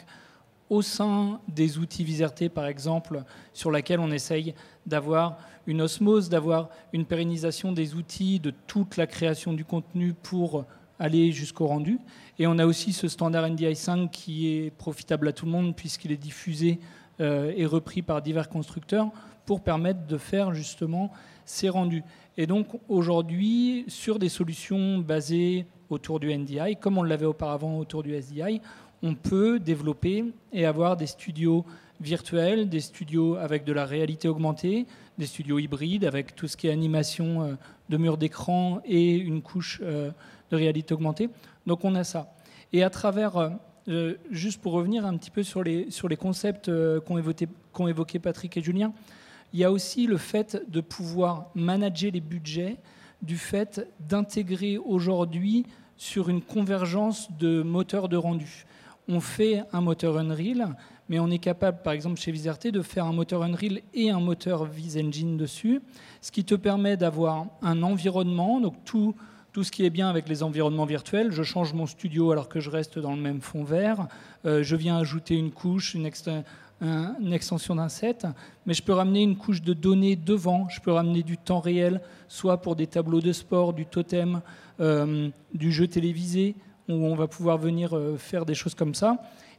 au 0.70 0.82
sein 0.82 1.40
des 1.48 1.78
outils 1.78 2.04
Viserté, 2.04 2.50
par 2.50 2.66
exemple, 2.66 3.24
sur 3.54 3.72
laquelle 3.72 4.00
on 4.00 4.12
essaye 4.12 4.54
d'avoir 4.86 5.38
une 5.66 5.82
osmose, 5.82 6.30
d'avoir 6.30 6.70
une 6.94 7.06
pérennisation 7.06 7.72
des 7.72 7.96
outils, 7.96 8.40
de 8.40 8.54
toute 8.68 8.98
la 8.98 9.08
création 9.08 9.54
du 9.54 9.66
contenu 9.66 10.14
pour 10.14 10.66
aller 11.00 11.32
jusqu'au 11.32 11.68
rendu. 11.68 12.00
Et 12.40 12.48
on 12.48 12.58
a 12.58 12.66
aussi 12.66 12.94
ce 12.94 13.08
standard 13.08 13.50
NDI 13.50 13.76
5 13.76 14.10
qui 14.12 14.48
est 14.48 14.72
profitable 14.72 15.28
à 15.28 15.34
tout 15.34 15.46
le 15.46 15.52
monde 15.52 15.76
puisqu'il 15.76 16.12
est 16.12 16.18
diffusé 16.18 16.80
euh, 17.20 17.54
et 17.56 17.66
repris 17.66 18.02
par 18.02 18.22
divers 18.22 18.50
constructeurs 18.50 19.10
pour 19.46 19.62
permettre 19.62 20.06
de 20.06 20.18
faire 20.18 20.54
justement 20.54 21.12
ces 21.48 21.70
rendus. 21.70 22.04
Et 22.38 22.46
donc 22.46 22.68
aujourd'hui, 22.88 23.86
sur 23.88 24.20
des 24.20 24.30
solutions 24.30 25.00
basées 25.00 25.66
autour 25.90 26.20
du 26.20 26.36
NDI, 26.36 26.76
comme 26.80 26.98
on 26.98 27.04
l'avait 27.04 27.26
auparavant 27.26 27.80
autour 27.80 28.04
du 28.04 28.14
SDI, 28.14 28.62
on 29.02 29.16
peut 29.16 29.60
développer 29.60 30.26
et 30.54 30.66
avoir 30.66 30.98
des 30.98 31.08
studios 31.08 31.66
virtuels, 32.00 32.70
des 32.70 32.80
studios 32.80 33.36
avec 33.36 33.64
de 33.64 33.74
la 33.74 33.86
réalité 33.86 34.28
augmentée, 34.28 34.86
des 35.18 35.26
studios 35.26 35.58
hybrides 35.58 36.06
avec 36.06 36.36
tout 36.36 36.48
ce 36.48 36.58
qui 36.58 36.68
est 36.68 36.72
animation 36.72 37.44
euh, 37.44 37.54
de 37.90 37.98
murs 37.98 38.18
d'écran 38.18 38.82
et 38.86 39.16
une 39.16 39.42
couche 39.42 39.80
euh, 39.82 40.12
de 40.52 40.56
réalité 40.56 40.94
augmentée. 40.94 41.30
Donc 41.66 41.86
on 41.86 41.96
a 41.96 42.04
ça. 42.04 42.34
Et 42.74 42.84
à 42.84 42.90
travers, 42.90 43.58
euh, 43.88 44.16
juste 44.30 44.62
pour 44.62 44.74
revenir 44.74 45.06
un 45.06 45.16
petit 45.18 45.32
peu 45.32 45.42
sur 45.42 45.64
les, 45.64 45.88
concepts 46.20 46.70
qu'ont 47.06 47.18
évoqué, 47.18 47.48
qu'ont 47.72 47.88
évoqué 47.88 48.20
Patrick 48.20 48.58
et 48.58 48.62
Julien, 48.62 48.94
il 49.54 49.60
y 49.60 49.64
a 49.64 49.72
aussi 49.72 50.08
le 50.08 50.18
fait 50.18 50.62
de 50.68 50.82
pouvoir 50.82 51.50
manager 51.56 52.12
les 52.12 52.22
budgets, 52.22 52.78
du 53.22 53.38
fait 53.38 53.88
d'intégrer 54.00 54.78
aujourd'hui 54.78 55.66
sur 55.96 56.30
une 56.30 56.42
convergence 56.42 57.30
de 57.40 57.64
moteurs 57.64 58.10
de 58.10 58.18
rendu. 58.18 58.66
On 59.08 59.20
fait 59.20 59.64
un 59.72 59.82
moteur 59.82 60.18
Unreal, 60.18 60.76
mais 61.10 61.20
on 61.20 61.30
est 61.30 61.40
capable, 61.40 61.82
par 61.82 61.94
exemple 61.94 62.20
chez 62.20 62.32
Viserté, 62.32 62.72
de 62.72 62.82
faire 62.82 63.06
un 63.06 63.14
moteur 63.14 63.44
Unreal 63.44 63.82
et 63.94 64.10
un 64.10 64.20
moteur 64.20 64.66
VisEngine 64.66 65.38
dessus, 65.38 65.82
ce 66.22 66.32
qui 66.32 66.44
te 66.44 66.56
permet 66.56 66.98
d'avoir 66.98 67.48
un 67.62 67.84
environnement, 67.84 68.60
donc 68.60 68.76
tout, 68.84 69.16
tout 69.54 69.64
ce 69.64 69.72
qui 69.72 69.86
est 69.86 69.90
bien 69.90 70.10
avec 70.10 70.28
les 70.28 70.44
environnements 70.44 70.86
virtuels. 70.86 71.32
Je 71.32 71.44
change 71.44 71.74
mon 71.74 71.86
studio 71.88 72.32
alors 72.32 72.50
que 72.50 72.60
je 72.60 72.70
reste 72.70 73.00
dans 73.00 73.16
le 73.16 73.22
même 73.22 73.42
fond 73.42 73.64
vert. 73.64 74.08
Euh, 74.46 74.62
je 74.62 74.76
viens 74.76 74.98
ajouter 74.98 75.36
une 75.36 75.52
couche, 75.52 75.94
une, 75.94 76.06
un, 76.82 77.16
une 77.20 77.34
extension 77.34 77.76
d'un 77.76 77.90
set, 77.90 78.28
mais 78.66 78.74
je 78.74 78.84
peux 78.84 78.94
ramener 78.94 79.24
une 79.24 79.36
couche 79.36 79.62
de 79.62 79.74
données 79.74 80.16
devant, 80.16 80.70
je 80.70 80.80
peux 80.80 80.92
ramener 80.92 81.24
du 81.24 81.38
temps 81.38 81.60
réel, 81.60 82.02
soit 82.28 82.62
pour 82.62 82.76
des 82.76 82.88
tableaux 82.88 83.22
de 83.22 83.32
sport, 83.32 83.74
du 83.74 83.86
totem, 83.86 84.42
euh, 84.80 85.30
du 85.54 85.72
jeu 85.72 85.88
télévisé, 85.88 86.56
où 86.88 86.94
on 86.94 87.16
va 87.16 87.28
pouvoir 87.28 87.58
venir 87.58 87.96
euh, 87.96 88.18
faire 88.18 88.46
des 88.46 88.54
choses 88.54 88.76
comme 88.76 88.94
ça. 88.94 89.18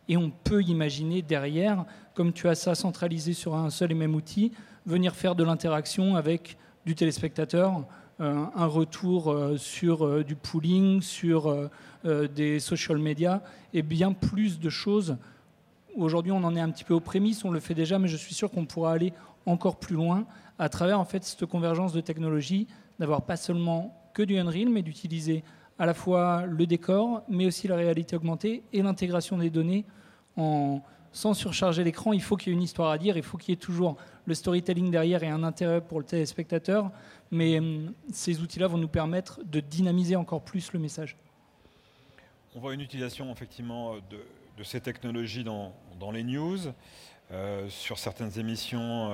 Et 0.09 0.17
on 0.17 0.31
peut 0.31 0.63
imaginer 0.63 1.23
derrière, 1.23 1.85
comme 2.15 2.33
tu 2.33 2.49
as 2.49 2.55
ça 2.55 2.75
centralisé 2.75 3.33
sur 3.33 3.55
un 3.55 3.71
seul 3.71 3.93
et 3.93 3.95
même 3.95 4.15
outil, 4.15 4.53
venir 4.87 5.15
faire 5.15 5.35
de 5.35 5.45
l'interaction 5.45 6.17
avec 6.17 6.57
du 6.87 6.95
téléspectateur, 6.95 7.85
euh, 8.21 8.45
un 8.55 8.67
retour 8.67 9.37
sur 9.57 10.25
du 10.25 10.35
pooling, 10.35 11.03
sur 11.03 11.69
des 12.05 12.59
social 12.59 12.99
media, 12.99 13.43
et 13.75 13.83
bien 13.83 14.13
plus 14.13 14.59
de 14.61 14.71
choses 14.71 15.17
Aujourd'hui, 15.99 16.31
on 16.31 16.45
en 16.45 16.55
est 16.55 16.61
un 16.61 16.71
petit 16.71 16.85
peu 16.85 16.95
aux 16.95 17.01
prémices, 17.01 17.45
on 17.45 17.51
le 17.51 17.59
fait 17.59 17.75
déjà, 17.75 17.99
mais 17.99 18.07
je 18.07 18.17
suis 18.17 18.33
sûr 18.33 18.53
qu'on 18.53 18.67
pourra 18.67 18.93
aller 18.93 19.13
encore 19.47 19.81
plus 19.81 19.97
loin 19.97 20.27
à 20.57 20.69
travers 20.69 21.01
en 21.01 21.05
fait 21.05 21.25
cette 21.25 21.45
convergence 21.47 21.93
de 21.93 22.01
technologies, 22.01 22.69
d'avoir 23.01 23.23
pas 23.23 23.37
seulement 23.37 24.01
que 24.15 24.23
du 24.23 24.39
Unreal, 24.39 24.69
mais 24.69 24.83
d'utiliser 24.83 25.43
à 25.77 25.87
la 25.87 25.95
fois 25.95 26.47
le 26.47 26.67
décor, 26.67 27.23
mais 27.29 27.47
aussi 27.47 27.67
la 27.67 27.75
réalité 27.75 28.15
augmentée 28.15 28.63
et 28.73 28.81
l'intégration 28.81 29.39
des 29.39 29.51
données 29.51 29.85
sans 30.37 31.35
surcharger 31.35 31.83
l'écran. 31.83 32.13
Il 32.13 32.23
faut 32.23 32.37
qu'il 32.37 32.53
y 32.53 32.55
ait 32.55 32.57
une 32.57 32.63
histoire 32.63 32.93
à 32.93 32.99
dire, 32.99 33.17
il 33.17 33.25
faut 33.25 33.37
qu'il 33.37 33.51
y 33.51 33.55
ait 33.55 33.57
toujours 33.57 33.97
le 34.25 34.35
storytelling 34.35 34.93
derrière 34.93 35.25
et 35.25 35.29
un 35.29 35.43
intérêt 35.43 35.81
pour 35.81 35.99
le 35.99 36.05
téléspectateur, 36.05 36.93
mais 37.33 37.59
hum, 37.59 37.93
ces 38.13 38.41
outils-là 38.41 38.69
vont 38.69 38.79
nous 38.79 38.87
permettre 38.87 39.41
de 39.45 39.59
dynamiser 39.59 40.15
encore 40.15 40.43
plus 40.43 40.73
le 40.73 40.79
message. 40.79 41.17
On 42.55 42.61
voit 42.61 42.73
une 42.73 42.83
utilisation 42.83 43.33
effectivement 43.33 43.97
de 44.11 44.65
ces 44.65 44.81
technologies 44.81 45.45
dans, 45.45 45.73
dans 45.99 46.11
les 46.11 46.25
news. 46.25 46.59
sur 47.69 47.99
certaines 47.99 48.39
émissions 48.39 49.11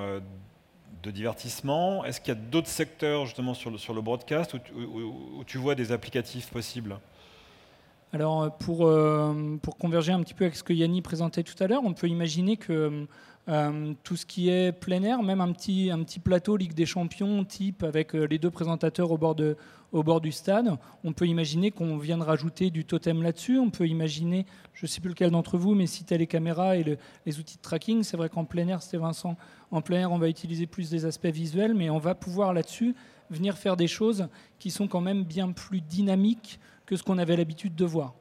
de 1.03 1.11
divertissement. 1.11 2.05
Est-ce 2.05 2.21
qu'il 2.21 2.35
y 2.35 2.37
a 2.37 2.41
d'autres 2.41 2.69
secteurs 2.69 3.27
justement 3.27 3.55
sur 3.55 3.71
le, 3.71 3.79
sur 3.79 3.93
le 3.95 4.01
broadcast 4.01 4.55
où, 4.55 5.45
tu 5.45 5.59
vois 5.59 5.75
des 5.75 5.93
applicatifs 5.93 6.51
possibles? 6.51 6.99
Alors 8.13 8.57
pour, 8.59 8.89
pour 9.63 9.77
converger 9.77 10.13
un 10.13 10.23
petit 10.23 10.35
peu 10.35 10.45
avec 10.45 10.57
ce 10.57 10.63
que 10.63 10.73
Yanni 10.73 11.03
présentait 11.03 11.43
tout 11.43 11.61
à 11.63 11.67
l'heure, 11.67 11.83
on 11.85 11.93
peut 11.93 12.09
imaginer 12.09 12.57
que 12.57 13.07
euh, 13.49 13.93
tout 14.03 14.17
ce 14.17 14.25
qui 14.25 14.49
est 14.49 14.73
plein 14.73 15.03
air, 15.03 15.23
même 15.23 15.43
un 15.43 15.53
petit, 15.53 15.91
plateau 16.23 16.57
Ligue 16.57 16.73
des 16.73 16.87
Champions 16.87 17.45
type 17.45 17.83
avec 17.83 18.15
euh, 18.15 18.25
les 18.25 18.39
deux 18.39 18.51
présentateurs 18.51 19.11
au 19.11 19.19
bord, 19.19 20.21
du 20.21 20.33
stade. 20.33 20.77
On 21.05 21.13
peut 21.13 21.27
imaginer 21.27 21.71
qu'on 21.71 21.99
vient 21.99 22.17
de 22.17 22.23
rajouter 22.23 22.71
du 22.71 22.85
totem 22.85 23.23
là-dessus. 23.23 23.59
On 23.59 23.71
peut 23.71 23.87
imaginer, 23.87 24.47
je 24.73 24.87
ne 24.87 24.89
sais 24.89 25.01
plus 25.01 25.11
lequel 25.11 25.31
d'entre 25.31 25.59
vous, 25.59 25.75
mais 25.75 25.87
si 25.87 26.05
tu 26.05 26.15
as 26.15 26.17
les 26.17 26.27
caméras 26.27 26.77
et 26.77 26.99
les 27.27 27.39
outils 27.39 27.59
de 27.59 27.63
tracking, 27.63 28.03
c'est 28.03 28.17
vrai 28.17 28.31
qu'en 28.31 28.45
plein 28.45 28.67
air, 28.67 28.83
c'était 28.83 28.97
Vincent, 28.97 29.37
en 29.71 29.83
plein 29.83 30.01
air, 30.01 30.13
on 30.13 30.19
va 30.19 30.29
utiliser 30.29 30.67
plus 30.67 30.89
des 30.89 31.05
aspects 31.05 31.27
visuels, 31.27 31.75
mais 31.75 31.91
on 31.91 31.99
va 31.99 32.15
pouvoir 32.15 32.55
là-dessus 32.55 32.95
venir 33.31 33.59
faire 33.59 33.77
des 33.77 33.89
choses 33.89 34.29
qui 34.59 34.71
sont 34.71 34.89
quand 34.89 35.01
même 35.01 35.23
bien 35.25 35.53
plus 35.53 35.81
dynamiques 35.81 36.59
que 36.87 36.97
ce 36.97 37.03
qu'on 37.03 37.19
avait 37.19 37.37
l'habitude 37.37 37.75
de 37.75 37.85
voir. 37.85 38.15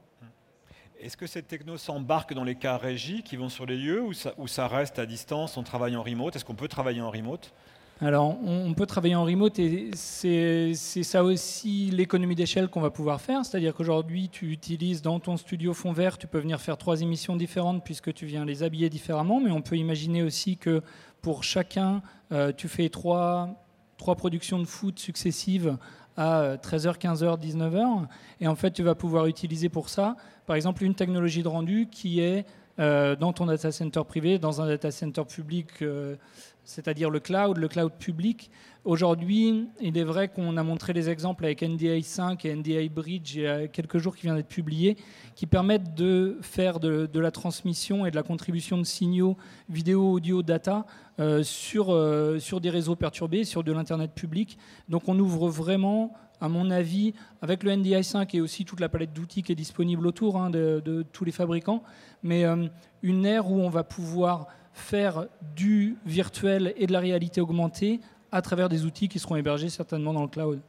Est-ce 1.04 1.18
que 1.18 1.28
cette 1.28 1.50
techno 1.50 1.76
s'embarque 1.78 2.34
dans 2.34 2.46
les 2.46 2.56
cas 2.56 2.78
régis 2.78 3.24
qui 3.24 3.36
vont 3.36 3.50
sur 3.50 3.66
les 3.66 3.76
lieux 3.76 4.02
ou 4.02 4.14
ça, 4.14 4.34
ça 4.46 4.70
reste 4.70 5.00
à 5.00 5.06
distance, 5.06 5.58
on 5.58 5.64
travaille 5.64 5.98
en 5.98 6.02
remote? 6.02 6.34
Est-ce 6.38 6.46
qu'on 6.46 6.56
peut 6.56 6.70
travailler 6.70 7.02
en 7.02 7.12
remote? 7.12 7.52
Alors, 8.00 8.38
on 8.42 8.74
peut 8.74 8.86
travailler 8.86 9.16
en 9.16 9.26
remote 9.26 9.60
et 9.60 9.92
c'est 9.96 10.74
ça 10.74 11.26
aussi 11.26 11.92
l'économie 11.92 12.36
d'échelle 12.36 12.70
qu'on 12.70 12.80
va 12.80 12.90
pouvoir 12.90 13.20
faire. 13.20 13.44
C'est-à-dire 13.44 13.76
qu'aujourd'hui, 13.76 14.30
tu 14.30 14.52
utilises 14.52 15.02
dans 15.02 15.20
ton 15.20 15.36
studio 15.36 15.74
fond 15.74 15.92
vert, 15.92 16.18
tu 16.18 16.26
peux 16.26 16.40
venir 16.40 16.62
faire 16.62 16.78
trois 16.78 17.02
émissions 17.02 17.36
différentes 17.36 17.84
puisque 17.84 18.14
tu 18.14 18.26
viens 18.26 18.46
les 18.46 18.64
habiller 18.64 18.90
différemment. 18.90 19.42
Mais 19.42 19.52
on 19.52 19.62
peut 19.62 19.76
imaginer 19.76 20.24
aussi 20.24 20.56
que 20.56 20.82
pour 21.22 21.44
chacun, 21.44 22.02
euh, 22.32 22.54
tu 22.56 22.70
fais 22.70 22.88
trois, 22.88 23.50
trois 23.98 24.16
productions 24.16 24.60
de 24.60 24.66
foot 24.66 25.00
successives 25.00 25.78
à 26.18 26.56
13h, 26.58 26.98
15h, 26.98 27.40
19h. 27.40 28.06
Et 28.42 28.48
en 28.48 28.56
fait, 28.56 28.72
tu 28.72 28.84
vas 28.84 28.96
pouvoir 28.96 29.28
utiliser 29.28 29.70
pour 29.70 29.90
ça, 29.90 30.16
par 30.46 30.56
exemple, 30.56 30.84
une 30.84 30.96
technologie 30.96 31.44
de 31.44 31.48
rendu 31.48 31.88
qui 31.90 32.20
est 32.20 32.46
dans 32.78 33.34
ton 33.34 33.46
data 33.46 33.72
center 33.72 34.02
privé, 34.08 34.40
dans 34.40 34.62
un 34.62 34.68
data 34.68 34.92
center 34.92 35.24
public, 35.26 35.68
euh, 35.82 36.16
c'est-à-dire 36.64 37.10
le 37.10 37.20
cloud, 37.20 37.58
le 37.58 37.68
cloud 37.68 37.92
public. 38.00 38.50
Aujourd'hui, 38.86 39.70
il 39.80 39.98
est 39.98 40.04
vrai 40.04 40.28
qu'on 40.28 40.58
a 40.58 40.64
montré 40.64 40.92
les 40.92 41.10
exemples 41.10 41.46
avec 41.46 41.62
NDI 41.62 42.04
5 42.04 42.44
et 42.44 42.54
NDI 42.54 42.90
Bridge 42.90 43.36
il 43.36 43.42
y 43.44 43.48
a 43.48 43.68
quelques 43.68 43.98
jours 43.98 44.16
qui 44.16 44.24
vient 44.24 44.36
d'être 44.36 44.50
publié, 44.50 44.98
qui 45.36 45.46
permettent 45.46 45.94
de 45.96 46.38
faire 46.42 46.80
de, 46.80 47.08
la 47.20 47.32
transmission 47.32 48.06
et 48.06 48.12
de 48.12 48.16
la 48.16 48.24
contribution 48.24 48.78
de 48.78 48.84
signaux 48.84 49.38
vidéo, 49.70 50.12
audio, 50.12 50.44
data 50.44 50.86
euh, 51.20 51.44
sur, 51.44 51.94
euh, 51.94 52.40
sur 52.40 52.60
des 52.60 52.70
réseaux 52.70 52.96
perturbés, 52.96 53.46
sur 53.46 53.64
de 53.64 53.72
l'Internet 53.72 54.12
public. 54.12 54.58
Donc 54.90 55.04
on 55.08 55.18
ouvre 55.18 55.48
vraiment, 55.48 56.14
à 56.42 56.50
mon 56.50 56.70
avis, 56.70 57.14
avec 57.42 57.64
le 57.64 57.76
NDI 57.76 58.04
5 58.04 58.36
et 58.36 58.42
aussi 58.42 58.66
toute 58.66 58.80
la 58.80 58.90
palette 58.90 59.14
d'outils 59.14 59.44
qui 59.44 59.52
est 59.52 59.56
disponible 59.56 60.06
autour 60.08 60.38
hein, 60.38 60.50
de, 60.50 61.06
tous 61.14 61.26
les 61.26 61.32
fabricants, 61.32 61.84
mais 62.22 62.46
euh, 62.46 62.68
une 63.02 63.26
ère 63.26 63.50
où 63.50 63.60
on 63.62 63.70
va 63.70 63.84
pouvoir 63.84 64.48
faire 64.74 65.28
du 65.56 65.98
virtuel 66.06 66.74
et 66.78 66.88
de 66.88 66.92
la 66.92 67.00
réalité 67.00 67.40
augmentée 67.40 68.00
à 68.32 68.42
travers 68.42 68.68
des 68.68 68.86
outils 68.86 69.08
qui 69.08 69.20
seront 69.20 69.36
hébergés 69.36 69.70
certainement 69.70 70.14
dans 70.14 70.24
le 70.24 70.28
cloud. 70.28 70.60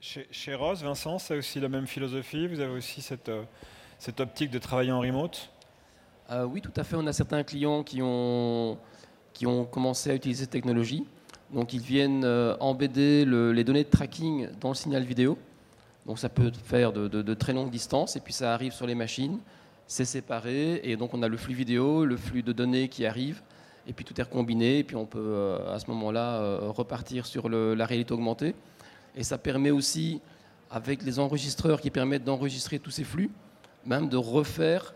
Chez, 0.00 0.28
chez 0.30 0.54
Rose, 0.54 0.82
Vincent, 0.82 1.18
c'est 1.18 1.36
aussi 1.36 1.58
la 1.58 1.68
même 1.68 1.86
philosophie? 1.86 2.46
Vous 2.46 2.60
avez 2.60 2.72
aussi 2.72 3.02
cette, 3.02 3.28
euh, 3.28 3.42
cette 3.98 4.20
optique 4.20 4.50
de 4.50 4.58
travailler 4.58 4.92
en 4.92 5.00
remote? 5.00 5.50
Euh, 6.30 6.44
Oui, 6.44 6.60
tout 6.60 6.72
à 6.76 6.84
fait. 6.84 6.96
On 6.96 7.06
a 7.06 7.12
certains 7.12 7.42
clients 7.42 7.82
qui 7.82 8.00
ont, 8.02 8.78
qui 9.32 9.46
ont 9.46 9.64
commencé 9.64 10.10
à 10.10 10.14
utiliser 10.14 10.44
cette 10.44 10.52
technologie. 10.52 11.04
Donc 11.52 11.72
ils 11.72 11.80
viennent 11.80 12.24
euh, 12.24 12.56
embedder 12.60 13.24
les 13.24 13.64
données 13.64 13.84
de 13.84 13.88
tracking 13.88 14.48
dans 14.60 14.70
le 14.70 14.74
signal 14.74 15.04
vidéo. 15.04 15.38
Donc 16.04 16.18
ça 16.18 16.28
peut 16.28 16.52
faire 16.64 16.92
de, 16.92 17.34
très 17.34 17.52
longues 17.52 17.70
distances 17.70 18.16
et 18.16 18.20
puis 18.20 18.32
ça 18.32 18.54
arrive 18.54 18.72
sur 18.72 18.86
les 18.86 18.94
machines, 18.94 19.38
c'est 19.88 20.04
séparé 20.04 20.80
et 20.84 20.96
donc 20.96 21.14
on 21.14 21.22
a 21.22 21.28
le 21.28 21.36
flux 21.36 21.54
vidéo, 21.54 22.04
le 22.04 22.16
flux 22.16 22.42
de 22.42 22.52
données 22.52 22.88
qui 22.88 23.04
arrive 23.06 23.42
et 23.88 23.92
puis 23.92 24.04
tout 24.04 24.20
est 24.20 24.22
recombiné, 24.24 24.78
et 24.78 24.84
puis 24.84 24.96
on 24.96 25.06
peut 25.06 25.18
euh, 25.20 25.72
à 25.72 25.78
ce 25.78 25.88
moment-là 25.90 26.40
euh, 26.40 26.58
repartir 26.70 27.24
sur 27.24 27.48
la 27.48 27.86
réalité 27.86 28.12
augmentée. 28.12 28.54
Et 29.14 29.22
ça 29.22 29.38
permet 29.38 29.70
aussi, 29.70 30.20
avec 30.72 31.04
les 31.04 31.20
enregistreurs 31.20 31.80
qui 31.80 31.90
permettent 31.90 32.24
d'enregistrer 32.24 32.80
tous 32.80 32.90
ces 32.90 33.04
flux, 33.04 33.30
même 33.84 34.08
de 34.08 34.16
refaire 34.16 34.92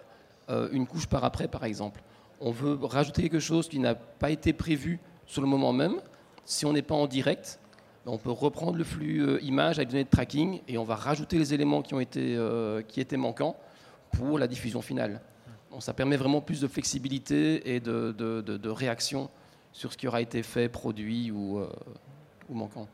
une 0.72 0.84
couche 0.88 1.06
par 1.06 1.22
après, 1.22 1.46
par 1.46 1.62
exemple. 1.62 2.02
On 2.40 2.50
veut 2.50 2.76
rajouter 2.82 3.22
quelque 3.22 3.38
chose 3.38 3.68
qui 3.68 3.78
n'a 3.78 3.94
pas 3.94 4.30
été 4.30 4.52
prévu 4.52 4.98
sur 5.24 5.40
le 5.40 5.46
moment 5.46 5.72
même. 5.72 6.00
Si 6.44 6.66
on 6.66 6.72
n'est 6.72 6.82
pas 6.82 6.94
en 6.94 7.06
direct, 7.06 7.60
ben, 8.04 8.12
on 8.12 8.18
peut 8.18 8.30
reprendre 8.30 8.76
le 8.76 8.84
flux 8.84 9.40
image 9.42 9.78
avec 9.78 9.88
des 9.88 9.92
données 9.92 10.04
de 10.04 10.10
tracking 10.10 10.60
et 10.68 10.78
on 10.78 10.84
va 10.84 10.96
rajouter 10.96 11.38
les 11.38 11.54
éléments 11.54 11.82
qui, 11.82 11.94
ont 11.94 12.00
été, 12.00 12.38
qui 12.88 13.00
étaient 13.00 13.16
manquants 13.16 13.56
pour 14.12 14.38
la 14.38 14.46
diffusion 14.46 14.82
finale 14.82 15.20
ça 15.78 15.94
permet 15.94 16.16
vraiment 16.16 16.40
plus 16.40 16.60
de 16.60 16.66
flexibilité 16.66 17.74
et 17.74 17.80
de, 17.80 18.68
réaction 18.68 19.30
sur 19.72 19.92
ce 19.92 19.96
qui 19.96 20.08
aura 20.08 20.20
été 20.20 20.42
fait, 20.42 20.68
produit 20.68 21.30
ou, 21.30 21.58
euh, 21.58 21.70
manquant. 22.48 22.88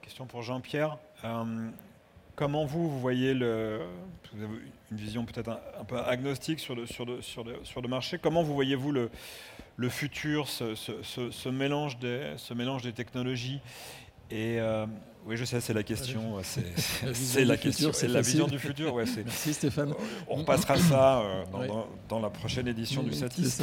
Question 0.00 0.24
pour 0.24 0.40
Jean-Pierre. 0.40 0.96
Euh, 1.24 1.68
comment 2.36 2.64
vous, 2.64 2.88
vous 2.88 3.00
voyez 3.00 3.34
le, 3.34 3.80
vous 4.32 4.44
avez 4.44 4.54
une 4.92 4.96
vision 4.96 5.24
peut-être 5.24 5.50
un, 5.50 5.84
peu 5.84 5.98
agnostique 5.98 6.60
sur 6.60 6.74
le, 6.76 6.86
sur, 6.86 7.06
sur, 7.22 7.44
sur 7.64 7.82
le 7.82 7.88
marché, 7.88 8.18
comment 8.18 8.42
vous 8.42 8.54
voyez-vous 8.54 8.92
le, 8.92 9.10
le 9.76 9.88
futur, 9.88 10.48
ce, 10.48 11.48
mélange 11.48 11.98
des, 11.98 12.34
ce 12.36 12.54
mélange 12.54 12.82
des 12.82 12.92
technologies 12.92 13.60
et 14.30 14.58
euh, 14.58 14.86
oui, 15.24 15.36
je 15.36 15.44
sais, 15.44 15.60
c'est 15.60 15.72
la 15.72 15.84
question. 15.84 16.40
C'est 16.42 17.44
la, 17.44 17.56
question. 17.56 17.92
C'est 17.92 18.08
la 18.08 18.20
vision 18.20 18.46
du 18.46 18.58
futur. 18.58 18.92
Ouais, 18.92 19.04
Merci 19.24 19.54
Stéphane. 19.54 19.92
On 20.28 20.36
repassera 20.36 20.76
ça 20.76 21.20
euh, 21.20 21.44
dans, 22.08 22.20
la 22.20 22.30
prochaine 22.30 22.66
édition 22.66 23.02
du 23.02 23.12
Satis. 23.12 23.62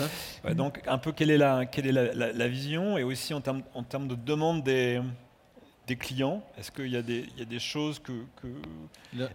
donc, 0.56 0.82
un 0.88 0.98
peu 0.98 1.12
quelle 1.12 1.32
est 1.32 1.38
la, 1.38 1.66
quelle 1.66 1.88
est 1.88 2.14
la, 2.14 2.48
vision 2.48 2.98
et 2.98 3.04
aussi 3.04 3.34
en 3.34 3.42
termes, 3.42 3.64
en 3.74 3.84
termes 3.84 4.08
de 4.08 4.16
demande 4.16 4.64
des, 4.64 5.02
des 5.88 5.96
clients 5.96 6.42
Est-ce 6.58 6.72
qu'il 6.72 6.88
y, 6.88 6.96
a 6.96 7.02
des, 7.02 7.26
il 7.34 7.40
y 7.40 7.42
a 7.42 7.46
des 7.46 7.60
choses 7.60 8.00
que. 8.00 8.14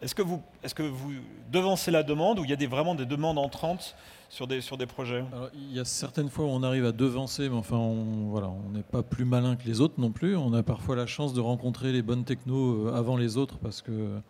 Est-ce 0.00 0.14
que, 0.14 0.22
vous, 0.22 0.42
est 0.62 0.72
que 0.72 0.82
vous 0.82 1.12
devancez 1.52 1.90
la 1.90 2.02
demande 2.02 2.38
ou 2.38 2.44
il 2.44 2.50
y 2.50 2.52
a 2.52 2.56
des, 2.56 2.66
vraiment 2.66 2.94
des 2.94 3.06
demandes 3.06 3.38
entrantes 3.38 3.94
sur 4.30 4.46
des, 4.46 4.60
sur 4.60 4.78
des 4.78 4.86
projets? 4.86 5.24
Il 5.54 5.76
y 5.76 5.80
a 5.80 5.84
certaines 5.84 6.30
fois 6.30 6.46
où 6.46 6.48
on 6.48 6.62
arrive 6.62 6.86
à 6.86 6.92
devancer, 6.92 7.48
mais 7.48 7.56
enfin, 7.56 7.76
on 7.76 8.28
voilà, 8.28 8.48
on 8.48 8.70
n'est 8.70 8.82
pas 8.82 9.02
plus 9.02 9.24
malin 9.24 9.56
que 9.56 9.66
les 9.66 9.80
autres 9.80 9.94
non 9.98 10.10
plus. 10.10 10.36
On 10.36 10.54
a 10.54 10.62
parfois 10.62 10.96
la 10.96 11.06
chance 11.06 11.34
de 11.34 11.40
rencontrer 11.40 11.92
les 11.92 12.02
bonnes 12.02 12.24
technos 12.24 12.86
euh, 12.86 12.94
avant 12.94 13.16
les 13.16 13.36
autres 13.36 13.58
parce 13.58 13.82
que 13.82 14.20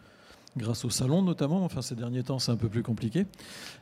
grâce 0.57 0.85
au 0.85 0.91
salon 0.91 1.23
notamment. 1.23 1.65
Enfin, 1.65 1.83
ces 1.83 1.95
derniers 1.95 2.25
temps, 2.25 2.39
c'est 2.39 2.53
un 2.53 2.57
peu 2.57 2.69
plus 2.69 2.83
compliqué. 2.83 3.27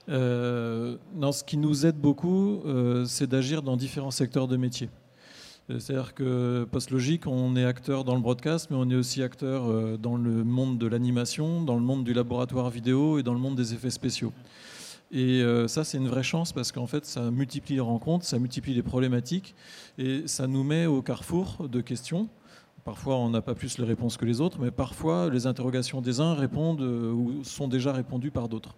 Euh, 0.08 0.96
ce 1.32 1.42
qui 1.42 1.56
nous 1.56 1.86
aide 1.86 1.96
beaucoup, 1.96 2.62
euh, 2.66 3.04
c'est 3.06 3.26
d'agir 3.26 3.62
dans 3.62 3.76
différents 3.76 4.10
secteurs 4.10 4.46
de 4.46 4.56
métier. 4.56 4.90
C'est-à-dire 5.68 6.14
que 6.14 6.64
post-logique, 6.70 7.26
on 7.26 7.56
est 7.56 7.64
acteur 7.64 8.04
dans 8.04 8.14
le 8.14 8.20
broadcast, 8.20 8.70
mais 8.70 8.76
on 8.76 8.88
est 8.88 8.94
aussi 8.94 9.24
acteur 9.24 9.68
euh, 9.68 9.96
dans 9.96 10.16
le 10.16 10.44
monde 10.44 10.78
de 10.78 10.86
l'animation, 10.86 11.60
dans 11.60 11.74
le 11.74 11.80
monde 11.80 12.04
du 12.04 12.12
laboratoire 12.12 12.70
vidéo 12.70 13.18
et 13.18 13.24
dans 13.24 13.32
le 13.32 13.40
monde 13.40 13.56
des 13.56 13.74
effets 13.74 13.90
spéciaux. 13.90 14.32
Et 15.10 15.42
euh, 15.42 15.66
ça, 15.66 15.82
c'est 15.82 15.98
une 15.98 16.06
vraie 16.06 16.22
chance 16.22 16.52
parce 16.52 16.70
qu'en 16.70 16.86
fait, 16.86 17.04
ça 17.04 17.32
multiplie 17.32 17.74
les 17.74 17.80
rencontres, 17.80 18.24
ça 18.24 18.38
multiplie 18.38 18.74
les 18.74 18.84
problématiques 18.84 19.56
et 19.98 20.28
ça 20.28 20.46
nous 20.46 20.62
met 20.62 20.86
au 20.86 21.02
carrefour 21.02 21.68
de 21.68 21.80
questions. 21.80 22.28
Parfois, 22.84 23.16
on 23.16 23.30
n'a 23.30 23.42
pas 23.42 23.56
plus 23.56 23.78
les 23.78 23.84
réponses 23.84 24.16
que 24.16 24.24
les 24.24 24.40
autres, 24.40 24.58
mais 24.60 24.70
parfois, 24.70 25.28
les 25.30 25.48
interrogations 25.48 26.00
des 26.00 26.20
uns 26.20 26.34
répondent 26.34 26.82
euh, 26.82 27.10
ou 27.10 27.42
sont 27.42 27.66
déjà 27.66 27.92
répondues 27.92 28.30
par 28.30 28.48
d'autres. 28.48 28.76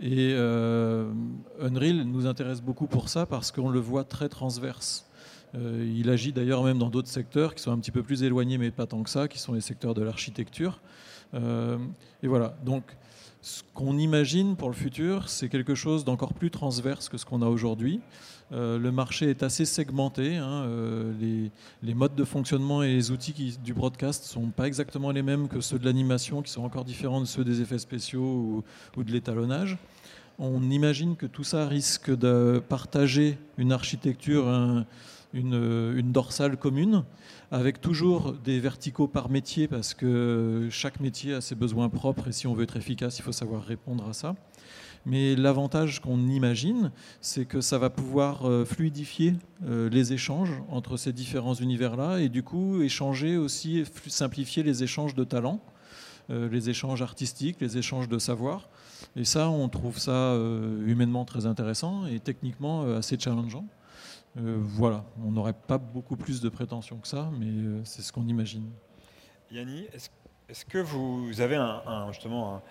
Et 0.00 0.34
Unreal 0.34 2.02
nous 2.02 2.26
intéresse 2.26 2.60
beaucoup 2.60 2.86
pour 2.86 3.08
ça 3.08 3.24
parce 3.24 3.50
qu'on 3.50 3.70
le 3.70 3.80
voit 3.80 4.04
très 4.04 4.28
transverse. 4.28 5.05
Euh, 5.54 5.94
il 5.96 6.10
agit 6.10 6.32
d'ailleurs 6.32 6.62
même 6.62 6.78
dans 6.78 6.90
d'autres 6.90 7.08
secteurs 7.08 7.54
qui 7.54 7.62
sont 7.62 7.70
un 7.70 7.78
petit 7.78 7.90
peu 7.90 8.02
plus 8.02 8.22
éloignés, 8.22 8.58
mais 8.58 8.70
pas 8.70 8.86
tant 8.86 9.02
que 9.02 9.10
ça, 9.10 9.28
qui 9.28 9.38
sont 9.38 9.52
les 9.52 9.60
secteurs 9.60 9.94
de 9.94 10.02
l'architecture. 10.02 10.80
Euh, 11.34 11.78
et 12.22 12.28
voilà. 12.28 12.56
Donc, 12.64 12.84
ce 13.42 13.62
qu'on 13.74 13.96
imagine 13.96 14.56
pour 14.56 14.68
le 14.68 14.74
futur, 14.74 15.28
c'est 15.28 15.48
quelque 15.48 15.74
chose 15.74 16.04
d'encore 16.04 16.34
plus 16.34 16.50
transverse 16.50 17.08
que 17.08 17.16
ce 17.16 17.24
qu'on 17.24 17.42
a 17.42 17.46
aujourd'hui. 17.46 18.00
Euh, 18.52 18.78
le 18.78 18.90
marché 18.90 19.30
est 19.30 19.42
assez 19.42 19.64
segmenté. 19.64 20.36
Hein, 20.36 20.66
les, 21.82 21.94
modes 21.94 22.14
de 22.14 22.24
fonctionnement 22.24 22.82
et 22.82 22.92
les 22.92 23.10
outils 23.10 23.58
du 23.62 23.72
broadcast 23.72 24.24
ne 24.24 24.28
sont 24.28 24.50
pas 24.50 24.66
exactement 24.66 25.10
les 25.10 25.22
mêmes 25.22 25.48
que 25.48 25.60
ceux 25.60 25.78
de 25.78 25.84
l'animation, 25.84 26.42
qui 26.42 26.50
sont 26.50 26.64
encore 26.64 26.84
différents 26.84 27.20
de 27.20 27.26
ceux 27.26 27.44
des 27.44 27.60
effets 27.60 27.78
spéciaux 27.78 28.64
ou, 28.96 29.04
de 29.04 29.12
l'étalonnage. 29.12 29.78
On 30.38 30.70
imagine 30.70 31.16
que 31.16 31.26
tout 31.26 31.44
ça 31.44 31.66
risque 31.66 32.14
de 32.14 32.62
partager 32.68 33.38
une 33.56 33.72
architecture, 33.72 34.84
une, 35.36 36.12
dorsale 36.12 36.56
commune, 36.56 37.04
avec 37.50 37.80
toujours 37.80 38.32
des 38.32 38.58
verticaux 38.58 39.06
par 39.06 39.28
métier, 39.28 39.68
parce 39.68 39.94
que 39.94 40.68
chaque 40.70 41.00
métier 41.00 41.34
a 41.34 41.40
ses 41.40 41.54
besoins 41.54 41.88
propres, 41.88 42.28
et 42.28 42.32
si 42.32 42.46
on 42.46 42.54
veut 42.54 42.64
être 42.64 42.76
efficace, 42.76 43.18
il 43.18 43.22
faut 43.22 43.32
savoir 43.32 43.62
répondre 43.62 44.08
à 44.08 44.12
ça. 44.12 44.34
Mais 45.06 45.36
l'avantage 45.36 46.00
qu'on 46.00 46.18
imagine, 46.28 46.90
c'est 47.20 47.44
que 47.44 47.60
ça 47.60 47.78
va 47.78 47.90
pouvoir 47.90 48.44
euh, 48.44 48.64
fluidifier 48.64 49.34
euh, 49.64 49.88
les 49.88 50.12
échanges 50.12 50.50
entre 50.68 50.96
ces 50.96 51.12
différents 51.12 51.54
univers-là 51.54 52.18
et 52.18 52.28
du 52.28 52.42
coup 52.42 52.82
échanger 52.82 53.36
aussi, 53.36 53.84
simplifier 54.08 54.64
les 54.64 54.82
échanges 54.82 55.14
de 55.14 55.22
talents, 55.22 55.60
euh, 56.30 56.48
les 56.48 56.70
échanges 56.70 57.02
artistiques, 57.02 57.58
les 57.60 57.78
échanges 57.78 58.08
de 58.08 58.18
savoir. 58.18 58.68
Et 59.14 59.24
ça, 59.24 59.48
on 59.48 59.68
trouve 59.68 59.98
ça 59.98 60.34
humainement 60.86 61.24
très 61.24 61.46
intéressant 61.46 62.06
et 62.06 62.18
techniquement 62.18 62.82
assez 62.96 63.16
challengeant. 63.18 63.66
Voilà, 64.36 65.04
on 65.24 65.30
n'aurait 65.30 65.54
pas 65.54 65.78
beaucoup 65.78 66.16
plus 66.16 66.40
de 66.40 66.48
prétentions 66.48 66.98
que 66.98 67.08
ça, 67.08 67.30
mais 67.38 67.82
c'est 67.84 68.02
ce 68.02 68.12
qu'on 68.12 68.26
imagine. 68.26 68.70
Yanni, 69.50 69.86
est-ce 70.48 70.64
que 70.64 70.78
vous 70.78 71.40
avez 71.40 71.56
un, 71.56 72.12
justement 72.12 72.62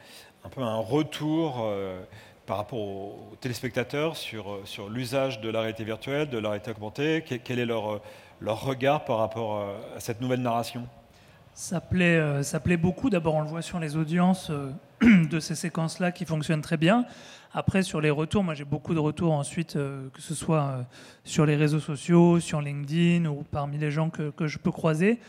un, 0.43 0.49
peu 0.49 0.61
un 0.61 0.77
retour 0.77 1.57
euh, 1.59 2.01
par 2.45 2.57
rapport 2.57 2.79
aux 2.79 3.33
téléspectateurs 3.41 4.15
sur, 4.15 4.49
euh, 4.49 4.61
sur 4.65 4.89
l'usage 4.89 5.41
de 5.41 5.49
la 5.49 5.61
réalité 5.61 5.83
virtuelle, 5.83 6.29
de 6.29 6.37
la 6.37 6.49
réalité 6.49 6.71
augmentée? 6.71 7.23
Quel 7.43 7.59
est 7.59 7.65
leur, 7.65 8.01
leur 8.39 8.61
regard 8.61 9.03
par 9.03 9.17
rapport 9.17 9.57
euh, 9.57 9.97
à 9.97 9.99
cette 9.99 10.21
nouvelle 10.21 10.41
narration? 10.41 10.87
Ça 11.53 11.81
plaît, 11.81 12.43
ça 12.43 12.59
plaît 12.59 12.75
beaucoup. 12.75 13.09
D'abord, 13.09 13.35
on 13.35 13.41
le 13.41 13.47
voit 13.47 13.61
sur 13.61 13.79
les 13.79 13.95
audiences 13.95 14.51
de 15.29 15.39
ces 15.39 15.55
séquences-là 15.55 16.11
qui 16.11 16.25
fonctionnent 16.25 16.61
très 16.61 16.77
bien. 16.77 17.05
Après, 17.53 17.83
sur 17.83 18.01
les 18.01 18.09
retours, 18.09 18.43
moi 18.43 18.53
j'ai 18.53 18.65
beaucoup 18.65 18.93
de 18.93 18.99
retours 18.99 19.31
ensuite, 19.31 19.73
que 19.73 20.21
ce 20.21 20.35
soit 20.35 20.85
sur 21.23 21.45
les 21.45 21.55
réseaux 21.55 21.79
sociaux, 21.79 22.39
sur 22.39 22.61
LinkedIn 22.61 23.25
ou 23.25 23.43
parmi 23.49 23.77
les 23.77 23.91
gens 23.91 24.09
que, 24.09 24.29
que 24.29 24.47
je 24.47 24.57
peux 24.57 24.71
croiser. 24.71 25.19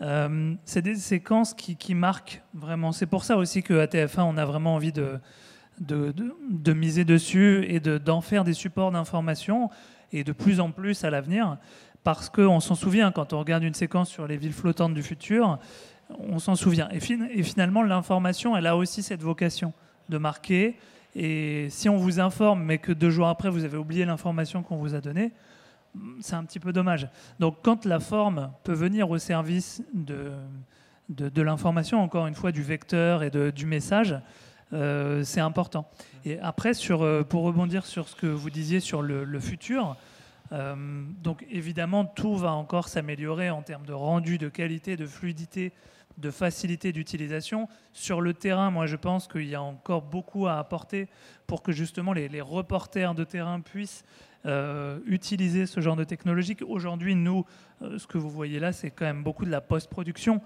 Euh, 0.00 0.54
c'est 0.64 0.82
des 0.82 0.94
séquences 0.94 1.54
qui, 1.54 1.94
marquent 1.94 2.42
vraiment. 2.54 2.92
C'est 2.92 3.06
pour 3.06 3.24
ça 3.24 3.36
aussi 3.36 3.62
qu'à 3.62 3.86
TF1, 3.86 4.20
on 4.22 4.36
a 4.36 4.44
vraiment 4.44 4.74
envie 4.74 4.92
de, 4.92 5.18
de, 5.80 6.72
miser 6.72 7.04
dessus 7.04 7.64
et 7.68 7.80
d'en 7.80 8.20
faire 8.20 8.44
des 8.44 8.52
supports 8.52 8.92
d'information 8.92 9.70
et 10.12 10.24
de 10.24 10.32
plus 10.32 10.60
en 10.60 10.70
plus 10.70 11.04
à 11.04 11.10
l'avenir. 11.10 11.58
Parce 12.04 12.30
qu'on 12.30 12.60
s'en 12.60 12.74
souvient, 12.74 13.10
quand 13.10 13.32
on 13.32 13.40
regarde 13.40 13.64
une 13.64 13.74
séquence 13.74 14.08
sur 14.08 14.26
les 14.26 14.36
villes 14.36 14.52
flottantes 14.52 14.94
du 14.94 15.02
futur, 15.02 15.58
on 16.18 16.38
s'en 16.38 16.56
souvient. 16.56 16.88
Et, 16.90 17.00
finalement, 17.00 17.82
l'information, 17.82 18.56
elle 18.56 18.66
a 18.66 18.76
aussi 18.76 19.02
cette 19.02 19.22
vocation 19.22 19.72
de 20.08 20.18
marquer. 20.18 20.76
Et 21.14 21.68
si 21.70 21.88
on 21.88 21.96
vous 21.96 22.20
informe, 22.20 22.62
mais 22.62 22.78
que 22.78 22.92
deux 22.92 23.10
jours 23.10 23.28
après, 23.28 23.50
vous 23.50 23.64
avez 23.64 23.76
oublié 23.76 24.04
l'information 24.04 24.62
qu'on 24.62 24.76
vous 24.76 24.94
a 24.94 25.00
donnée, 25.00 25.32
c'est 26.20 26.34
un 26.34 26.44
petit 26.44 26.60
peu 26.60 26.72
dommage. 26.72 27.08
Donc 27.38 27.56
quand 27.62 27.84
la 27.84 27.98
forme 27.98 28.52
peut 28.62 28.74
venir 28.74 29.10
au 29.10 29.18
service 29.18 29.82
de, 29.94 30.32
de, 31.08 31.42
l'information, 31.42 32.00
encore 32.00 32.26
une 32.26 32.34
fois, 32.34 32.52
du 32.52 32.62
vecteur 32.62 33.22
et 33.22 33.30
du 33.30 33.66
message, 33.66 34.16
euh, 34.72 35.24
c'est 35.24 35.40
important. 35.40 35.88
Et 36.24 36.38
après, 36.40 36.72
euh, 36.90 37.24
pour 37.24 37.42
rebondir 37.44 37.86
sur 37.86 38.08
ce 38.08 38.14
que 38.14 38.26
vous 38.26 38.50
disiez 38.50 38.80
sur 38.80 39.02
le, 39.02 39.40
futur, 39.40 39.96
euh, 40.52 40.74
donc 41.22 41.46
évidemment, 41.50 42.04
tout 42.04 42.36
va 42.36 42.52
encore 42.52 42.88
s'améliorer 42.88 43.50
en 43.50 43.62
termes 43.62 43.86
de 43.86 43.92
rendu, 43.92 44.38
de 44.38 44.48
qualité, 44.48 44.96
de 44.96 45.06
fluidité, 45.06 45.72
de 46.18 46.30
facilité 46.30 46.92
d'utilisation. 46.92 47.68
Sur 47.92 48.20
le 48.20 48.34
terrain, 48.34 48.70
moi, 48.70 48.86
je 48.86 48.96
pense 48.96 49.28
qu'il 49.28 49.46
y 49.46 49.54
a 49.54 49.62
encore 49.62 50.02
beaucoup 50.02 50.46
à 50.46 50.58
apporter 50.58 51.08
pour 51.46 51.62
que 51.62 51.72
justement 51.72 52.12
les, 52.12 52.28
les 52.28 52.40
reporters 52.40 53.14
de 53.14 53.24
terrain 53.24 53.60
puissent 53.60 54.04
euh, 54.46 55.00
utiliser 55.04 55.66
ce 55.66 55.80
genre 55.80 55.96
de 55.96 56.04
technologie. 56.04 56.56
Aujourd'hui, 56.66 57.16
nous, 57.16 57.44
euh, 57.82 57.98
ce 57.98 58.06
que 58.06 58.18
vous 58.18 58.30
voyez 58.30 58.60
là, 58.60 58.72
c'est 58.72 58.90
quand 58.92 59.04
même 59.04 59.24
beaucoup 59.24 59.44
de 59.44 59.50
la 59.50 59.60
post-production. 59.60 60.40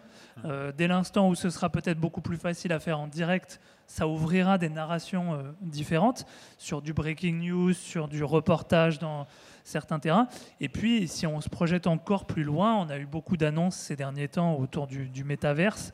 Euh, 0.46 0.72
dès 0.74 0.88
l'instant 0.88 1.28
où 1.28 1.34
ce 1.34 1.50
sera 1.50 1.68
peut-être 1.68 2.00
beaucoup 2.00 2.22
plus 2.22 2.38
facile 2.38 2.72
à 2.72 2.80
faire 2.80 2.98
en 2.98 3.06
direct, 3.06 3.60
ça 3.86 4.08
ouvrira 4.08 4.56
des 4.56 4.70
narrations 4.70 5.54
différentes 5.60 6.24
sur 6.56 6.80
du 6.80 6.94
breaking 6.94 7.46
news, 7.46 7.74
sur 7.74 8.08
du 8.08 8.24
reportage 8.24 8.98
dans 8.98 9.26
certains 9.64 9.98
terrains. 9.98 10.28
Et 10.60 10.68
puis, 10.68 11.08
si 11.08 11.26
on 11.26 11.40
se 11.40 11.48
projette 11.48 11.86
encore 11.86 12.26
plus 12.26 12.44
loin, 12.44 12.76
on 12.76 12.90
a 12.90 12.98
eu 12.98 13.06
beaucoup 13.06 13.36
d'annonces 13.36 13.76
ces 13.76 13.96
derniers 13.96 14.28
temps 14.28 14.56
autour 14.56 14.86
du, 14.86 15.24
métaverse. 15.24 15.92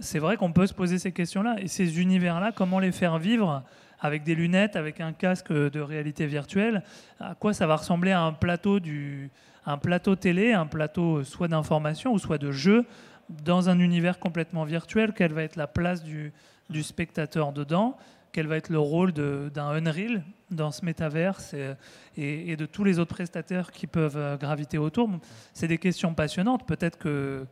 c'est 0.00 0.18
vrai 0.18 0.36
qu'on 0.36 0.52
peut 0.52 0.66
se 0.66 0.74
poser 0.74 0.98
ces 0.98 1.12
questions-là. 1.12 1.56
Et 1.60 1.68
ces 1.68 2.00
univers-là, 2.00 2.52
comment 2.52 2.78
les 2.78 2.92
faire 2.92 3.18
vivre 3.18 3.62
avec 4.00 4.22
des 4.22 4.34
lunettes, 4.34 4.76
avec 4.76 5.00
un 5.00 5.14
casque 5.14 5.50
de 5.50 5.80
réalité 5.80 6.26
virtuelle, 6.26 6.82
à 7.20 7.34
quoi 7.34 7.54
ça 7.54 7.66
va 7.66 7.76
ressembler 7.76 8.12
à 8.12 8.20
un 8.20 8.32
plateau, 8.32 8.78
du, 8.78 9.30
un 9.64 9.78
plateau 9.78 10.14
télé, 10.14 10.52
un 10.52 10.66
plateau 10.66 11.24
soit 11.24 11.48
d'information 11.48 12.12
ou 12.12 12.18
soit 12.18 12.36
de 12.36 12.52
jeu, 12.52 12.84
dans 13.30 13.70
un 13.70 13.78
univers 13.78 14.18
complètement 14.18 14.64
virtuel, 14.64 15.14
quelle 15.14 15.32
va 15.32 15.42
être 15.42 15.56
la 15.56 15.66
place 15.66 16.04
du 16.04 16.82
spectateur 16.82 17.52
dedans, 17.52 17.96
quel 18.34 18.48
va 18.48 18.56
être 18.56 18.68
le 18.68 18.80
rôle 18.80 19.12
d'un 19.12 19.70
Unreal 19.70 20.24
dans 20.50 20.72
ce 20.72 20.84
métaverse 20.84 21.54
et, 21.54 22.50
et, 22.50 22.56
de 22.56 22.66
tous 22.66 22.82
les 22.82 22.98
autres 22.98 23.14
prestataires 23.14 23.70
qui 23.70 23.86
peuvent 23.86 24.16
euh, 24.16 24.36
graviter 24.36 24.76
autour. 24.76 25.08
C'est 25.52 25.68
des 25.68 25.78
questions 25.78 26.14
passionnantes. 26.14 26.66
Peut-être 26.66 26.98
que 26.98 27.46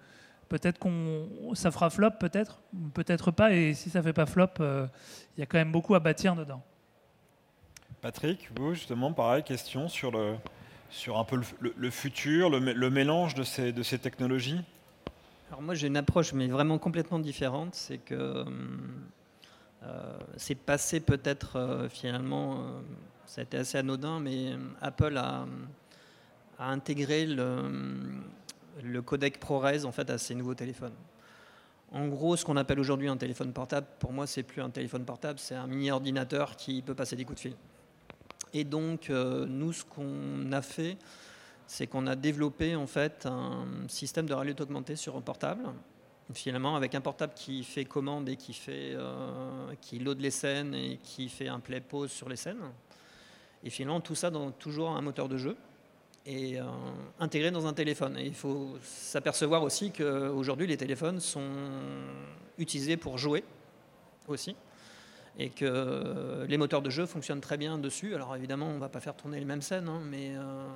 Peut-être 0.48 0.78
qu'on 0.78 1.54
ça 1.54 1.70
fera 1.70 1.88
flop, 1.88 2.10
peut-être, 2.20 2.60
peut-être 2.92 3.30
pas. 3.30 3.54
Et 3.54 3.72
si 3.72 3.88
ça 3.88 4.02
fait 4.02 4.12
pas 4.12 4.26
flop, 4.26 4.48
euh, 4.60 4.86
il 5.34 5.40
y 5.40 5.42
a 5.42 5.46
quand 5.46 5.56
même 5.56 5.72
beaucoup 5.72 5.94
à 5.94 5.98
bâtir 5.98 6.36
dedans. 6.36 6.62
Patrick, 8.02 8.50
vous 8.58 8.74
justement, 8.74 9.14
pareil, 9.14 9.42
question 9.44 9.88
sur 9.88 10.10
le 10.10 10.34
sur 10.90 11.18
un 11.18 11.24
peu 11.24 11.40
le, 11.58 11.90
futur, 11.90 12.50
le, 12.50 12.90
mélange 12.90 13.34
de 13.34 13.44
ces, 13.44 13.72
de 13.72 13.82
ces 13.82 13.98
technologies. 13.98 14.60
Alors 15.48 15.62
moi 15.62 15.74
j'ai 15.74 15.86
une 15.86 15.96
approche 15.96 16.34
mais 16.34 16.48
vraiment 16.48 16.76
complètement 16.76 17.18
différente, 17.18 17.74
c'est 17.74 17.96
que 17.96 18.14
euh, 18.14 18.44
c'est 20.36 20.54
passé 20.54 21.00
peut-être 21.00 21.56
euh, 21.56 21.88
finalement, 21.88 22.82
ça 23.26 23.40
a 23.40 23.44
été 23.44 23.56
assez 23.58 23.78
anodin, 23.78 24.20
mais 24.20 24.52
Apple 24.80 25.16
a, 25.16 25.46
intégré 26.58 27.26
le, 27.26 29.02
codec 29.04 29.40
ProRes 29.40 29.84
en 29.84 29.92
fait 29.92 30.08
à 30.10 30.18
ces 30.18 30.34
nouveaux 30.34 30.54
téléphones. 30.54 30.94
En 31.90 32.06
gros, 32.08 32.36
ce 32.36 32.44
qu'on 32.44 32.56
appelle 32.56 32.80
aujourd'hui 32.80 33.08
un 33.08 33.16
téléphone 33.16 33.52
portable, 33.52 33.86
pour 33.98 34.12
moi, 34.12 34.26
c'est 34.26 34.42
plus 34.42 34.62
un 34.62 34.70
téléphone 34.70 35.04
portable, 35.04 35.38
c'est 35.38 35.54
un 35.54 35.66
mini 35.66 35.90
ordinateur 35.90 36.56
qui 36.56 36.80
peut 36.80 36.94
passer 36.94 37.16
des 37.16 37.24
coups 37.24 37.36
de 37.36 37.40
fil. 37.40 37.56
Et 38.54 38.64
donc, 38.64 39.10
euh, 39.10 39.44
nous, 39.46 39.72
ce 39.72 39.84
qu'on 39.84 40.52
a 40.52 40.62
fait, 40.62 40.96
c'est 41.66 41.86
qu'on 41.86 42.06
a 42.06 42.16
développé 42.16 42.76
en 42.76 42.86
fait 42.86 43.26
un 43.26 43.66
système 43.88 44.26
de 44.26 44.34
réalité 44.34 44.62
augmentée 44.62 44.96
sur 44.96 45.16
un 45.16 45.20
portable, 45.20 45.64
finalement 46.34 46.76
avec 46.76 46.94
un 46.94 47.00
portable 47.00 47.34
qui 47.34 47.64
fait 47.64 47.84
commande 47.84 48.28
et 48.28 48.36
qui 48.36 48.52
fait, 48.52 48.92
euh, 48.94 49.74
qui 49.80 49.98
load 49.98 50.20
les 50.20 50.30
scènes 50.30 50.74
et 50.74 50.98
qui 51.02 51.28
fait 51.28 51.48
un 51.48 51.60
play 51.60 51.80
pause 51.80 52.10
sur 52.10 52.28
les 52.28 52.36
scènes. 52.36 52.62
Et 53.64 53.70
finalement, 53.70 54.00
tout 54.00 54.14
ça 54.14 54.30
dans 54.30 54.50
toujours 54.50 54.90
un 54.90 55.00
moteur 55.02 55.28
de 55.28 55.36
jeu 55.36 55.56
et 56.26 56.60
euh, 56.60 56.64
intégré 57.20 57.50
dans 57.50 57.66
un 57.66 57.72
téléphone. 57.72 58.16
Et 58.18 58.26
il 58.26 58.34
faut 58.34 58.76
s'apercevoir 58.82 59.62
aussi 59.62 59.90
qu'aujourd'hui, 59.90 60.66
les 60.66 60.76
téléphones 60.76 61.20
sont 61.20 61.50
utilisés 62.58 62.96
pour 62.96 63.18
jouer 63.18 63.44
aussi, 64.28 64.54
et 65.38 65.50
que 65.50 66.44
les 66.46 66.56
moteurs 66.58 66.82
de 66.82 66.90
jeu 66.90 67.06
fonctionnent 67.06 67.40
très 67.40 67.56
bien 67.56 67.78
dessus. 67.78 68.14
Alors 68.14 68.36
évidemment, 68.36 68.66
on 68.66 68.74
ne 68.74 68.78
va 68.78 68.88
pas 68.88 69.00
faire 69.00 69.16
tourner 69.16 69.38
les 69.38 69.44
mêmes 69.44 69.62
scènes, 69.62 69.88
hein, 69.88 70.00
mais 70.04 70.36
euh, 70.36 70.66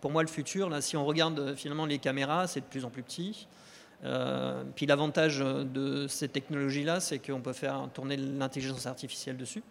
pour 0.00 0.10
moi, 0.10 0.22
le 0.22 0.28
futur, 0.28 0.70
là, 0.70 0.80
si 0.80 0.96
on 0.96 1.04
regarde 1.04 1.54
finalement 1.56 1.84
les 1.84 1.98
caméras, 1.98 2.46
c'est 2.46 2.60
de 2.60 2.66
plus 2.66 2.84
en 2.84 2.90
plus 2.90 3.02
petit. 3.02 3.46
Euh, 4.04 4.62
puis 4.74 4.86
l'avantage 4.86 5.38
de 5.38 6.06
ces 6.06 6.28
technologies-là, 6.28 7.00
c'est 7.00 7.18
qu'on 7.18 7.40
peut 7.40 7.52
faire 7.52 7.88
tourner 7.94 8.16
l'intelligence 8.16 8.86
artificielle 8.86 9.36
dessus 9.36 9.62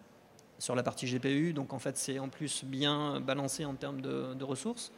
sur 0.58 0.74
la 0.74 0.82
partie 0.82 1.06
GPU, 1.06 1.52
donc 1.52 1.74
en 1.74 1.78
fait 1.78 1.98
c'est 1.98 2.18
en 2.18 2.30
plus 2.30 2.64
bien 2.64 3.20
balancé 3.20 3.66
en 3.66 3.74
termes 3.74 4.00
de 4.00 4.44
ressources. 4.44 4.90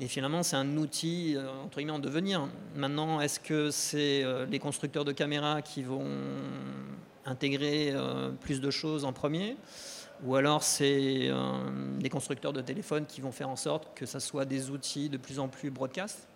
Et 0.00 0.08
finalement, 0.08 0.42
c'est 0.42 0.56
un 0.56 0.76
outil, 0.76 1.34
euh, 1.36 1.48
entre 1.64 1.78
guillemets, 1.78 1.92
en 1.92 1.98
devenir. 1.98 2.48
Maintenant, 2.74 3.20
est-ce 3.20 3.38
que 3.38 3.70
c'est 3.70 4.24
euh, 4.24 4.46
les 4.46 4.58
constructeurs 4.58 5.04
de 5.04 5.12
caméras 5.12 5.62
qui 5.62 5.82
vont 5.82 6.06
intégrer 7.26 7.92
euh, 7.92 8.30
plus 8.30 8.60
de 8.60 8.70
choses 8.70 9.04
en 9.04 9.12
premier? 9.12 9.56
Ou 10.24 10.36
alors 10.36 10.62
c'est 10.62 11.32
les 12.00 12.08
constructeurs 12.08 12.52
de 12.52 12.60
téléphones 12.60 13.06
qui 13.06 13.20
vont 13.20 13.32
faire 13.32 13.48
en 13.48 13.56
sorte 13.56 13.88
que 13.96 14.06
ça 14.06 14.20
soit 14.20 14.44
des 14.44 14.70
outils 14.70 15.08
de 15.08 15.16
plus 15.16 15.40
en 15.40 15.48
plus 15.48 15.68
broadcast? 15.68 16.28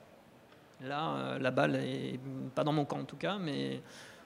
Là, 0.82 1.38
la 1.38 1.50
balle 1.50 1.76
est 1.76 2.20
pas 2.54 2.62
dans 2.62 2.72
mon 2.72 2.84
camp 2.84 3.00
en 3.00 3.04
tout 3.04 3.16
cas, 3.16 3.38
mais 3.38 3.80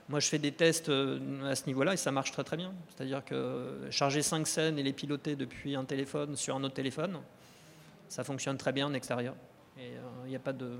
moi 0.08 0.18
je 0.18 0.28
fais 0.28 0.38
des 0.38 0.52
tests 0.52 0.88
à 0.88 1.54
ce 1.54 1.66
niveau-là 1.66 1.94
et 1.94 1.96
ça 1.96 2.10
marche 2.10 2.32
très 2.32 2.42
très 2.42 2.56
bien. 2.56 2.72
C'est-à-dire 2.88 3.24
que 3.24 3.86
charger 3.90 4.22
5 4.22 4.46
scènes 4.46 4.78
et 4.78 4.82
les 4.82 4.92
piloter 4.92 5.36
depuis 5.36 5.76
un 5.76 5.84
téléphone 5.84 6.34
sur 6.34 6.56
un 6.56 6.64
autre 6.64 6.74
téléphone, 6.74 7.20
ça 8.08 8.24
fonctionne 8.24 8.56
très 8.56 8.72
bien 8.72 8.88
en 8.88 8.94
extérieur. 8.94 9.34
Et 9.78 9.92
il 9.92 9.96
euh, 9.96 10.28
n'y 10.28 10.36
a 10.36 10.40
pas 10.40 10.52
de. 10.52 10.72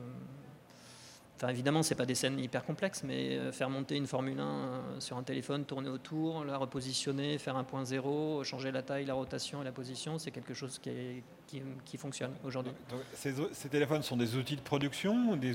Enfin, 1.40 1.48
évidemment, 1.48 1.82
ce 1.82 1.94
pas 1.94 2.04
des 2.04 2.14
scènes 2.14 2.38
hyper 2.38 2.66
complexes, 2.66 3.02
mais 3.02 3.38
euh, 3.38 3.50
faire 3.50 3.70
monter 3.70 3.96
une 3.96 4.06
Formule 4.06 4.38
1 4.38 4.42
euh, 4.42 4.80
sur 5.00 5.16
un 5.16 5.22
téléphone, 5.22 5.64
tourner 5.64 5.88
autour, 5.88 6.44
la 6.44 6.58
repositionner, 6.58 7.38
faire 7.38 7.56
un 7.56 7.64
point 7.64 7.82
zéro, 7.82 8.44
changer 8.44 8.70
la 8.70 8.82
taille, 8.82 9.06
la 9.06 9.14
rotation 9.14 9.62
et 9.62 9.64
la 9.64 9.72
position, 9.72 10.18
c'est 10.18 10.32
quelque 10.32 10.52
chose 10.52 10.78
qui, 10.78 10.90
qui, 11.86 11.96
fonctionne 11.96 12.32
aujourd'hui. 12.44 12.72
Ces, 13.14 13.32
téléphones 13.70 14.02
sont 14.02 14.18
des 14.18 14.36
outils 14.36 14.56
de 14.56 14.60
production 14.60 15.32
ou 15.32 15.36
des, 15.36 15.54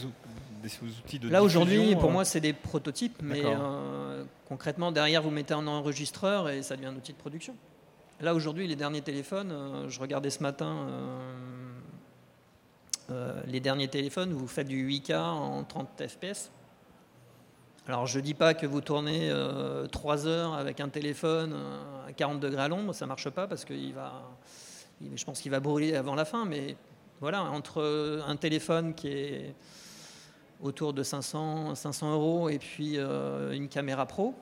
des 0.64 0.72
outils 0.82 1.20
de 1.20 1.30
Là, 1.30 1.44
aujourd'hui, 1.44 1.96
pour 1.96 2.10
moi, 2.10 2.26
c'est 2.26 2.42
des 2.42 2.54
prototypes, 2.54 3.22
mais 3.22 3.44
concrètement, 4.48 4.92
derrière, 4.92 5.22
vous 5.22 5.30
mettez 5.30 5.54
un 5.54 5.68
enregistreur 5.68 6.50
et 6.50 6.64
ça 6.64 6.76
devient 6.76 6.88
un 6.88 6.96
outil 6.96 7.14
de 7.14 7.18
production. 7.18 7.56
Là, 8.22 8.34
aujourd'hui, 8.34 8.66
les 8.66 8.76
derniers 8.76 9.02
téléphones, 9.02 9.54
je 9.88 10.00
regardais 10.00 10.32
ce 10.32 10.42
matin 10.42 10.88
les 13.48 13.60
derniers 13.60 13.88
téléphones, 13.88 14.34
vous 14.34 14.48
faites 14.48 14.68
du 14.68 14.88
8K 14.90 15.16
en 15.16 15.64
30 15.64 16.04
FPS. 16.08 16.52
Alors 17.88 18.08
je 18.08 18.18
ne 18.18 18.24
dis 18.24 18.34
pas 18.34 18.56
que 18.56 18.66
vous 18.66 18.82
tournez 18.82 19.30
euh, 19.30 19.86
3 19.86 20.26
heures 20.26 20.56
avec 20.56 20.80
un 20.80 20.90
téléphone 20.90 21.54
euh, 21.54 22.08
à 22.10 22.14
40 22.14 22.40
degrés 22.40 22.64
à 22.64 22.68
l'ombre, 22.68 22.94
ça 22.94 23.06
ne 23.06 23.10
marche 23.10 23.30
pas 23.30 23.46
parce 23.46 23.64
que 23.64 23.76
je 23.76 25.24
pense 25.24 25.40
qu'il 25.40 25.52
va 25.52 25.60
brûler 25.60 25.96
avant 25.96 26.16
la 26.16 26.26
fin, 26.26 26.46
mais 26.46 26.78
voilà, 27.22 27.44
entre 27.44 28.24
un 28.26 28.36
téléphone 28.38 28.96
qui 28.96 29.10
est 29.10 29.56
autour 30.62 30.94
de 30.94 31.04
500, 31.04 31.76
500 31.76 32.14
euros 32.14 32.50
et 32.50 32.58
puis 32.58 32.98
euh, 32.98 33.52
une 33.52 33.70
caméra 33.70 34.08
pro, 34.08 34.34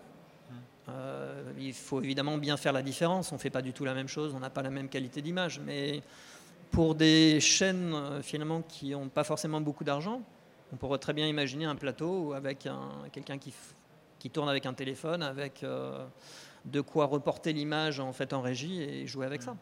euh, 0.87 1.43
il 1.59 1.73
faut 1.73 2.01
évidemment 2.01 2.37
bien 2.37 2.55
faire 2.55 2.71
la 2.71 2.81
différence, 2.81 3.33
on 3.33 3.35
ne 3.35 3.41
fait 3.41 3.49
pas 3.49 3.61
du 3.61 3.73
tout 3.73 3.83
la 3.83 3.93
même 3.93 4.07
chose, 4.07 4.33
on 4.33 4.39
n'a 4.39 4.49
pas 4.49 4.61
la 4.61 4.69
même 4.69 4.87
qualité 4.87 5.21
d'image, 5.21 5.59
mais 5.65 6.01
pour 6.73 6.95
des 6.95 7.39
chaînes 7.39 7.95
finalement 8.23 8.63
qui 8.63 8.89
n'ont 8.89 9.07
pas 9.07 9.23
forcément 9.23 9.61
beaucoup 9.61 9.83
d'argent, 9.83 10.23
on 10.73 10.75
pourrait 10.75 10.97
très 10.97 11.13
bien 11.13 11.27
imaginer 11.27 11.65
un 11.65 11.75
plateau 11.75 12.33
avec 12.33 12.67
quelqu'un 13.11 13.37
qui, 13.37 13.53
qui, 14.17 14.31
tourne 14.31 14.49
avec 14.49 14.65
un 14.65 14.73
téléphone, 14.73 15.21
avec 15.21 15.63
euh, 15.63 16.03
de 16.65 16.81
quoi 16.81 17.05
reporter 17.05 17.53
l'image 17.53 17.99
en 17.99 18.11
fait 18.11 18.33
en 18.33 18.41
régie 18.41 18.81
et 18.81 19.05
jouer 19.05 19.27
avec 19.27 19.43
ça. 19.43 19.55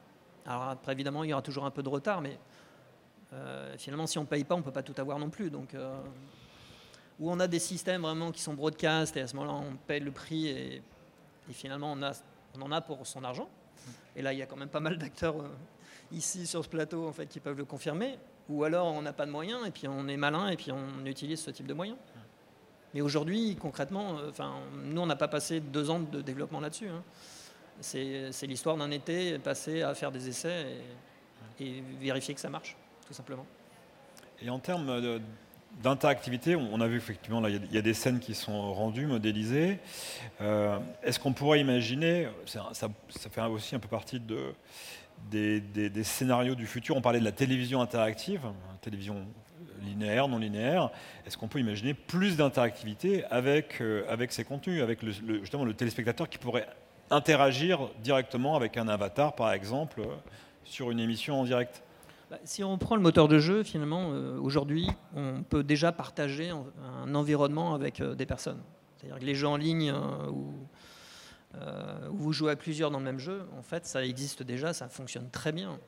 Alors 0.45 0.64
après, 0.64 0.93
évidemment, 0.93 1.26
il 1.26 1.32
y 1.32 1.34
aura 1.34 1.41
toujours 1.41 1.66
un 1.66 1.70
peu 1.70 1.84
de 1.84 1.89
retard, 1.89 2.22
mais 2.22 2.39
euh, 3.34 3.76
finalement, 3.78 4.07
si 4.07 4.18
on 4.18 4.22
ne 4.22 4.28
paye 4.28 4.45
pas, 4.45 4.55
on 4.55 4.59
ne 4.59 4.64
peut 4.64 4.72
pas 4.72 4.84
tout 4.84 4.95
avoir 4.97 5.20
non 5.20 5.30
plus. 5.30 5.49
Donc, 5.49 5.74
euh, 5.74 5.93
où 7.20 7.30
on 7.30 7.41
a 7.41 7.47
des 7.47 7.59
systèmes 7.59 8.03
vraiment 8.03 8.32
qui 8.32 8.41
sont 8.41 8.53
broadcast 8.53 9.18
et 9.18 9.22
à 9.22 9.28
ce 9.28 9.36
moment-là, 9.36 9.68
on 9.70 9.76
paye 9.76 9.99
le 9.99 10.12
prix 10.12 10.47
et, 10.47 10.82
finalement, 11.49 11.91
on, 11.91 12.01
a, 12.03 12.14
on 12.57 12.62
en 12.62 12.72
a 12.72 12.80
pour 12.80 13.05
son 13.05 13.26
argent. 13.26 13.49
Et 14.16 14.22
là, 14.22 14.32
il 14.32 14.39
y 14.39 14.41
a 14.41 14.45
quand 14.45 14.55
même 14.55 14.70
pas 14.70 14.80
mal 14.80 14.97
d'acteurs 14.97 15.36
ici 16.12 16.47
sur 16.47 16.64
ce 16.64 16.70
plateau 16.70 17.07
en 17.07 17.14
fait, 17.14 17.28
qui 17.28 17.39
peuvent 17.39 17.57
le 17.57 17.66
confirmer 17.66 18.18
ou 18.49 18.64
alors 18.64 18.88
on 18.88 19.01
n'a 19.01 19.14
pas 19.14 19.26
de 19.26 19.32
moyens 19.32 19.66
et 19.66 19.72
puis 19.72 19.88
on 19.88 20.07
est 20.07 20.18
malin 20.18 20.49
et 20.49 20.57
puis 20.57 20.72
on 20.72 21.05
utilise 21.05 21.41
ce 21.41 21.51
type 21.51 21.68
de 21.68 21.74
moyens. 21.74 21.97
Mais 22.93 23.01
aujourd'hui, 23.01 23.55
concrètement, 23.59 24.18
euh, 24.18 24.30
enfin, 24.30 24.55
nous, 24.84 25.01
on 25.01 25.05
n'a 25.05 25.16
pas 25.16 25.30
passé 25.30 25.59
deux 25.59 25.89
ans 25.89 25.99
de 25.99 26.22
développement 26.22 26.59
là-dessus. 26.59 26.89
Hein. 26.89 27.03
C'est 27.80 28.47
l'histoire 28.47 28.78
d'un 28.78 28.91
été 28.91 29.39
passé 29.39 29.82
à 29.82 29.95
faire 29.95 30.12
des 30.12 30.28
essais 30.28 30.68
et, 31.59 31.84
vérifier 31.99 32.34
que 32.34 32.39
ça 32.39 32.49
marche, 32.49 32.76
tout 33.07 33.14
simplement. 33.14 33.45
Et 34.41 34.49
en 34.49 34.59
termes 34.59 35.20
d'interactivité, 35.82 36.55
on 36.55 36.80
a 36.82 36.88
vu 36.88 36.97
effectivement, 36.97 37.43
il 37.47 37.72
y, 37.72 37.78
a 37.78 37.82
des 37.82 37.93
scènes 37.93 38.20
qui 38.20 38.36
sont 38.36 38.74
rendues, 38.74 39.07
modélisées. 39.07 39.80
Euh, 40.41 40.78
est-ce 41.01 41.20
qu'on 41.20 41.34
pourrait 41.34 41.59
imaginer, 41.59 42.28
ça, 42.45 42.70
ça, 42.74 42.89
fait 43.32 43.41
aussi 43.41 43.74
un 43.76 43.80
peu 43.80 43.88
partie 43.88 44.20
de, 44.20 44.53
des, 45.30 46.03
scénarios 46.03 46.55
du 46.55 46.65
futur. 46.65 46.95
On 46.95 47.01
parlait 47.01 47.19
de 47.19 47.26
la 47.26 47.32
télévision 47.32 47.82
interactive, 47.82 48.41
télévision 48.82 49.26
linéaire, 49.84 50.28
non 50.28 50.38
linéaire. 50.38 50.89
Est-ce 51.26 51.38
qu'on 51.38 51.47
peut 51.47 51.59
imaginer 51.59 51.93
plus 51.93 52.38
d'interactivité 52.38 53.24
avec, 53.26 53.82
euh, 53.82 54.03
ces 54.30 54.43
contenus, 54.43 54.82
avec 54.82 55.01
le, 55.01 55.11
justement 55.39 55.65
le 55.65 55.74
téléspectateur 55.74 56.30
qui 56.30 56.38
pourrait 56.38 56.67
interagir 57.09 57.89
directement 58.03 58.55
avec 58.55 58.78
un 58.78 58.88
avatar, 58.88 59.36
par 59.36 59.51
exemple, 59.51 60.01
sur 60.63 60.91
une 60.91 60.99
émission 60.99 61.41
en 61.41 61.43
direct? 61.43 61.84
Bah, 62.30 62.38
si 62.43 62.63
on 62.63 62.78
prend 62.78 62.95
le 62.95 63.01
moteur 63.01 63.28
de 63.28 63.39
jeu, 63.39 63.63
finalement, 63.63 64.11
euh, 64.11 64.38
aujourd'hui, 64.39 64.88
on 65.15 65.43
peut 65.43 65.63
déjà 65.63 65.91
partager 65.91 66.49
un 66.49 67.15
environnement 67.15 67.74
avec 67.74 67.99
euh, 67.99 68.15
des 68.15 68.26
personnes. 68.26 68.61
C'est-à-dire 68.97 69.19
que 69.19 69.26
les 69.26 69.36
jeux 69.36 69.47
en 69.47 69.57
ligne 69.57 69.91
ou 70.30 70.53
euh, 71.55 72.07
où 72.09 72.17
vous 72.17 72.33
jouez 72.33 72.51
à 72.51 72.55
plusieurs 72.55 72.91
dans 72.91 72.99
le 72.99 73.05
même 73.05 73.19
jeu, 73.19 73.43
en 73.57 73.61
fait, 73.61 73.85
ça 73.85 74.05
existe 74.05 74.43
déjà, 74.43 74.73
ça 74.73 74.87
fonctionne 74.87 75.29
très 75.29 75.51
bien. 75.51 75.79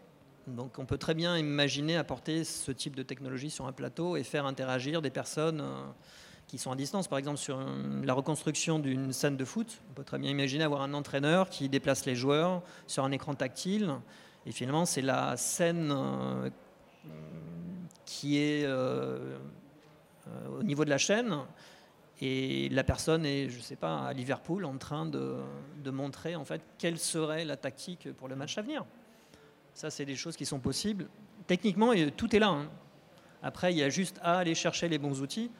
Donc 0.45 0.77
on 0.77 0.85
peut 0.85 0.97
très 0.97 1.13
bien 1.13 1.37
imaginer 1.37 1.95
apporter 1.95 2.43
ce 2.43 2.71
type 2.71 2.97
de 2.97 3.03
technologie 3.03 3.49
sur 3.49 3.65
un 3.65 3.71
plateau 3.71 4.17
et 4.17 4.23
faire 4.23 4.45
interagir 4.45 5.01
des 5.01 5.09
personnes 5.09 5.61
euh, 5.61 5.85
qui 6.47 6.57
sont 6.57 6.71
à 6.71 6.75
distance. 6.75 7.07
Par 7.07 7.17
exemple, 7.17 7.37
sur 7.37 7.59
la 8.03 8.13
reconstruction 8.13 8.79
d'une 8.79 9.13
scène 9.13 9.37
de 9.37 9.45
foot, 9.45 9.81
on 9.89 9.93
peut 9.93 10.03
très 10.03 10.19
bien 10.19 10.31
imaginer 10.31 10.65
avoir 10.65 10.81
un 10.81 10.93
entraîneur 10.93 11.49
qui 11.49 11.69
déplace 11.69 12.05
les 12.05 12.15
joueurs 12.15 12.61
sur 12.85 13.05
un 13.05 13.11
écran 13.11 13.33
tactile. 13.33 13.93
Et 14.45 14.51
finalement, 14.51 14.85
c'est 14.85 15.01
la 15.01 15.37
scène 15.37 15.93
euh, 15.93 16.49
qui 18.05 18.37
est 18.37 18.67
au 18.67 20.63
niveau 20.63 20.83
de 20.83 20.89
la 20.89 20.97
chaîne 20.97 21.37
et 22.25 22.69
la 22.69 22.85
personne 22.85 23.25
est, 23.25 23.49
je 23.49 23.57
ne 23.57 23.61
sais 23.61 23.75
pas, 23.75 24.05
à 24.05 24.13
Liverpool 24.13 24.63
en 24.63 24.77
train 24.77 25.05
de, 25.05 25.41
montrer 25.91 26.37
en 26.37 26.45
fait 26.45 26.61
quelle 26.77 26.97
serait 26.97 27.43
la 27.43 27.57
tactique 27.57 28.13
pour 28.13 28.29
le 28.29 28.37
match 28.37 28.57
à 28.57 28.61
venir. 28.61 28.85
Ça, 29.73 29.89
c'est 29.89 30.05
des 30.05 30.15
choses 30.15 30.37
qui 30.37 30.45
sont 30.45 30.59
possibles. 30.59 31.09
Techniquement, 31.47 31.91
tout 32.15 32.33
est 32.33 32.39
là. 32.39 32.47
Hein. 32.47 32.69
Après, 33.41 33.73
il 33.73 33.77
y 33.77 33.83
a 33.83 33.89
juste 33.89 34.21
à 34.23 34.37
aller 34.37 34.55
chercher 34.55 34.87
les 34.87 34.99
bons 34.99 35.21
outils. 35.21 35.51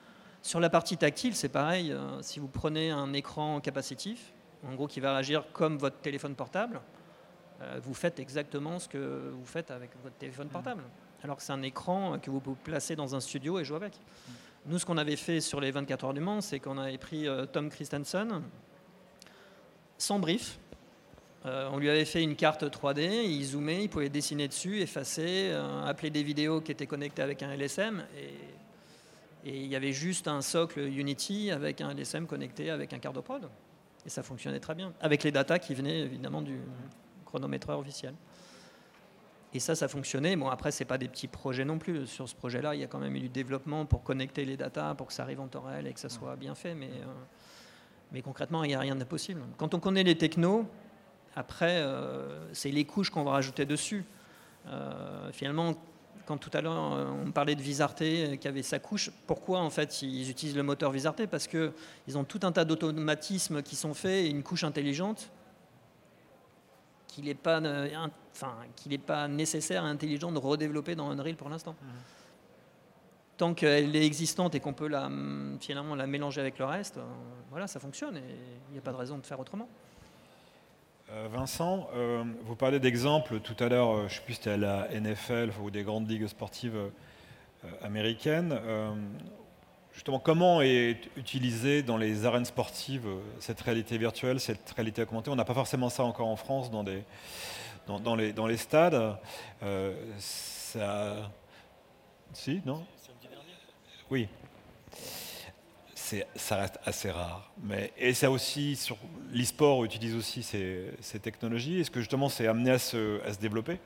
Sur 0.41 0.61
la 0.61 0.69
partie 0.69 0.95
tactile, 0.95 1.35
c'est 1.35 1.49
pareil. 1.49 1.91
Euh, 1.91 2.21
si 2.21 2.39
vous 2.39 2.47
prenez 2.47 2.91
un 2.91 3.11
écran 3.11 3.59
capacitif, 3.59 4.31
en 4.65 4.73
gros 4.75 4.87
qui 4.87 5.01
va 5.01 5.11
réagir 5.11 5.43
comme 5.51 5.77
votre 5.77 5.97
téléphone 5.97 6.33
portable, 6.33 6.79
euh, 7.61 7.81
vous 7.83 7.93
faites 7.93 8.21
exactement 8.21 8.79
ce 8.79 8.87
que 8.87 9.31
vous 9.33 9.45
faites 9.45 9.69
avec 9.69 9.91
votre 10.01 10.15
téléphone 10.15 10.47
portable. 10.47 10.83
Alors 11.23 11.35
que 11.35 11.43
c'est 11.43 11.51
un 11.51 11.61
écran 11.61 12.19
que 12.19 12.31
vous 12.31 12.39
pouvez 12.39 12.57
placer 12.63 12.95
dans 12.95 13.15
un 13.15 13.19
studio 13.19 13.59
et 13.59 13.65
jouer 13.65 13.75
avec. 13.75 13.99
Nous, 14.65 14.79
ce 14.79 14.85
qu'on 14.85 14.97
avait 14.97 15.17
fait 15.17 15.41
sur 15.41 15.59
les 15.59 15.71
24 15.71 16.05
heures 16.05 16.13
du 16.13 16.21
Mans, 16.21 16.39
c'est 16.39 16.59
qu'on 16.59 16.77
avait 16.77 16.97
pris 16.97 17.27
euh, 17.27 17.45
Tom 17.45 17.69
Christensen, 17.69 18.41
sans 19.97 20.19
brief. 20.19 20.57
Euh, 21.45 21.69
on 21.73 21.79
lui 21.79 21.89
avait 21.89 22.05
fait 22.05 22.23
une 22.23 22.37
carte 22.37 22.63
3D, 22.63 23.25
il 23.25 23.43
zoomait, 23.43 23.83
il 23.83 23.89
pouvait 23.89 24.07
dessiner 24.07 24.47
dessus, 24.47 24.79
effacer, 24.79 25.49
euh, 25.51 25.83
appeler 25.83 26.09
des 26.09 26.23
vidéos 26.23 26.61
qui 26.61 26.71
étaient 26.71 26.87
connectées 26.87 27.21
avec 27.21 27.43
un 27.43 27.51
LSM. 27.51 28.05
Et, 28.17 28.29
il 29.45 29.67
y 29.67 29.75
avait 29.75 29.91
juste 29.91 30.29
un 30.29 30.41
socle 30.41 30.79
Unity 30.79 31.51
avec 31.51 31.81
un 31.81 31.93
LSM 31.93 32.27
connecté 32.27 32.69
avec 32.69 32.93
un 32.93 32.99
CardoProd. 32.99 33.49
Et 34.05 34.09
ça 34.09 34.23
fonctionnait 34.23 34.61
très 34.61 34.73
bien, 34.73 34.93
avec 35.01 35.23
les 35.23 35.33
datas 35.33 35.59
qui 35.59 35.73
venaient 35.73 35.99
évidemment 35.99 36.41
du 36.41 36.57
chronométreur 37.25 37.77
officiel. 37.77 38.13
Et 39.53 39.59
ça, 39.59 39.75
ça 39.75 39.87
fonctionnait. 39.87 40.35
Bon, 40.35 40.49
après, 40.49 40.71
ce 40.71 40.83
pas 40.83 40.97
des 40.97 41.07
petits 41.07 41.27
projets 41.27 41.63
non 41.63 41.77
plus. 41.77 42.07
Sur 42.07 42.27
ce 42.27 42.35
projet-là, 42.35 42.73
il 42.73 42.81
y 42.81 42.83
a 42.83 42.87
quand 42.87 42.97
même 42.97 43.15
eu 43.15 43.19
du 43.19 43.29
développement 43.29 43.85
pour 43.85 44.03
connecter 44.03 44.45
les 44.45 44.57
datas, 44.57 44.95
pour 44.95 45.07
que 45.07 45.13
ça 45.13 45.23
arrive 45.23 45.39
en 45.39 45.47
temps 45.47 45.61
réel 45.61 45.85
et 45.85 45.93
que 45.93 45.99
ça 45.99 46.09
soit 46.09 46.35
bien 46.35 46.55
fait. 46.55 46.73
Mais, 46.73 46.87
euh, 46.87 47.13
mais 48.11 48.21
concrètement, 48.23 48.63
il 48.63 48.69
n'y 48.69 48.75
a 48.75 48.79
rien 48.79 48.95
d'impossible. 48.95 49.41
Quand 49.57 49.75
on 49.75 49.79
connaît 49.79 50.03
les 50.03 50.17
technos, 50.17 50.65
après, 51.35 51.77
euh, 51.77 52.51
c'est 52.53 52.71
les 52.71 52.85
couches 52.85 53.11
qu'on 53.11 53.23
va 53.23 53.31
rajouter 53.31 53.65
dessus. 53.65 54.05
Euh, 54.67 55.31
finalement, 55.31 55.75
quand 56.25 56.37
tout 56.37 56.51
à 56.53 56.61
l'heure 56.61 56.73
on 57.25 57.31
parlait 57.31 57.55
de 57.55 57.61
Visarté 57.61 58.37
qui 58.39 58.47
avait 58.47 58.63
sa 58.63 58.79
couche, 58.79 59.11
pourquoi 59.27 59.59
en 59.59 59.69
fait 59.69 60.01
ils 60.01 60.29
utilisent 60.29 60.55
le 60.55 60.63
moteur 60.63 60.89
Visarté? 60.89 61.27
Parce 61.27 61.47
qu'ils 61.47 62.17
ont 62.17 62.23
tout 62.23 62.39
un 62.43 62.53
tas 62.53 62.63
d'automatismes 62.63 63.61
qui 63.61 63.75
sont 63.75 63.93
faits 63.93 64.25
et 64.25 64.29
une 64.29 64.41
couche 64.41 64.63
intelligente 64.63 65.29
qu'il 67.13 67.25
n'est 67.25 67.35
pas, 67.35 67.61
euh, 67.61 68.07
enfin, 68.31 68.55
qu'il 68.75 68.97
pas 68.99 69.27
nécessaire 69.27 69.85
et 69.85 69.87
intelligent 69.87 70.31
de 70.31 70.39
redévelopper 70.39 70.95
dans 70.95 71.11
Unreal 71.11 71.35
pour 71.35 71.49
l'instant. 71.49 71.75
Mmh. 71.81 71.87
Tant 73.37 73.53
qu'elle 73.53 73.95
est 73.95 74.05
existante 74.05 74.55
et 74.55 74.59
qu'on 74.59 74.73
peut 74.73 74.87
la, 74.87 75.09
finalement 75.59 75.95
la 75.95 76.07
mélanger 76.07 76.41
avec 76.41 76.57
le 76.57 76.65
reste, 76.65 76.97
euh, 76.97 77.03
voilà, 77.51 77.67
ça 77.67 77.79
fonctionne 77.79 78.17
et 78.17 78.37
il 78.69 78.73
n'y 78.73 78.79
a 78.79 78.81
pas 78.81 78.91
de 78.91 78.97
raison 78.97 79.17
de 79.17 79.25
faire 79.25 79.39
autrement. 79.39 79.67
Euh, 81.11 81.27
Vincent, 81.31 81.87
vous 82.43 82.55
parlez 82.55 82.79
d'exemples 82.79 83.39
tout 83.39 83.61
à 83.63 83.69
l'heure, 83.69 83.97
je 83.97 84.03
ne 84.03 84.09
sais 84.09 84.21
plus 84.21 84.33
si 84.33 84.39
c'était 84.39 84.51
à 84.51 84.57
la 84.57 84.87
NFL 84.99 85.51
ou 85.61 85.69
des 85.69 85.83
grandes 85.83 86.09
ligues 86.09 86.27
sportives 86.27 86.79
américaines. 87.81 88.57
Justement, 89.93 90.19
comment 90.19 90.61
est 90.61 90.97
utilisée 91.17 91.83
dans 91.83 91.97
les 91.97 92.25
arènes 92.25 92.45
sportives 92.45 93.05
euh, 93.05 93.19
cette 93.39 93.61
réalité 93.61 93.97
virtuelle, 93.99 94.39
cette 94.39 94.71
réalité 94.71 95.03
augmentée? 95.03 95.29
On 95.29 95.35
n'a 95.35 95.45
pas 95.45 95.53
forcément 95.53 95.89
ça 95.89 96.03
encore 96.03 96.27
en 96.27 96.35
France 96.35 96.71
dans, 96.71 96.83
les, 96.83 98.57
stades. 98.57 99.17
Euh, 99.61 99.93
ça... 100.17 101.31
Si, 102.33 102.61
non? 102.65 102.83
Oui. 104.09 104.27
Ça 106.35 106.57
reste 106.57 106.79
assez 106.85 107.09
rare. 107.09 107.51
Mais, 107.63 107.91
et 107.97 108.13
ça 108.13 108.29
aussi, 108.29 108.79
l'e-sport 109.31 109.83
utilise 109.83 110.15
aussi 110.15 110.43
ces, 110.43 111.19
technologies. 111.21 111.79
Est-ce 111.79 111.91
que 111.91 111.99
justement 111.99 112.29
c'est 112.29 112.47
amené 112.47 112.71
à 112.71 112.79
se 112.79 113.39
développer? 113.39 113.79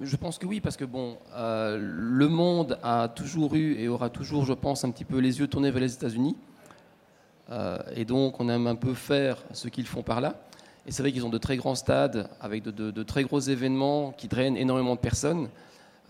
Je 0.00 0.16
pense 0.16 0.38
que 0.38 0.46
oui, 0.46 0.60
parce 0.60 0.76
que 0.76 0.84
bon, 0.84 1.18
euh, 1.34 1.78
le 1.78 2.28
monde 2.28 2.78
a 2.82 3.08
toujours 3.08 3.54
eu 3.54 3.74
et 3.78 3.88
aura 3.88 4.08
toujours, 4.08 4.46
je 4.46 4.54
pense, 4.54 4.82
un 4.84 4.90
petit 4.90 5.04
peu 5.04 5.18
les 5.18 5.40
yeux 5.40 5.46
tournés 5.46 5.70
vers 5.70 5.82
les 5.82 5.92
États-Unis. 5.92 6.36
Euh, 7.50 7.78
et 7.94 8.06
donc, 8.06 8.40
on 8.40 8.48
aime 8.48 8.66
un 8.66 8.76
peu 8.76 8.94
faire 8.94 9.36
ce 9.52 9.68
qu'ils 9.68 9.86
font 9.86 10.02
par 10.02 10.22
là. 10.22 10.36
Et 10.86 10.92
c'est 10.92 11.02
vrai 11.02 11.12
qu'ils 11.12 11.26
ont 11.26 11.30
de 11.30 11.38
très 11.38 11.56
grands 11.56 11.74
stades 11.74 12.30
avec 12.40 12.62
de, 12.62 13.02
très 13.02 13.24
gros 13.24 13.40
événements 13.40 14.12
qui 14.12 14.26
drainent 14.26 14.56
énormément 14.56 14.94
de 14.94 15.00
personnes. 15.00 15.50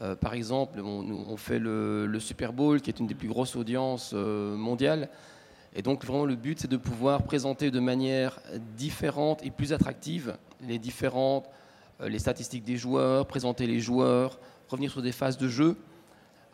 Euh, 0.01 0.15
par 0.15 0.35
exemple, 0.35 0.81
on, 0.81 1.37
fait 1.37 1.59
le, 1.59 2.17
Super 2.21 2.53
Bowl, 2.53 2.81
qui 2.81 2.91
est 2.91 3.01
une 3.01 3.09
des 3.09 3.17
plus 3.17 3.29
grosses 3.29 3.57
audiences 3.57 4.13
mondiales. 4.13 5.09
Et 5.75 5.83
donc 5.83 6.05
vraiment 6.05 6.25
le 6.25 6.35
but 6.35 6.59
c'est 6.59 6.71
de 6.71 6.77
pouvoir 6.77 7.23
présenter 7.23 7.71
de 7.71 7.79
manière 7.79 8.41
différente 8.77 9.45
et 9.47 9.53
plus 9.53 9.73
attractive 9.73 10.37
les 10.67 10.81
différentes 10.81 11.49
les 12.03 12.19
statistiques 12.19 12.65
des 12.65 12.77
joueurs, 12.77 13.27
présenter 13.27 13.67
les 13.67 13.81
joueurs, 13.81 14.39
revenir 14.69 14.91
sur 14.91 15.03
des 15.03 15.13
phases 15.13 15.37
de 15.37 15.49
jeu 15.49 15.77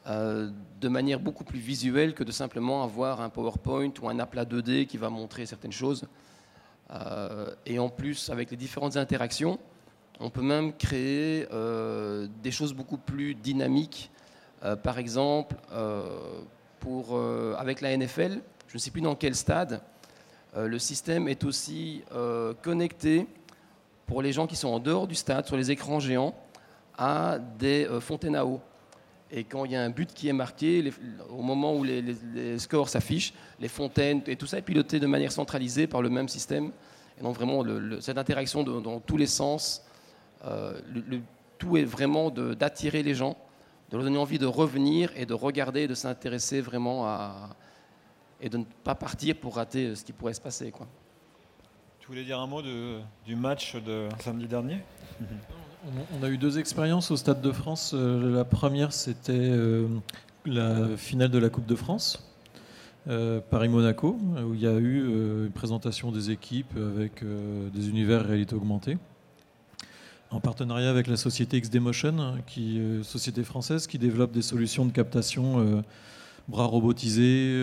euh, 0.08 0.50
de 0.80 0.88
manière 0.88 1.18
beaucoup 1.18 1.42
plus 1.42 1.58
visuelle 1.58 2.14
que 2.14 2.22
de 2.22 2.30
simplement 2.30 2.84
avoir 2.84 3.20
un 3.20 3.28
PowerPoint 3.28 3.90
ou 4.00 4.08
un 4.08 4.18
aplat 4.20 4.44
2D 4.44 4.86
qui 4.86 4.98
va 4.98 5.10
montrer 5.10 5.46
certaines 5.46 5.72
choses. 5.72 6.06
Euh, 6.92 7.52
et 7.64 7.80
en 7.80 7.88
plus, 7.88 8.30
avec 8.30 8.52
les 8.52 8.56
différentes 8.56 8.96
interactions, 8.96 9.58
on 10.20 10.30
peut 10.30 10.42
même 10.42 10.72
créer 10.72 11.46
des 12.42 12.50
choses 12.50 12.72
beaucoup 12.72 12.96
plus 12.96 13.34
dynamiques. 13.34 14.10
par 14.82 14.98
exemple, 14.98 15.56
avec 17.58 17.80
la 17.82 17.96
NFL, 17.96 18.40
je 18.68 18.74
ne 18.74 18.78
sais 18.78 18.90
plus 18.90 19.02
dans 19.02 19.14
quel 19.14 19.34
stade, 19.34 19.82
le 20.56 20.78
système 20.78 21.28
est 21.28 21.44
aussi 21.44 22.02
connecté 22.62 23.26
pour 24.06 24.22
les 24.22 24.32
gens 24.32 24.46
qui 24.46 24.56
sont 24.56 24.68
en 24.68 24.78
dehors 24.78 25.06
du 25.06 25.14
stade, 25.14 25.46
sur 25.46 25.56
les 25.56 25.70
écrans 25.70 26.00
géants, 26.00 26.34
à 26.96 27.38
des 27.58 27.86
euh, 27.86 28.00
fontaines 28.00 28.36
à 28.36 28.46
eau. 28.46 28.60
Et 29.30 29.44
quand 29.44 29.64
il 29.64 29.72
y 29.72 29.76
a 29.76 29.82
un 29.82 29.90
but 29.90 30.12
qui 30.14 30.28
est 30.28 30.32
marqué, 30.32 30.92
au 31.30 31.42
moment 31.42 31.74
où 31.74 31.82
les, 31.82 32.58
scores 32.58 32.88
s'affichent, 32.88 33.34
les 33.58 33.68
fontaines 33.68 34.22
et 34.28 34.36
tout 34.36 34.46
ça 34.46 34.58
est 34.58 34.62
piloté 34.62 35.00
de 35.00 35.06
manière 35.06 35.32
centralisée 35.32 35.88
par 35.88 36.00
le 36.00 36.08
même 36.08 36.28
système. 36.28 36.70
Et 37.18 37.22
donc 37.22 37.34
vraiment, 37.34 37.64
cette 38.00 38.18
interaction 38.18 38.62
dans 38.62 39.00
tous 39.00 39.16
les 39.16 39.26
sens, 39.26 39.82
euh, 40.44 40.80
tout 41.58 41.76
est 41.76 41.84
vraiment 41.84 42.30
d'attirer 42.30 43.02
les 43.02 43.14
gens, 43.14 43.36
de 43.90 43.96
leur 43.96 44.04
donner 44.04 44.18
envie 44.18 44.38
de 44.38 44.46
revenir 44.46 45.10
et 45.16 45.26
de 45.26 45.34
regarder, 45.34 45.88
de 45.88 45.94
s'intéresser 45.94 46.60
vraiment 46.60 47.06
à... 47.06 47.56
et 48.40 48.48
de 48.48 48.58
ne 48.58 48.64
pas 48.84 48.94
partir 48.94 49.34
pour 49.36 49.56
rater 49.56 49.96
ce 49.96 50.04
qui 50.04 50.12
pourrait 50.12 50.34
se 50.34 50.40
passer. 50.40 50.70
Quoi. 50.70 50.86
Tu 52.06 52.12
voulais 52.12 52.24
dire 52.24 52.38
un 52.38 52.46
mot 52.46 52.62
du 52.62 53.34
match 53.34 53.74
de 53.74 54.08
samedi 54.20 54.46
dernier 54.46 54.78
on, 56.12 56.22
a 56.22 56.28
eu 56.28 56.38
deux 56.38 56.60
expériences 56.60 57.10
au 57.10 57.16
Stade 57.16 57.40
de 57.40 57.50
France. 57.50 57.94
Euh, 57.96 58.32
la 58.32 58.44
première, 58.44 58.92
c'était 58.92 59.32
euh, 59.32 59.88
la 60.44 60.96
finale 60.96 61.30
de 61.30 61.38
la 61.38 61.48
Coupe 61.48 61.66
de 61.66 61.74
France, 61.74 62.32
euh, 63.08 63.40
Paris-Monaco, 63.50 64.20
où 64.46 64.54
il 64.54 64.60
y 64.60 64.68
a 64.68 64.74
eu 64.74 65.46
une 65.46 65.50
présentation 65.50 66.12
des 66.12 66.30
équipes 66.30 66.76
avec 66.76 67.24
des 67.74 67.88
univers 67.88 68.24
réalité 68.24 68.54
augmentée 68.54 68.98
en 70.30 70.38
partenariat 70.38 70.90
avec 70.90 71.08
la 71.08 71.16
société 71.16 71.60
XDmotion, 71.60 72.36
qui 72.46 72.80
société 73.02 73.42
française 73.42 73.88
qui 73.88 73.98
développe 73.98 74.30
des 74.30 74.42
solutions 74.42 74.86
de 74.86 74.92
captation 74.92 75.82
bras 76.48 76.66
robotisés, 76.66 77.60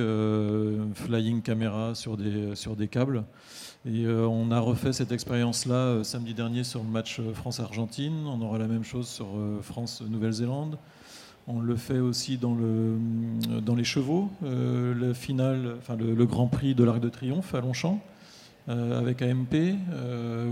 flying 0.95 1.41
caméra 1.41 1.95
sur 1.95 2.17
des, 2.17 2.55
sur 2.55 2.75
des 2.75 2.87
câbles. 2.87 3.23
Et 3.85 4.05
euh, 4.05 4.25
on 4.27 4.49
a 4.51 4.61
refait 4.61 4.93
cette 4.93 5.11
expérience-là 5.11 5.75
euh, 5.75 6.03
samedi 6.03 6.33
dernier 6.33 6.63
sur 6.63 6.81
le 6.81 6.87
match 6.89 7.19
euh, 7.19 7.33
France-Argentine. 7.33 8.25
On 8.27 8.41
aura 8.41 8.57
la 8.57 8.67
même 8.67 8.85
chose 8.85 9.09
sur 9.09 9.27
France-Nouvelle-Zélande. 9.61 10.77
On 11.47 11.59
le 11.59 11.75
fait 11.75 11.99
aussi 11.99 12.37
dans, 12.37 12.55
le, 12.55 12.95
dans 13.59 13.75
les 13.75 13.83
chevaux, 13.83 14.29
le, 14.41 15.13
final, 15.13 15.75
enfin 15.79 15.97
le, 15.97 16.25
Grand 16.25 16.47
Prix 16.47 16.73
de 16.73 16.85
l'Arc 16.85 17.01
de 17.01 17.09
Triomphe 17.09 17.53
à 17.53 17.59
Longchamp. 17.59 17.99
avec 18.69 19.21
AMP, 19.21 19.75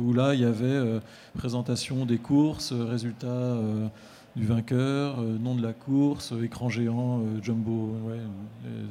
où 0.01 0.11
là 0.11 0.33
il 0.33 0.41
y 0.41 0.43
avait 0.43 0.99
présentation 1.33 2.05
des 2.05 2.17
courses, 2.17 2.73
résultats 2.73 3.55
du 4.35 4.45
vainqueur, 4.45 5.21
nom 5.21 5.55
de 5.55 5.61
la 5.61 5.73
course, 5.73 6.33
écran 6.41 6.69
géant, 6.69 7.21
jumbo 7.41 7.95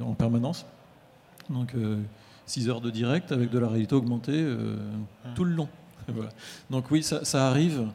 en 0.02 0.14
permanence. 0.14 0.66
Donc 1.48 1.74
6 2.50 2.68
heures 2.68 2.80
de 2.80 2.90
direct 2.90 3.30
avec 3.30 3.50
de 3.50 3.58
la 3.58 3.68
réalité 3.68 3.94
augmentée 3.94 4.32
euh, 4.34 4.76
hum. 5.24 5.34
tout 5.34 5.44
le 5.44 5.52
long. 5.52 5.68
Donc 6.70 6.90
oui, 6.90 7.02
ça, 7.02 7.46
arrive. 7.46 7.86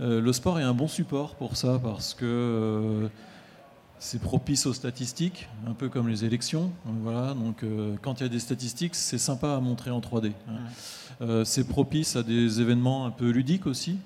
Euh, 0.00 0.20
le 0.20 0.32
sport 0.32 0.58
est 0.58 0.62
un 0.62 0.74
bon 0.74 0.88
support 0.88 1.34
pour 1.34 1.56
ça 1.56 1.78
parce 1.82 2.14
que 2.14 2.24
euh, 2.24 3.08
c'est 3.98 4.20
propice 4.20 4.64
aux 4.64 4.72
statistiques, 4.72 5.48
un 5.66 5.74
peu 5.74 5.88
comme 5.88 6.08
les 6.08 6.24
élections. 6.24 6.70
Voilà, 7.02 7.34
donc 7.34 7.64
quand 8.00 8.20
il 8.20 8.22
y 8.22 8.26
a 8.26 8.28
des 8.28 8.38
statistiques, 8.38 8.94
c'est 8.94 9.18
sympa 9.18 9.56
à 9.56 9.60
montrer 9.60 9.90
en 9.90 9.98
3D. 9.98 10.32
Hein. 10.48 10.52
Hum. 11.20 11.44
c'est 11.44 11.66
propice 11.66 12.14
à 12.14 12.22
des 12.22 12.60
événements 12.60 13.06
un 13.06 13.10
peu 13.10 13.28
ludiques 13.30 13.66
aussi. 13.66 13.98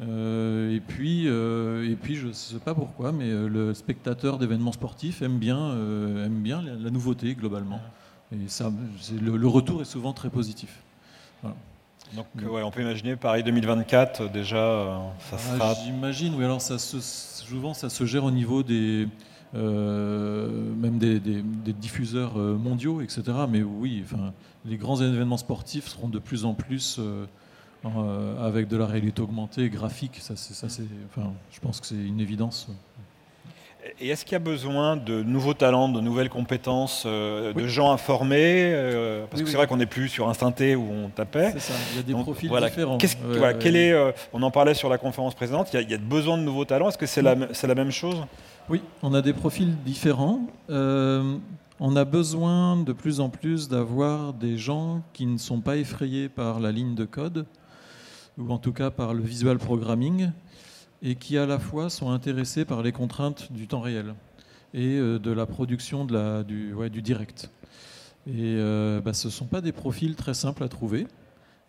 Et 0.00 0.80
puis, 0.86 1.26
et 1.26 1.96
puis, 2.00 2.16
je 2.16 2.28
ne 2.28 2.32
sais 2.32 2.58
pas 2.58 2.74
pourquoi, 2.74 3.12
mais 3.12 3.30
le 3.30 3.74
spectateur 3.74 4.38
d'événements 4.38 4.72
sportifs 4.72 5.22
aime 5.22 5.38
bien, 5.38 5.72
aime 5.72 6.40
bien 6.40 6.62
la 6.62 6.90
nouveauté 6.90 7.34
globalement. 7.34 7.80
Et 8.32 8.48
ça, 8.48 8.70
le, 9.20 9.48
retour 9.48 9.80
est 9.80 9.86
souvent 9.86 10.12
très 10.12 10.30
positif. 10.30 10.82
Donc, 12.14 12.26
ouais, 12.36 12.62
on 12.62 12.70
peut 12.70 12.80
imaginer 12.80 13.16
Paris 13.16 13.42
2024, 13.42 14.20
euh, 14.20 14.28
déjà, 14.28 14.56
euh, 14.56 14.98
ça 15.30 15.36
ah, 15.36 15.56
sera. 15.56 15.74
J'imagine, 15.84 16.34
oui, 16.36 16.44
alors 16.44 16.60
ça 16.60 16.78
se, 16.78 17.00
souvent 17.00 17.74
ça 17.74 17.90
se 17.90 18.04
gère 18.06 18.24
au 18.24 18.30
niveau 18.30 18.62
des. 18.62 19.08
Euh, 19.54 20.74
même 20.74 20.98
des, 20.98 21.20
diffuseurs 21.72 22.36
mondiaux, 22.36 23.00
etc. 23.00 23.22
Mais 23.48 23.62
oui, 23.62 24.02
enfin, 24.04 24.34
les 24.66 24.76
grands 24.76 25.00
événements 25.00 25.38
sportifs 25.38 25.88
seront 25.88 26.08
de 26.08 26.18
plus 26.18 26.44
en 26.44 26.52
plus 26.52 27.00
avec 27.84 28.68
de 28.68 28.76
la 28.76 28.86
réalité 28.86 29.22
augmentée, 29.22 29.68
graphique. 29.70 30.18
Ça, 30.20 30.36
ça, 30.36 30.66
enfin, 31.06 31.32
je 31.50 31.60
pense 31.60 31.80
que 31.80 31.86
c'est 31.86 31.94
une 31.94 32.20
évidence. 32.20 32.68
Et 34.00 34.08
est-ce 34.08 34.24
qu'il 34.24 34.32
y 34.32 34.36
a 34.36 34.40
besoin 34.40 34.96
de 34.96 35.22
nouveaux 35.22 35.54
talents, 35.54 35.88
de 35.88 36.00
nouvelles 36.00 36.28
compétences, 36.28 37.04
euh, 37.06 37.52
de 37.52 37.66
gens 37.66 37.92
informés 37.92 38.70
euh, 38.72 39.24
Parce 39.30 39.42
que 39.42 39.48
c'est 39.48 39.56
vrai 39.56 39.66
qu'on 39.66 39.76
n'est 39.76 39.86
plus 39.86 40.08
sur 40.08 40.28
Instinct 40.28 40.52
T 40.52 40.76
où 40.76 40.84
on 40.90 41.08
tapait. 41.08 41.52
C'est 41.52 41.60
ça, 41.60 41.74
il 41.92 41.96
y 41.96 42.00
a 42.00 42.02
des 42.02 42.12
profils 42.22 42.50
différents. 42.50 42.98
quel 43.58 43.76
est, 43.76 43.92
euh, 43.92 44.12
on 44.32 44.42
en 44.42 44.50
parlait 44.50 44.74
sur 44.74 44.88
la 44.88 44.98
conférence 44.98 45.34
précédente, 45.34 45.70
il 45.72 45.90
y, 45.90 45.94
a, 45.94 45.98
besoin 45.98 46.38
de 46.38 46.42
nouveaux 46.42 46.64
talents. 46.64 46.88
Est-ce 46.88 46.98
que 46.98 47.06
c'est 47.06 47.22
la, 47.22 47.34
la, 47.34 47.74
même 47.74 47.90
chose? 47.90 48.24
Oui, 48.68 48.82
on 49.02 49.14
a 49.14 49.22
des 49.22 49.32
profils 49.32 49.74
différents. 49.84 50.40
on 50.68 51.96
a 51.96 52.04
besoin 52.04 52.76
de 52.76 52.92
plus 52.92 53.20
en 53.20 53.30
plus 53.30 53.68
d'avoir 53.68 54.32
des 54.32 54.58
gens 54.58 55.02
qui 55.12 55.26
ne 55.26 55.38
sont 55.38 55.60
pas 55.60 55.76
effrayés 55.76 56.28
par 56.28 56.60
la 56.60 56.72
ligne 56.72 56.94
de 56.94 57.04
code, 57.04 57.46
ou 58.38 58.50
en 58.50 58.58
tout 58.58 58.72
cas 58.72 58.90
par 58.90 59.14
le 59.14 59.22
visual 59.22 59.58
programming 59.58 60.30
et 61.02 61.16
qui 61.16 61.36
à 61.38 61.46
la 61.46 61.58
fois 61.58 61.90
sont 61.90 62.10
intéressés 62.10 62.64
par 62.64 62.82
les 62.82 62.92
contraintes 62.92 63.52
du 63.52 63.66
temps 63.66 63.80
réel 63.80 64.14
et 64.74 64.96
euh, 64.96 65.18
de 65.18 65.30
la 65.30 65.46
production 65.46 66.04
de 66.04 66.14
la, 66.14 66.42
du, 66.42 67.02
direct. 67.02 67.50
Et 68.26 68.56
euh, 68.56 69.00
bah, 69.00 69.12
ce 69.12 69.28
ne 69.28 69.32
sont 69.32 69.46
pas 69.46 69.60
des 69.60 69.72
profils 69.72 70.14
très 70.14 70.34
simples 70.34 70.62
à 70.62 70.68
trouver. 70.68 71.06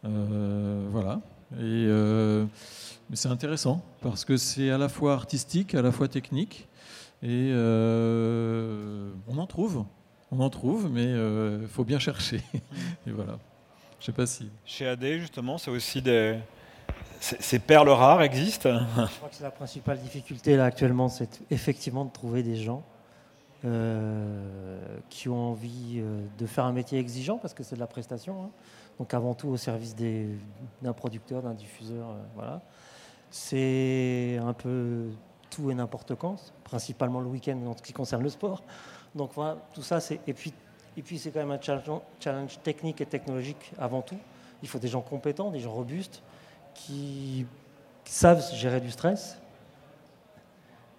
Euh, 0.06 0.88
voilà. 0.92 1.22
Et, 1.60 1.88
mais 3.10 3.16
c'est 3.16 3.30
intéressant 3.30 3.84
parce 4.02 4.24
que 4.24 4.38
c'est 4.38 4.70
à 4.70 4.78
la 4.78 4.88
fois 4.88 5.14
artistique, 5.14 5.74
à 5.74 5.82
la 5.82 5.92
fois 5.92 6.08
technique. 6.08 6.68
Et 7.24 7.52
on 7.54 9.38
en 9.38 9.48
trouve. 9.48 9.86
On 10.32 10.42
en 10.42 10.50
trouve, 10.52 10.92
mais 10.92 11.12
il 11.62 11.68
faut 11.68 11.84
bien 11.84 11.98
chercher. 11.98 12.42
et 13.08 13.12
voilà. 13.12 13.40
Je 14.00 14.06
sais 14.06 14.12
pas 14.12 14.28
si. 14.28 14.50
Chez 14.64 14.88
AD, 14.88 15.04
justement, 15.20 15.58
c'est 15.58 15.72
aussi 15.72 16.04
des, 16.04 16.38
ces 17.20 17.60
perles 17.60 17.90
rares 17.90 18.22
existent? 18.22 18.80
Je 18.80 19.18
crois 19.18 19.30
que 19.30 19.36
c'est 19.36 19.44
la 19.44 19.52
principale 19.52 20.00
difficulté 20.00 20.56
là 20.56 20.66
actuellement, 20.66 21.10
c'est 21.10 21.42
effectivement 21.52 22.06
de 22.06 22.12
trouver 22.12 22.44
des 22.44 22.56
gens 22.56 22.84
euh, 23.66 24.80
qui 25.10 25.28
ont 25.28 25.50
envie 25.52 25.98
euh, 25.98 26.22
de 26.38 26.46
faire 26.46 26.64
un 26.64 26.72
métier 26.72 26.98
exigeant 26.98 27.38
parce 27.38 27.54
que 27.54 27.62
c'est 27.62 27.76
de 27.76 27.82
la 27.82 27.88
prestation. 27.88 28.44
Hein. 28.44 28.50
Donc 28.98 29.14
avant 29.14 29.34
tout 29.34 29.50
au 29.50 29.58
service 29.58 29.96
d'un 30.82 30.94
producteur, 30.94 31.42
d'un 31.42 31.54
diffuseur. 31.54 32.10
Euh, 32.10 32.14
voilà. 32.36 32.62
C'est 33.32 34.40
un 34.42 34.54
peu 34.54 35.10
tout 35.50 35.70
et 35.72 35.76
n'importe 35.76 36.16
quand, 36.16 36.38
principalement 36.64 37.20
le 37.20 37.28
week-end 37.28 37.60
en 37.68 37.76
ce 37.76 37.82
qui 37.82 37.92
concerne 37.92 38.24
le 38.24 38.30
sport. 38.30 38.64
Donc 39.14 39.32
voilà, 39.36 39.58
tout 39.74 39.82
ça, 39.82 40.00
c'est 40.00 40.22
et 40.26 40.34
puis 40.34 40.54
c'est 41.18 41.32
quand 41.32 41.40
même 41.40 41.52
un 41.52 41.62
challenge, 41.62 42.02
challenge 42.20 42.60
technique 42.64 43.02
et 43.02 43.06
technologique 43.06 43.74
avant 43.78 44.02
tout. 44.02 44.18
Il 44.64 44.70
faut 44.70 44.80
des 44.80 44.88
gens 44.88 45.02
compétents, 45.02 45.52
des 45.52 45.60
gens 45.60 45.74
robustes 45.74 46.24
qui 46.74 47.46
savent 48.06 48.44
gérer 48.54 48.82
du 48.82 48.92
stress. 48.92 49.40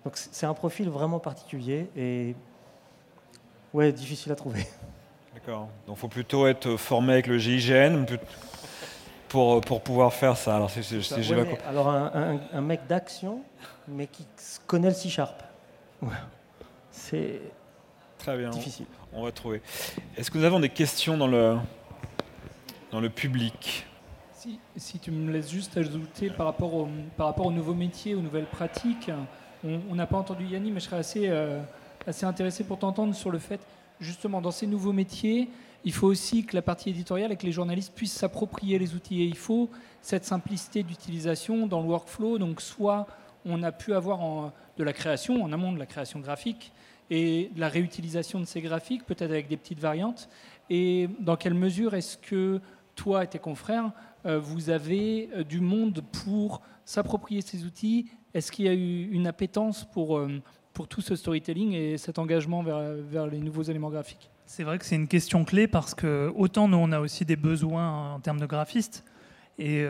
Donc 0.05 0.17
c'est 0.17 0.47
un 0.47 0.55
profil 0.55 0.89
vraiment 0.89 1.19
particulier 1.19 1.89
et 1.97 2.35
ouais, 3.75 3.93
difficile 3.93 4.33
à 4.33 4.37
trouver. 4.37 4.67
D'accord. 5.35 5.69
Donc 5.87 5.97
il 5.97 6.01
faut 6.01 6.09
plutôt 6.09 6.47
être 6.47 6.77
formé 6.77 7.13
avec 7.15 7.27
le 7.27 7.39
GIGN 7.39 8.05
pour, 9.29 9.61
pour 9.61 9.83
pouvoir 9.83 10.13
faire 10.13 10.37
ça. 10.37 10.57
Alors, 10.57 10.71
alors 11.67 11.89
un, 11.89 12.41
un, 12.53 12.61
mec 12.61 12.87
d'action, 12.87 13.43
mais 13.87 14.07
qui 14.07 14.27
connaît 14.67 14.89
le 14.89 14.95
C-Sharp. 14.95 15.43
C'est 16.91 17.41
Très 18.19 18.37
bien. 18.37 18.51
difficile. 18.51 18.87
On 19.13 19.25
va 19.25 19.33
trouver. 19.33 19.63
Est-ce 20.17 20.31
que 20.31 20.39
nous 20.39 20.45
avons 20.45 20.61
des 20.61 20.69
questions 20.69 21.17
dans 21.17 21.27
le, 21.27 21.57
dans 22.91 23.01
le 23.01 23.11
public? 23.11 23.87
Si, 24.77 24.99
tu 24.99 25.11
me 25.11 25.31
laisses 25.31 25.51
juste 25.51 25.77
ajouter 25.77 26.31
par 26.31 26.47
rapport, 26.47 26.75
au, 26.75 26.89
par 27.17 27.27
rapport 27.27 27.47
aux 27.47 27.53
nouveaux 27.53 27.75
métiers, 27.75 28.15
aux 28.15 28.23
nouvelles 28.23 28.47
pratiques, 28.47 29.11
on 29.65 29.95
n'a 29.95 30.07
pas 30.07 30.17
entendu 30.17 30.47
Yanni, 30.47 30.71
mais 30.71 30.81
je 30.81 30.87
serais 30.87 30.97
assez, 30.97 31.29
euh, 31.29 31.61
assez 32.07 32.25
intéressé 32.25 32.65
pour 32.65 32.79
t'entendre 32.79 33.15
sur 33.15 33.31
le 33.31 33.39
fait, 33.39 33.61
justement, 34.01 34.41
dans 34.41 34.51
ces 34.51 34.67
nouveaux 34.67 34.93
métiers, 34.93 35.51
il 35.85 35.93
faut 35.93 36.07
aussi 36.07 36.45
que 36.45 36.57
la 36.57 36.63
partie 36.63 36.91
éditoriale 36.91 37.33
et 37.33 37.37
que 37.37 37.45
les 37.45 37.53
journalistes 37.53 37.93
puissent 37.95 38.15
s'approprier 38.15 38.79
les 38.79 38.95
outils. 38.95 39.23
Et 39.23 39.27
il 39.27 39.37
faut 39.37 39.69
cette 40.01 40.25
simplicité 40.25 40.83
d'utilisation 40.83 41.67
dans 41.67 41.81
le 41.81 41.89
workflow. 41.89 42.39
Donc, 42.39 42.61
soit 42.61 43.07
on 43.45 43.63
a 43.63 43.73
pu 43.73 43.95
avoir 43.95 44.53
de 44.79 44.85
la 44.85 44.93
création, 44.93 45.43
en 45.43 45.53
amont 45.53 45.73
de 45.73 45.79
la 45.79 45.87
création 45.87 46.21
graphique, 46.21 46.73
et 47.11 47.51
de 47.55 47.61
la 47.61 47.69
réutilisation 47.69 48.41
de 48.41 48.45
ces 48.45 48.61
graphiques, 48.61 49.05
peut-être 49.05 49.31
avec 49.31 49.49
des 49.49 49.57
petites 49.57 49.81
variantes. 49.81 50.29
Et 50.71 51.09
dans 51.19 51.37
quelle 51.37 51.55
mesure 51.55 51.95
est-ce 51.95 52.17
que 52.17 52.61
toi 52.95 53.25
et 53.25 53.27
tes 53.27 53.39
confrères, 53.39 53.91
vous 54.25 54.71
avez 54.71 55.31
euh, 55.35 55.45
du 55.45 55.61
monde 55.61 56.03
pour 56.25 56.63
s'approprier 56.85 57.41
ces 57.41 57.65
outils 57.65 58.11
Est-ce 58.35 58.53
qu'il 58.53 58.67
y 58.67 58.69
a 58.69 58.75
eu 58.75 59.09
une 59.11 59.27
appétence 59.27 59.85
pour, 59.91 60.19
euh, 60.19 60.43
pour 60.73 60.89
tout 60.89 61.01
ce 61.01 61.17
storytelling 61.17 61.73
et 61.73 61.99
cet 61.99 62.19
engagement 62.19 62.63
vers, 62.63 62.95
vers 62.95 63.27
les 63.27 63.39
nouveaux 63.39 63.63
éléments 63.63 63.91
graphiques? 63.91 64.31
C'est 64.47 64.65
vrai 64.65 64.79
que 64.79 64.85
c'est 64.85 64.97
une 64.97 65.09
question 65.09 65.45
clé 65.45 65.67
parce 65.67 65.95
que 65.95 66.33
autant 66.35 66.69
nous, 66.69 66.79
on 66.79 66.93
a 66.93 67.01
aussi 67.01 67.25
des 67.25 67.37
besoins 67.37 68.15
en 68.15 68.21
termes 68.21 68.41
de 68.41 68.47
graphistes. 68.47 69.05
Et 69.59 69.85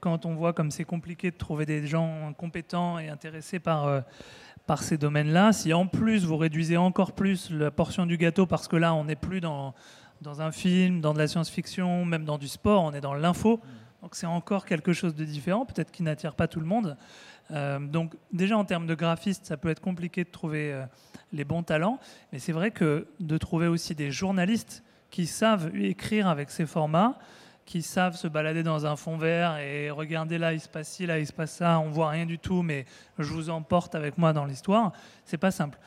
quand 0.00 0.26
on 0.26 0.34
voit 0.34 0.52
comme 0.52 0.72
c'est 0.72 0.84
compliqué 0.84 1.30
de 1.30 1.36
trouver 1.36 1.66
des 1.66 1.86
gens 1.86 2.34
compétents 2.36 2.98
et 2.98 3.08
intéressés 3.08 3.60
par, 3.60 4.02
par 4.66 4.82
ces 4.82 4.98
domaines-là, 4.98 5.52
si 5.52 5.72
en 5.72 5.86
plus 5.86 6.24
vous 6.24 6.36
réduisez 6.36 6.76
encore 6.76 7.12
plus 7.12 7.50
la 7.50 7.70
portion 7.70 8.06
du 8.06 8.16
gâteau 8.16 8.46
parce 8.46 8.66
que 8.66 8.76
là, 8.76 8.92
on 8.92 9.04
n'est 9.04 9.16
plus 9.16 9.40
dans 9.40 9.72
dans 10.24 10.40
un 10.40 10.50
film, 10.50 11.02
dans 11.02 11.12
de 11.12 11.18
la 11.18 11.28
science-fiction, 11.28 12.06
même 12.06 12.24
dans 12.24 12.38
du 12.38 12.48
sport, 12.48 12.82
on 12.82 12.92
est 12.92 13.02
dans 13.02 13.12
l'info. 13.12 13.60
Donc 14.02 14.14
c'est 14.14 14.26
encore 14.26 14.64
quelque 14.64 14.94
chose 14.94 15.14
de 15.14 15.24
différent, 15.24 15.66
peut-être 15.66 15.90
qui 15.90 16.02
n'attire 16.02 16.34
pas 16.34 16.48
tout 16.48 16.60
le 16.60 16.66
monde. 16.66 16.96
Euh, 17.50 17.78
donc 17.78 18.14
déjà 18.32 18.56
en 18.56 18.64
termes 18.64 18.86
de 18.86 18.94
graphiste, 18.94 19.44
ça 19.44 19.58
peut 19.58 19.68
être 19.68 19.82
compliqué 19.82 20.24
de 20.24 20.30
trouver 20.30 20.72
euh, 20.72 20.84
les 21.34 21.44
bons 21.44 21.62
talents, 21.62 22.00
mais 22.32 22.38
c'est 22.38 22.52
vrai 22.52 22.70
que 22.70 23.06
de 23.20 23.36
trouver 23.36 23.66
aussi 23.66 23.94
des 23.94 24.10
journalistes 24.10 24.82
qui 25.10 25.26
savent 25.26 25.76
écrire 25.76 26.26
avec 26.26 26.50
ces 26.50 26.64
formats, 26.64 27.18
qui 27.66 27.82
savent 27.82 28.16
se 28.16 28.26
balader 28.26 28.62
dans 28.62 28.86
un 28.86 28.96
fond 28.96 29.18
vert 29.18 29.58
et 29.58 29.90
regarder 29.90 30.38
là 30.38 30.54
il 30.54 30.60
se 30.60 30.68
passe 30.70 30.88
ci, 30.88 31.04
là 31.04 31.18
il 31.18 31.26
se 31.26 31.34
passe 31.34 31.52
ça, 31.52 31.78
on 31.80 31.90
voit 31.90 32.08
rien 32.08 32.24
du 32.24 32.38
tout, 32.38 32.62
mais 32.62 32.86
je 33.18 33.30
vous 33.30 33.50
emporte 33.50 33.94
avec 33.94 34.16
moi 34.16 34.32
dans 34.32 34.46
l'histoire, 34.46 34.92
c'est 35.26 35.38
pas 35.38 35.50
simple. 35.50 35.78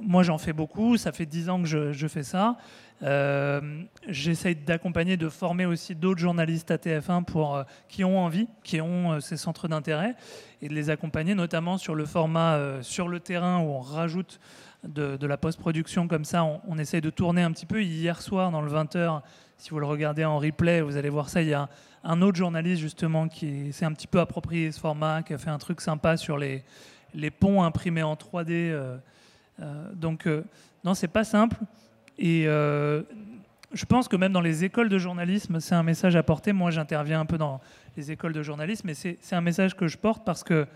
Moi, 0.00 0.22
j'en 0.22 0.38
fais 0.38 0.52
beaucoup. 0.52 0.96
Ça 0.96 1.12
fait 1.12 1.26
dix 1.26 1.48
ans 1.48 1.60
que 1.62 1.68
je, 1.68 2.08
fais 2.08 2.22
ça. 2.22 2.56
Euh, 3.02 3.82
J'essaye 4.08 4.56
d'accompagner, 4.56 5.16
de 5.16 5.28
former 5.28 5.66
aussi 5.66 5.94
d'autres 5.94 6.20
journalistes 6.20 6.70
à 6.70 6.76
TF1 6.76 7.24
pour, 7.24 7.56
euh, 7.56 7.64
qui 7.88 8.04
ont 8.04 8.18
envie, 8.18 8.48
qui 8.64 8.80
ont 8.80 9.12
euh, 9.12 9.20
ces 9.20 9.36
centres 9.36 9.68
d'intérêt, 9.68 10.14
et 10.60 10.68
de 10.68 10.74
les 10.74 10.90
accompagner 10.90 11.34
notamment 11.34 11.78
sur 11.78 11.94
le 11.94 12.06
format 12.06 12.54
euh, 12.54 12.82
sur 12.82 13.08
le 13.08 13.20
terrain 13.20 13.58
où 13.58 13.70
on 13.70 13.80
rajoute 13.80 14.40
de, 14.84 15.26
la 15.26 15.36
post-production 15.36 16.08
comme 16.08 16.24
ça. 16.24 16.44
On, 16.44 16.78
essaye 16.78 17.00
de 17.00 17.10
tourner 17.10 17.42
un 17.42 17.52
petit 17.52 17.66
peu. 17.66 17.82
Hier 17.82 18.20
soir, 18.20 18.50
dans 18.50 18.62
le 18.62 18.70
20h, 18.70 19.20
si 19.58 19.70
vous 19.70 19.78
le 19.78 19.86
regardez 19.86 20.24
en 20.24 20.38
replay, 20.38 20.80
vous 20.80 20.96
allez 20.96 21.08
voir 21.08 21.28
ça. 21.28 21.42
Il 21.42 21.48
y 21.48 21.54
a 21.54 21.68
un 22.04 22.20
autre 22.22 22.36
journaliste 22.36 22.80
justement 22.80 23.28
qui 23.28 23.72
s'est 23.72 23.84
un 23.84 23.92
petit 23.92 24.06
peu 24.06 24.20
approprié 24.20 24.72
ce 24.72 24.80
format, 24.80 25.22
qui 25.22 25.34
a 25.34 25.38
fait 25.38 25.50
un 25.50 25.58
truc 25.58 25.80
sympa 25.80 26.16
sur 26.16 26.36
les, 26.36 26.64
ponts 27.38 27.62
imprimés 27.62 28.02
en 28.02 28.14
3D 28.14 28.50
euh, 28.50 28.96
donc, 29.94 30.26
euh, 30.26 30.42
non, 30.84 30.94
c'est 30.94 31.08
pas 31.08 31.24
simple. 31.24 31.56
Et 32.18 32.44
euh, 32.46 33.02
je 33.72 33.84
pense 33.84 34.08
que 34.08 34.16
même 34.16 34.32
dans 34.32 34.40
les 34.40 34.64
écoles 34.64 34.88
de 34.88 34.98
journalisme, 34.98 35.60
c'est 35.60 35.74
un 35.74 35.82
message 35.82 36.16
à 36.16 36.22
porter. 36.22 36.52
Moi, 36.52 36.70
j'interviens 36.70 37.20
un 37.20 37.26
peu 37.26 37.38
dans 37.38 37.60
les 37.96 38.10
écoles 38.10 38.32
de 38.32 38.42
journalisme, 38.42 38.86
mais 38.86 38.94
c'est 38.94 39.18
un 39.32 39.40
message 39.40 39.76
que 39.76 39.88
je 39.88 39.98
porte 39.98 40.24
parce 40.24 40.44
que 40.44 40.66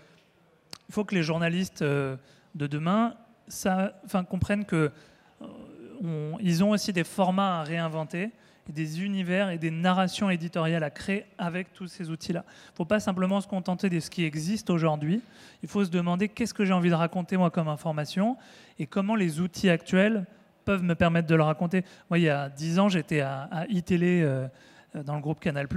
il 0.89 0.93
faut 0.93 1.03
que 1.03 1.15
les 1.15 1.23
journalistes 1.23 1.83
de 1.83 2.17
demain 2.55 3.15
comprennent 4.29 4.65
que 4.65 4.91
ils 6.39 6.63
ont 6.63 6.69
aussi 6.69 6.93
des 6.93 7.03
formats 7.03 7.59
à 7.59 7.63
réinventer 7.63 8.31
des 8.69 9.03
univers 9.03 9.49
et 9.49 9.57
des 9.57 9.71
narrations 9.71 10.29
éditoriales 10.29 10.83
à 10.83 10.89
créer 10.89 11.25
avec 11.37 11.73
tous 11.73 11.87
ces 11.87 12.09
outils-là. 12.09 12.43
Il 12.47 12.71
ne 12.71 12.75
faut 12.75 12.85
pas 12.85 12.99
simplement 12.99 13.41
se 13.41 13.47
contenter 13.47 13.89
de 13.89 13.99
ce 13.99 14.09
qui 14.09 14.23
existe 14.23 14.69
aujourd'hui. 14.69 15.21
Il 15.63 15.69
faut 15.69 15.85
se 15.85 15.89
demander 15.89 16.29
qu'est-ce 16.29 16.53
que 16.53 16.65
j'ai 16.65 16.73
envie 16.73 16.89
de 16.89 16.95
raconter 16.95 17.37
moi 17.37 17.49
comme 17.49 17.67
information 17.67 18.37
et 18.79 18.87
comment 18.87 19.15
les 19.15 19.39
outils 19.39 19.69
actuels 19.69 20.25
peuvent 20.65 20.83
me 20.83 20.95
permettre 20.95 21.27
de 21.27 21.35
le 21.35 21.43
raconter. 21.43 21.83
Moi, 22.09 22.19
il 22.19 22.23
y 22.23 22.29
a 22.29 22.49
dix 22.49 22.79
ans, 22.79 22.89
j'étais 22.89 23.21
à, 23.21 23.43
à 23.51 23.65
iTélé 23.67 24.21
euh, 24.21 24.47
dans 25.05 25.15
le 25.15 25.21
groupe 25.21 25.39
Canal+, 25.39 25.67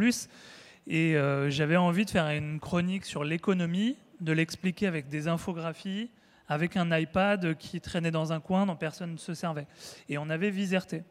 et 0.86 1.16
euh, 1.16 1.50
j'avais 1.50 1.76
envie 1.76 2.04
de 2.04 2.10
faire 2.10 2.28
une 2.30 2.58
chronique 2.58 3.04
sur 3.04 3.22
l'économie, 3.22 3.96
de 4.20 4.32
l'expliquer 4.32 4.86
avec 4.86 5.08
des 5.08 5.28
infographies, 5.28 6.10
avec 6.48 6.76
un 6.76 6.96
iPad 6.96 7.56
qui 7.56 7.80
traînait 7.80 8.10
dans 8.10 8.32
un 8.32 8.40
coin 8.40 8.66
dont 8.66 8.76
personne 8.76 9.12
ne 9.12 9.16
se 9.16 9.34
servait. 9.34 9.66
Et 10.08 10.18
on 10.18 10.28
avait 10.28 10.50
Viserté. 10.50 11.04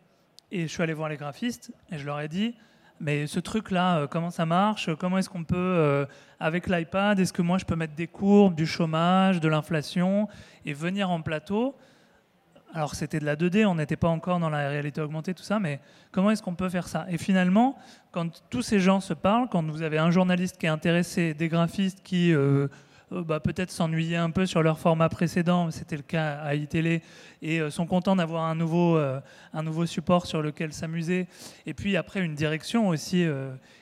Et 0.51 0.63
je 0.63 0.67
suis 0.67 0.83
allé 0.83 0.93
voir 0.93 1.09
les 1.09 1.15
graphistes 1.15 1.71
et 1.91 1.97
je 1.97 2.05
leur 2.05 2.19
ai 2.19 2.27
dit, 2.27 2.55
mais 2.99 3.27
ce 3.27 3.39
truc-là, 3.39 3.99
euh, 3.99 4.07
comment 4.07 4.29
ça 4.29 4.45
marche? 4.45 4.89
Comment 4.99 5.17
est-ce 5.17 5.29
qu'on 5.29 5.43
peut, 5.43 5.55
euh, 5.57 6.05
avec 6.39 6.67
l'iPad, 6.67 7.19
est-ce 7.19 7.33
que 7.33 7.41
moi 7.41 7.57
je 7.57 7.65
peux 7.65 7.75
mettre 7.75 7.95
des 7.95 8.07
courbes, 8.07 8.55
du 8.55 8.65
chômage, 8.65 9.39
de 9.39 9.47
l'inflation 9.47 10.27
et 10.65 10.73
venir 10.73 11.09
en 11.09 11.21
plateau? 11.21 11.75
Alors 12.73 12.93
c'était 12.93 13.19
de 13.19 13.25
la 13.25 13.35
2D, 13.35 13.65
on 13.65 13.75
n'était 13.75 13.95
pas 13.95 14.09
encore 14.09 14.39
dans 14.39 14.49
la 14.49 14.69
réalité 14.69 15.01
augmentée, 15.01 15.33
tout 15.33 15.43
ça, 15.43 15.59
mais 15.59 15.79
comment 16.11 16.29
est-ce 16.29 16.43
qu'on 16.43 16.55
peut 16.55 16.69
faire 16.69 16.87
ça? 16.87 17.05
Et 17.09 17.17
finalement, 17.17 17.77
quand 18.11 18.43
tous 18.49 18.61
ces 18.61 18.79
gens 18.79 18.99
se 18.99 19.13
parlent, 19.13 19.49
quand 19.49 19.65
vous 19.69 19.81
avez 19.81 19.97
un 19.97 20.11
journaliste 20.11 20.57
qui 20.57 20.67
est 20.67 20.69
intéressé, 20.69 21.33
des 21.33 21.47
graphistes 21.47 22.03
qui... 22.03 22.33
Euh, 22.33 22.39
euh, 22.39 22.67
bah, 23.11 23.39
peut-être 23.39 23.71
s'ennuyer 23.71 24.17
un 24.17 24.29
peu 24.29 24.45
sur 24.45 24.61
leur 24.61 24.79
format 24.79 25.09
précédent, 25.09 25.71
c'était 25.71 25.97
le 25.97 26.03
cas 26.03 26.37
à 26.39 26.55
iTélé, 26.55 27.01
et 27.41 27.59
euh, 27.59 27.69
sont 27.69 27.87
contents 27.87 28.15
d'avoir 28.15 28.43
un, 28.43 28.55
nouveau, 28.55 28.97
euh, 28.97 29.19
un 29.53 29.63
nouveau 29.63 29.85
support 29.85 30.25
sur 30.25 30.41
lequel 30.41 30.73
s'amuser. 30.73 31.27
Et 31.65 31.73
puis 31.73 31.97
après, 31.97 32.21
une 32.21 32.35
direction 32.35 32.87
aussi 32.87 33.25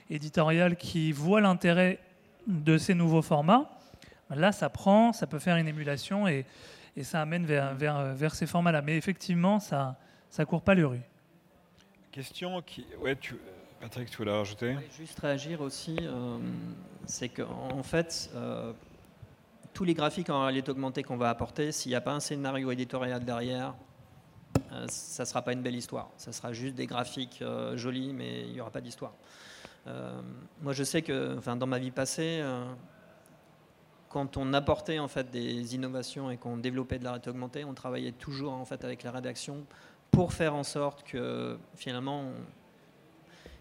éditoriale 0.09 0.75
qui 0.75 1.11
voit 1.11 1.41
l'intérêt 1.41 1.99
de 2.47 2.77
ces 2.77 2.93
nouveaux 2.93 3.21
formats. 3.21 3.69
Là, 4.29 4.51
ça 4.51 4.69
prend, 4.69 5.13
ça 5.13 5.27
peut 5.27 5.39
faire 5.39 5.57
une 5.57 5.67
émulation 5.67 6.27
et, 6.27 6.45
et 6.95 7.03
ça 7.03 7.21
amène 7.21 7.45
vers, 7.45 7.73
vers, 7.75 8.13
vers 8.13 8.35
ces 8.35 8.45
formats-là. 8.45 8.81
Mais 8.81 8.97
effectivement, 8.97 9.59
ça 9.59 9.97
ne 10.37 10.43
court 10.45 10.61
pas 10.61 10.73
les 10.75 10.83
rues. 10.83 11.01
Question 12.11 12.61
qui. 12.61 12.85
Ouais, 13.01 13.15
tu... 13.15 13.35
Patrick, 13.79 14.09
tu 14.09 14.17
voulais 14.17 14.31
rajouter? 14.31 14.75
Juste 14.97 15.19
réagir 15.19 15.61
aussi, 15.61 15.95
c'est 17.05 17.29
qu'en 17.29 17.83
fait, 17.83 18.31
tous 19.77 19.83
les 19.83 19.93
graphiques 19.93 20.31
en 20.31 20.41
réalité 20.41 20.71
augmentée 20.71 21.03
qu'on 21.03 21.17
va 21.17 21.29
apporter, 21.29 21.71
s'il 21.71 21.91
n'y 21.91 21.95
a 21.95 22.01
pas 22.01 22.13
un 22.13 22.19
scénario 22.19 22.71
éditorial 22.71 23.23
derrière, 23.23 23.75
euh, 24.71 24.87
ça 24.87 25.21
ne 25.21 25.27
sera 25.27 25.43
pas 25.43 25.53
une 25.53 25.61
belle 25.61 25.75
histoire. 25.75 26.09
Ça 26.17 26.31
sera 26.31 26.51
juste 26.51 26.73
des 26.73 26.87
graphiques 26.87 27.43
euh, 27.43 27.77
jolis, 27.77 28.11
mais 28.11 28.41
il 28.47 28.53
n'y 28.53 28.59
aura 28.59 28.71
pas 28.71 28.81
d'histoire. 28.81 29.13
Euh, 29.85 30.19
moi, 30.63 30.73
je 30.73 30.83
sais 30.83 31.03
que 31.03 31.37
enfin, 31.37 31.55
dans 31.55 31.67
ma 31.67 31.77
vie 31.77 31.91
passée, 31.91 32.43
quand 34.09 34.35
on 34.35 34.51
apportait 34.53 34.97
en 34.97 35.07
fait, 35.07 35.29
des 35.29 35.75
innovations 35.75 36.31
et 36.31 36.37
qu'on 36.37 36.57
développait 36.57 36.97
de 36.97 37.03
la 37.03 37.11
réalité 37.11 37.29
augmentée, 37.29 37.63
on 37.63 37.75
travaillait 37.75 38.13
toujours 38.13 38.53
en 38.53 38.65
fait, 38.65 38.83
avec 38.83 39.03
la 39.03 39.11
rédaction 39.11 39.63
pour 40.09 40.33
faire 40.33 40.55
en 40.55 40.63
sorte 40.63 41.03
que 41.03 41.59
finalement... 41.75 42.31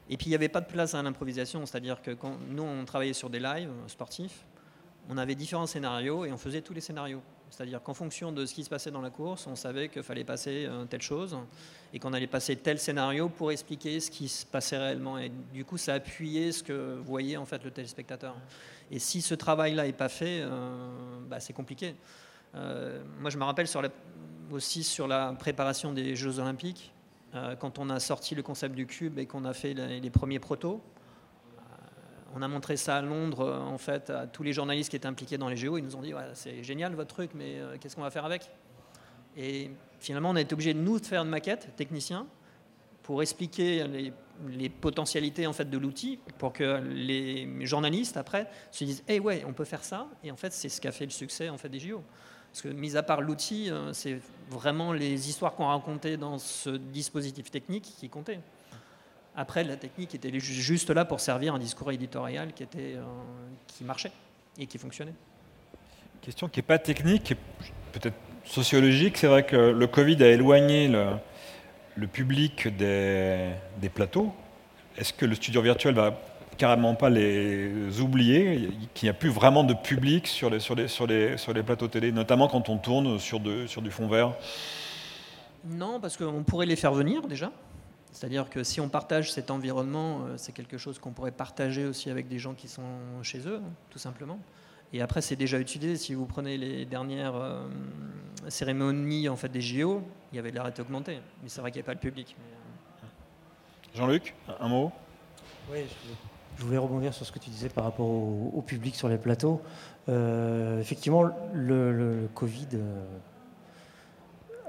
Et 0.09 0.17
puis 0.17 0.29
il 0.29 0.31
n'y 0.31 0.35
avait 0.35 0.49
pas 0.49 0.63
de 0.63 0.67
place 0.67 0.95
à 0.95 1.03
l'improvisation, 1.03 1.67
c'est-à-dire 1.67 2.01
que 2.01 2.13
quand 2.13 2.39
nous 2.49 2.63
on 2.63 2.87
travaillait 2.87 3.13
sur 3.13 3.29
des 3.29 3.41
lives 3.41 3.71
sportifs, 3.87 4.47
on 5.09 5.19
avait 5.19 5.35
différents 5.35 5.67
scénarios 5.67 6.25
et 6.25 6.33
on 6.33 6.37
faisait 6.37 6.63
tous 6.63 6.75
les 6.75 6.81
scénarios. 6.81 7.23
C'est-à-dire 7.51 7.83
qu'en 7.83 7.95
fonction 7.95 8.33
de 8.33 8.45
ce 8.45 8.55
qui 8.55 8.65
se 8.65 8.69
passait 8.69 8.91
dans 8.91 9.01
la 9.01 9.11
course, 9.11 9.47
on 9.47 9.55
savait 9.55 9.89
qu'il 9.89 10.03
fallait 10.03 10.25
passer 10.25 10.67
euh, 10.67 10.85
telle 10.85 11.03
chose 11.03 11.37
et 11.93 11.99
qu'on 11.99 12.13
allait 12.13 12.27
passer 12.27 12.57
tel 12.57 12.79
scénario 12.79 13.29
pour 13.29 13.53
expliquer 13.53 14.01
ce 14.01 14.11
qui 14.11 14.29
se 14.29 14.45
passait 14.45 14.77
réellement. 14.77 15.19
Et 15.19 15.31
du 15.55 15.65
coup, 15.65 15.79
ça 15.79 15.95
appuyait 15.95 16.51
ce 16.51 16.63
que 16.63 16.99
voyait 17.05 17.37
en 17.37 17.47
fait 17.47 17.63
le 17.65 17.71
téléspectateur. 17.71 18.35
Et 18.91 18.99
si 18.99 19.23
ce 19.23 19.35
travail-là 19.35 19.85
n'est 19.85 19.93
pas 19.93 20.09
fait, 20.09 20.41
euh, 20.41 21.21
bah, 21.29 21.39
c'est 21.39 21.53
compliqué. 21.53 21.95
Euh, 22.57 23.03
moi, 23.21 23.31
je 23.31 23.39
me 23.39 23.45
rappelle 23.45 23.69
aussi 24.51 24.83
sur 24.83 25.07
la 25.07 25.33
préparation 25.39 25.93
des 25.93 26.17
Jeux 26.17 26.39
Olympiques, 26.39 26.93
quand 27.59 27.79
on 27.79 27.91
a 27.91 28.01
sorti 28.01 28.35
le 28.35 28.43
concept 28.43 28.75
du 28.75 28.87
cube 28.87 29.19
et 29.19 29.27
qu'on 29.27 29.45
a 29.45 29.53
fait 29.53 29.75
les 29.75 30.11
premiers 30.11 30.39
protos 30.39 30.81
on 32.37 32.43
a 32.43 32.49
montré 32.49 32.77
ça 32.77 32.97
à 32.97 33.03
Londres, 33.03 33.41
euh, 33.41 33.59
en 33.59 33.79
fait, 33.79 34.11
à 34.11 34.27
tous 34.27 34.43
les 34.43 34.53
journalistes 34.53 34.91
qui 34.91 34.97
étaient 34.97 35.07
impliqués 35.07 35.39
dans 35.39 35.49
les 35.49 35.57
géos. 35.57 35.79
Ils 35.79 35.85
nous 35.85 35.97
ont 35.97 36.03
dit 36.03 36.13
c'est 36.35 36.63
génial 36.63 36.95
votre 36.95 37.15
truc, 37.15 37.31
mais 37.35 37.59
euh, 37.59 37.77
qu'est-ce 37.81 37.97
qu'on 37.97 38.03
va 38.03 38.11
faire 38.11 38.27
avec? 38.27 38.51
Et 39.37 39.71
finalement, 40.01 40.31
on 40.31 40.37
a 40.37 40.41
été 40.43 40.53
obligé 40.53 40.75
de 40.75 40.79
nous 40.79 40.99
faire 40.99 41.23
une 41.23 41.31
maquette, 41.31 41.75
technicien, 41.77 42.27
pour 43.03 43.23
expliquer 43.23 43.87
les, 44.49 44.69
potentialités 44.69 45.47
en 45.47 45.53
fait 45.53 45.71
de 45.71 45.79
l'outil, 45.79 46.19
pour 46.39 46.53
que 46.53 46.83
les 46.83 47.65
journalistes 47.65 48.17
après 48.17 48.51
se 48.71 48.85
disent 48.85 49.05
eh 49.09 49.21
ouais, 49.21 49.45
on 49.47 49.53
peut 49.53 49.65
faire 49.65 49.85
ça. 49.85 50.07
Et 50.25 50.31
en 50.31 50.37
fait, 50.37 50.53
c'est 50.53 50.69
ce 50.69 50.81
qui 50.81 50.89
a 50.89 50.93
fait 50.93 51.05
le 51.05 51.13
succès 51.13 51.49
en 51.49 51.57
fait 51.57 51.69
des 51.69 51.79
JO. 51.79 52.03
Parce 52.51 52.63
que, 52.63 52.69
mis 52.69 52.97
à 52.97 53.03
part 53.03 53.21
l'outil, 53.21 53.71
euh, 53.71 53.93
c'est 53.93 54.19
vraiment 54.51 54.93
les 54.93 55.29
histoires 55.29 55.55
qu'on 55.55 55.67
racontait 55.67 56.17
dans 56.17 56.39
ce 56.39 56.71
dispositif 56.71 57.51
technique 57.51 57.85
qui 57.99 58.09
comptaient. 58.09 58.41
Après, 59.37 59.65
la 59.65 59.77
technique 59.77 60.15
était 60.15 60.33
juste 60.41 60.89
là 60.89 61.05
pour 61.05 61.21
servir 61.21 61.55
un 61.55 61.59
discours 61.59 61.93
éditorial 61.93 62.55
qui, 62.55 62.63
était, 62.63 62.95
euh, 62.97 63.03
qui 63.67 63.85
marchait 63.85 64.13
et 64.59 64.67
qui 64.67 64.79
fonctionnait. 64.79 65.13
Question 66.23 66.49
qui 66.49 66.59
n'est 66.59 66.65
pas 66.65 66.79
technique, 66.79 67.35
peut-être 67.93 68.17
sociologique. 68.45 69.19
C'est 69.19 69.27
vrai 69.27 69.45
que 69.45 69.57
le 69.57 69.87
Covid 69.87 70.23
a 70.23 70.29
éloigné 70.29 70.89
le 70.89 72.07
public 72.07 72.75
des, 72.77 73.51
des 73.79 73.89
plateaux, 73.91 74.33
est-ce 74.97 75.13
que 75.13 75.27
le 75.27 75.35
studio 75.35 75.61
virtuel 75.61 75.95
va 75.95 76.19
carrément 76.57 76.95
pas 76.95 77.11
les 77.11 78.01
oublier, 78.01 78.71
qu'il 78.95 79.07
n'y 79.07 79.11
a 79.11 79.15
plus 79.15 79.29
vraiment 79.29 79.63
de 79.65 79.75
public 79.75 80.27
sur 80.27 80.49
les, 80.49 80.61
sur 80.61 80.75
les, 80.75 80.89
sur 80.89 81.07
les, 81.07 81.37
sur 81.37 81.53
les 81.53 81.63
plateaux 81.63 81.89
télé, 81.89 82.13
notamment 82.13 82.49
quand 82.49 82.71
on 82.71 82.79
tourne 82.79 83.19
sur, 83.19 83.41
de, 83.41 83.67
sur 83.67 83.83
du 83.83 83.91
fond 83.91 84.09
vert? 84.09 84.33
Non, 85.67 86.01
parce 86.01 86.17
qu'on 86.17 86.43
pourrait 86.45 86.65
les 86.65 86.77
faire 86.77 86.93
venir 86.93 87.27
déjà. 87.27 87.51
C'est-à-dire 88.17 88.49
que 88.49 88.65
si 88.65 88.81
on 88.81 88.89
partage 88.89 89.31
cet 89.31 89.51
environnement, 89.51 90.23
euh, 90.23 90.39
c'est 90.39 90.53
quelque 90.53 90.79
chose 90.79 90.99
qu'on 90.99 91.13
pourrait 91.13 91.33
partager 91.33 91.85
aussi 91.85 92.09
avec 92.09 92.29
des 92.29 92.39
gens 92.39 92.55
qui 92.55 92.67
sont 92.67 92.83
chez 93.23 93.47
eux, 93.47 93.61
tout 93.91 93.99
simplement. 93.99 94.39
Et 94.95 95.03
après, 95.03 95.21
c'est 95.21 95.37
déjà 95.37 95.59
utilisé. 95.59 95.97
Si 95.99 96.15
vous 96.15 96.25
prenez 96.25 96.57
les 96.57 96.87
dernières 96.87 97.35
euh, 97.35 97.69
cérémonies 98.49 99.29
en 99.29 99.37
fait, 99.37 99.51
des 99.51 99.61
JO, 99.61 100.03
il 100.33 100.37
y 100.37 100.39
avait 100.39 100.51
de 100.51 100.57
la 100.57 100.63
réalité 100.63 100.81
augmentée. 100.81 101.21
Mais 101.43 101.51
c'est 101.51 101.61
vrai 101.61 101.71
qu'il 101.71 101.83
n'y 101.83 101.83
avait 101.83 101.95
pas 101.95 102.03
le 102.03 102.11
public. 102.11 102.35
Jean-Luc, 103.95 104.35
un 104.61 104.69
mot? 104.69 104.93
Oui, 105.71 105.81
je 106.57 106.65
voulais 106.65 106.79
rebondir 106.79 107.13
sur 107.13 107.27
ce 107.27 107.33
que 107.33 107.39
tu 107.39 107.51
disais 107.51 107.69
par 107.69 107.85
rapport 107.85 108.07
au, 108.07 108.63
public 108.67 108.95
sur 108.95 109.11
les 109.11 109.19
plateaux. 109.19 109.61
Euh, 110.09 110.81
effectivement, 110.81 111.31
le, 111.53 112.31
Covid 112.35 112.69
euh, 112.73 113.05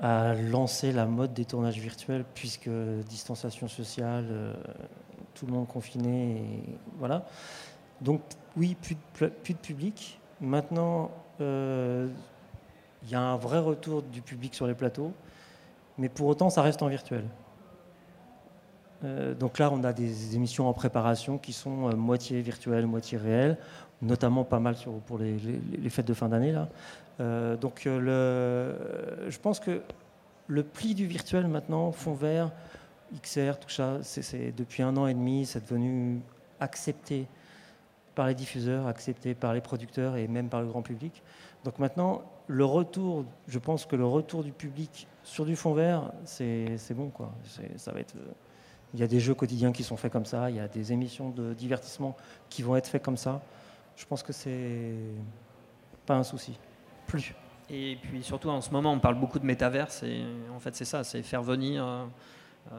a 0.01 0.33
lancé 0.33 0.91
la 0.91 1.05
mode 1.05 1.33
des 1.33 1.45
tournages 1.45 1.79
virtuels 1.79 2.25
puisque 2.33 2.69
distanciation 3.09 3.67
sociale, 3.67 4.25
euh, 4.29 4.53
tout 5.33 5.45
le 5.45 5.53
monde 5.53 5.67
confiné, 5.67 6.63
voilà. 6.97 7.25
Donc 8.01 8.21
oui, 8.55 8.75
plus 8.75 8.95
de, 8.95 9.53
public. 9.53 10.19
Maintenant, 10.39 11.11
il 11.39 12.09
y 13.09 13.15
a 13.15 13.21
un 13.21 13.37
vrai 13.37 13.59
retour 13.59 14.03
du 14.03 14.21
public 14.21 14.53
sur 14.53 14.67
les 14.67 14.75
plateaux, 14.75 15.13
mais 15.97 16.09
pour 16.09 16.27
autant, 16.27 16.49
ça 16.49 16.61
reste 16.61 16.81
en 16.81 16.87
virtuel. 16.87 17.23
Euh, 19.03 19.33
donc 19.35 19.59
là, 19.59 19.69
on 19.71 19.83
a 19.83 19.93
des 19.93 20.35
émissions 20.35 20.67
en 20.67 20.73
préparation 20.73 21.37
qui 21.37 21.53
sont 21.53 21.89
euh, 21.89 21.95
moitié 21.95 22.41
virtuelles, 22.41 22.87
moitié 22.87 23.17
réelles, 23.17 23.57
notamment 24.01 24.43
pas 24.43 24.59
mal 24.59 24.75
pour 25.05 25.17
les, 25.17 25.89
fêtes 25.89 26.07
de 26.07 26.13
fin 26.13 26.29
d'année. 26.29 26.55
Euh, 27.19 27.55
donc 27.57 27.81
je 27.85 29.37
pense 29.39 29.59
que 29.59 29.81
le 30.47 30.63
pli 30.63 30.95
du 30.95 31.07
virtuel 31.07 31.47
maintenant, 31.47 31.91
fond 31.91 32.13
vert, 32.13 32.51
XR, 33.21 33.57
tout 33.59 33.69
ça, 33.69 33.99
c'est 34.01 34.53
depuis 34.55 34.83
un 34.83 34.95
an 34.97 35.07
et 35.07 35.13
demi, 35.13 35.45
c'est 35.45 35.63
devenu 35.63 36.19
accepté 36.59 37.25
par 38.15 38.27
les 38.27 38.35
diffuseurs, 38.35 38.87
accepté 38.87 39.33
par 39.33 39.53
les 39.53 39.61
producteurs 39.61 40.15
et 40.15 40.27
même 40.27 40.49
par 40.49 40.61
le 40.61 40.67
grand 40.67 40.81
public. 40.81 41.21
Donc 41.63 41.79
maintenant, 41.79 42.23
le 42.47 42.65
retour, 42.65 43.25
je 43.47 43.59
pense 43.59 43.85
que 43.85 43.95
le 43.95 44.05
retour 44.05 44.43
du 44.43 44.51
public 44.51 45.07
sur 45.23 45.45
du 45.45 45.55
fond 45.55 45.73
vert, 45.73 46.11
c'est 46.23 46.93
bon. 46.93 47.09
Quoi. 47.09 47.31
Ça 47.77 47.91
va 47.91 47.99
être 47.99 48.15
il 48.93 48.99
y 48.99 49.03
a 49.03 49.07
des 49.07 49.19
jeux 49.19 49.33
quotidiens 49.33 49.71
qui 49.71 49.83
sont 49.83 49.97
faits 49.97 50.11
comme 50.11 50.25
ça, 50.25 50.49
il 50.49 50.55
y 50.55 50.59
a 50.59 50.67
des 50.67 50.93
émissions 50.93 51.29
de 51.29 51.53
divertissement 51.53 52.15
qui 52.49 52.61
vont 52.61 52.75
être 52.75 52.87
faites 52.87 53.03
comme 53.03 53.17
ça. 53.17 53.41
Je 53.97 54.05
pense 54.05 54.23
que 54.23 54.31
c'est 54.31 54.93
pas 56.05 56.15
un 56.15 56.23
souci. 56.23 56.57
Plus. 57.07 57.33
Et 57.69 57.97
puis 58.01 58.23
surtout 58.23 58.49
en 58.49 58.61
ce 58.61 58.71
moment, 58.71 58.93
on 58.93 58.99
parle 58.99 59.19
beaucoup 59.19 59.39
de 59.39 59.45
métaverse 59.45 60.03
et 60.03 60.23
en 60.55 60.59
fait 60.59 60.73
c'est 60.75 60.85
ça, 60.85 61.03
c'est 61.03 61.21
faire 61.21 61.43
venir 61.43 61.85
euh, 61.85 62.05
euh, 62.71 62.75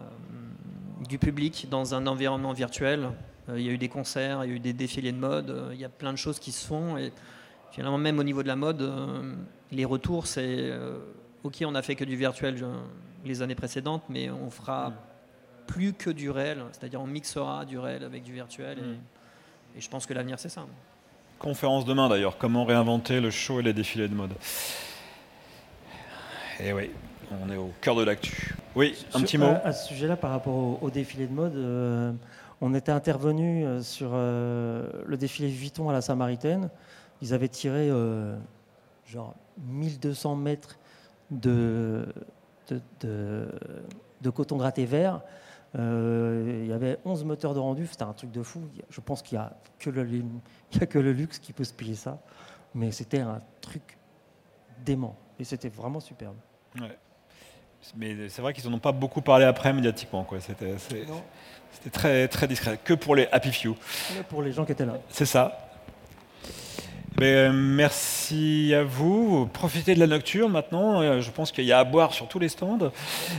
du 1.06 1.18
public 1.18 1.66
dans 1.70 1.94
un 1.94 2.06
environnement 2.06 2.54
virtuel. 2.54 3.10
Euh, 3.50 3.60
il 3.60 3.66
y 3.66 3.68
a 3.68 3.72
eu 3.72 3.78
des 3.78 3.90
concerts, 3.90 4.44
il 4.44 4.50
y 4.50 4.52
a 4.52 4.56
eu 4.56 4.60
des 4.60 4.72
défilés 4.72 5.12
de 5.12 5.18
mode, 5.18 5.68
il 5.72 5.78
y 5.78 5.84
a 5.84 5.90
plein 5.90 6.12
de 6.12 6.18
choses 6.18 6.38
qui 6.38 6.52
se 6.52 6.66
font 6.66 6.96
et 6.96 7.12
finalement 7.70 7.98
même 7.98 8.18
au 8.18 8.24
niveau 8.24 8.42
de 8.42 8.48
la 8.48 8.56
mode, 8.56 8.90
les 9.72 9.84
retours 9.84 10.26
c'est 10.26 10.72
ok 11.42 11.64
on 11.66 11.74
a 11.74 11.82
fait 11.82 11.96
que 11.96 12.04
du 12.04 12.16
virtuel 12.16 12.64
les 13.26 13.42
années 13.42 13.54
précédentes, 13.54 14.04
mais 14.08 14.30
on 14.30 14.48
fera 14.48 14.90
mm 14.90 14.94
plus 15.68 15.92
que 15.92 16.10
du 16.10 16.30
réel, 16.30 16.64
c'est-à-dire 16.72 17.00
on 17.00 17.06
mixera 17.06 17.64
du 17.64 17.78
réel 17.78 18.02
avec 18.02 18.24
du 18.24 18.32
virtuel. 18.32 18.98
Et, 19.76 19.80
je 19.80 19.88
pense 19.88 20.06
que 20.06 20.14
l'avenir, 20.14 20.38
c'est 20.40 20.48
ça. 20.48 20.66
Conférence 21.38 21.84
demain 21.84 22.08
d'ailleurs, 22.08 22.36
comment 22.36 22.64
réinventer 22.64 23.20
le 23.20 23.30
show 23.30 23.60
et 23.60 23.62
les 23.62 23.72
défilés 23.72 24.08
de 24.08 24.14
mode? 24.14 24.32
Et 26.58 26.68
eh 26.68 26.72
oui, 26.72 26.90
on 27.40 27.48
est 27.50 27.56
au 27.56 27.72
cœur 27.80 27.94
de 27.94 28.02
l'actu. 28.02 28.56
Oui, 28.74 29.06
un 29.14 29.20
petit 29.20 29.38
mot. 29.38 29.54
À, 29.62 29.72
ce 29.72 29.86
sujet-là, 29.88 30.16
par 30.16 30.32
rapport 30.32 30.82
au, 30.82 30.90
défilé 30.90 31.28
de 31.28 31.32
mode, 31.32 31.54
euh, 31.54 32.12
on 32.60 32.74
était 32.74 32.90
intervenu 32.90 33.64
euh, 33.64 33.82
sur 33.82 34.10
euh, 34.12 34.88
le 35.06 35.16
défilé 35.16 35.48
Vuitton 35.48 35.88
à 35.88 35.92
la 35.92 36.00
Samaritaine. 36.00 36.70
Ils 37.22 37.32
avaient 37.32 37.48
tiré 37.48 37.88
genre 39.06 39.34
1200 39.58 40.36
mètres 40.36 40.78
de, 41.30 42.06
de, 42.68 42.80
de, 43.00 43.48
de 44.22 44.30
coton 44.30 44.56
gratté 44.56 44.84
vert 44.86 45.20
il 45.78 46.66
y 46.66 46.72
avait 46.72 46.98
11 47.04 47.24
moteurs 47.24 47.54
de 47.54 47.60
rendu, 47.60 47.86
c'était 47.86 48.02
un 48.02 48.12
truc 48.12 48.30
de 48.30 48.42
fou. 48.42 48.60
Je 48.90 49.00
pense 49.00 49.22
qu'il 49.22 49.38
n'y 49.38 49.44
a, 49.44 49.52
que 49.78 49.90
le, 49.90 50.06
a 50.80 50.86
que 50.86 50.98
le 50.98 51.12
luxe 51.12 51.38
qui 51.38 51.52
peut 51.52 51.64
se 51.64 51.72
payer 51.72 51.94
ça. 51.94 52.18
Mais 52.74 52.90
c'était 52.90 53.20
un 53.20 53.40
truc 53.60 53.96
dément. 54.84 55.16
Et 55.38 55.44
c'était 55.44 55.68
vraiment 55.68 56.00
superbe. 56.00 56.36
Mais 57.96 58.28
c'est 58.28 58.42
vrai 58.42 58.52
qu'ils 58.52 58.68
n'en 58.68 58.76
ont 58.76 58.80
pas 58.80 58.92
beaucoup 58.92 59.22
parlé 59.22 59.44
après 59.44 59.72
médiatiquement. 59.72 60.26
C'était, 60.40 60.76
très, 61.90 62.28
très 62.28 62.48
discret. 62.48 62.78
Que 62.82 62.94
pour 62.94 63.14
les 63.14 63.28
happy 63.30 63.52
few. 63.52 63.76
pour 64.28 64.42
les 64.42 64.52
gens 64.52 64.64
qui 64.64 64.72
étaient 64.72 64.86
là. 64.86 64.98
C'est 65.08 65.26
ça. 65.26 65.67
Euh, 67.22 67.50
merci 67.52 68.72
à 68.74 68.84
vous. 68.84 69.48
Profitez 69.52 69.94
de 69.94 70.00
la 70.00 70.06
nocturne 70.06 70.52
maintenant. 70.52 71.00
Euh, 71.00 71.20
je 71.20 71.30
pense 71.30 71.52
qu'il 71.52 71.64
y 71.64 71.72
a 71.72 71.78
à 71.78 71.84
boire 71.84 72.12
sur 72.12 72.28
tous 72.28 72.38
les 72.38 72.48
stands. 72.48 72.92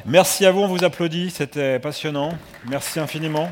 Merci 0.06 0.46
à 0.46 0.52
vous, 0.52 0.62
on 0.62 0.68
vous 0.68 0.84
applaudit. 0.84 1.30
C'était 1.30 1.80
passionnant. 1.80 2.38
Merci 2.66 3.00
infiniment. 3.00 3.50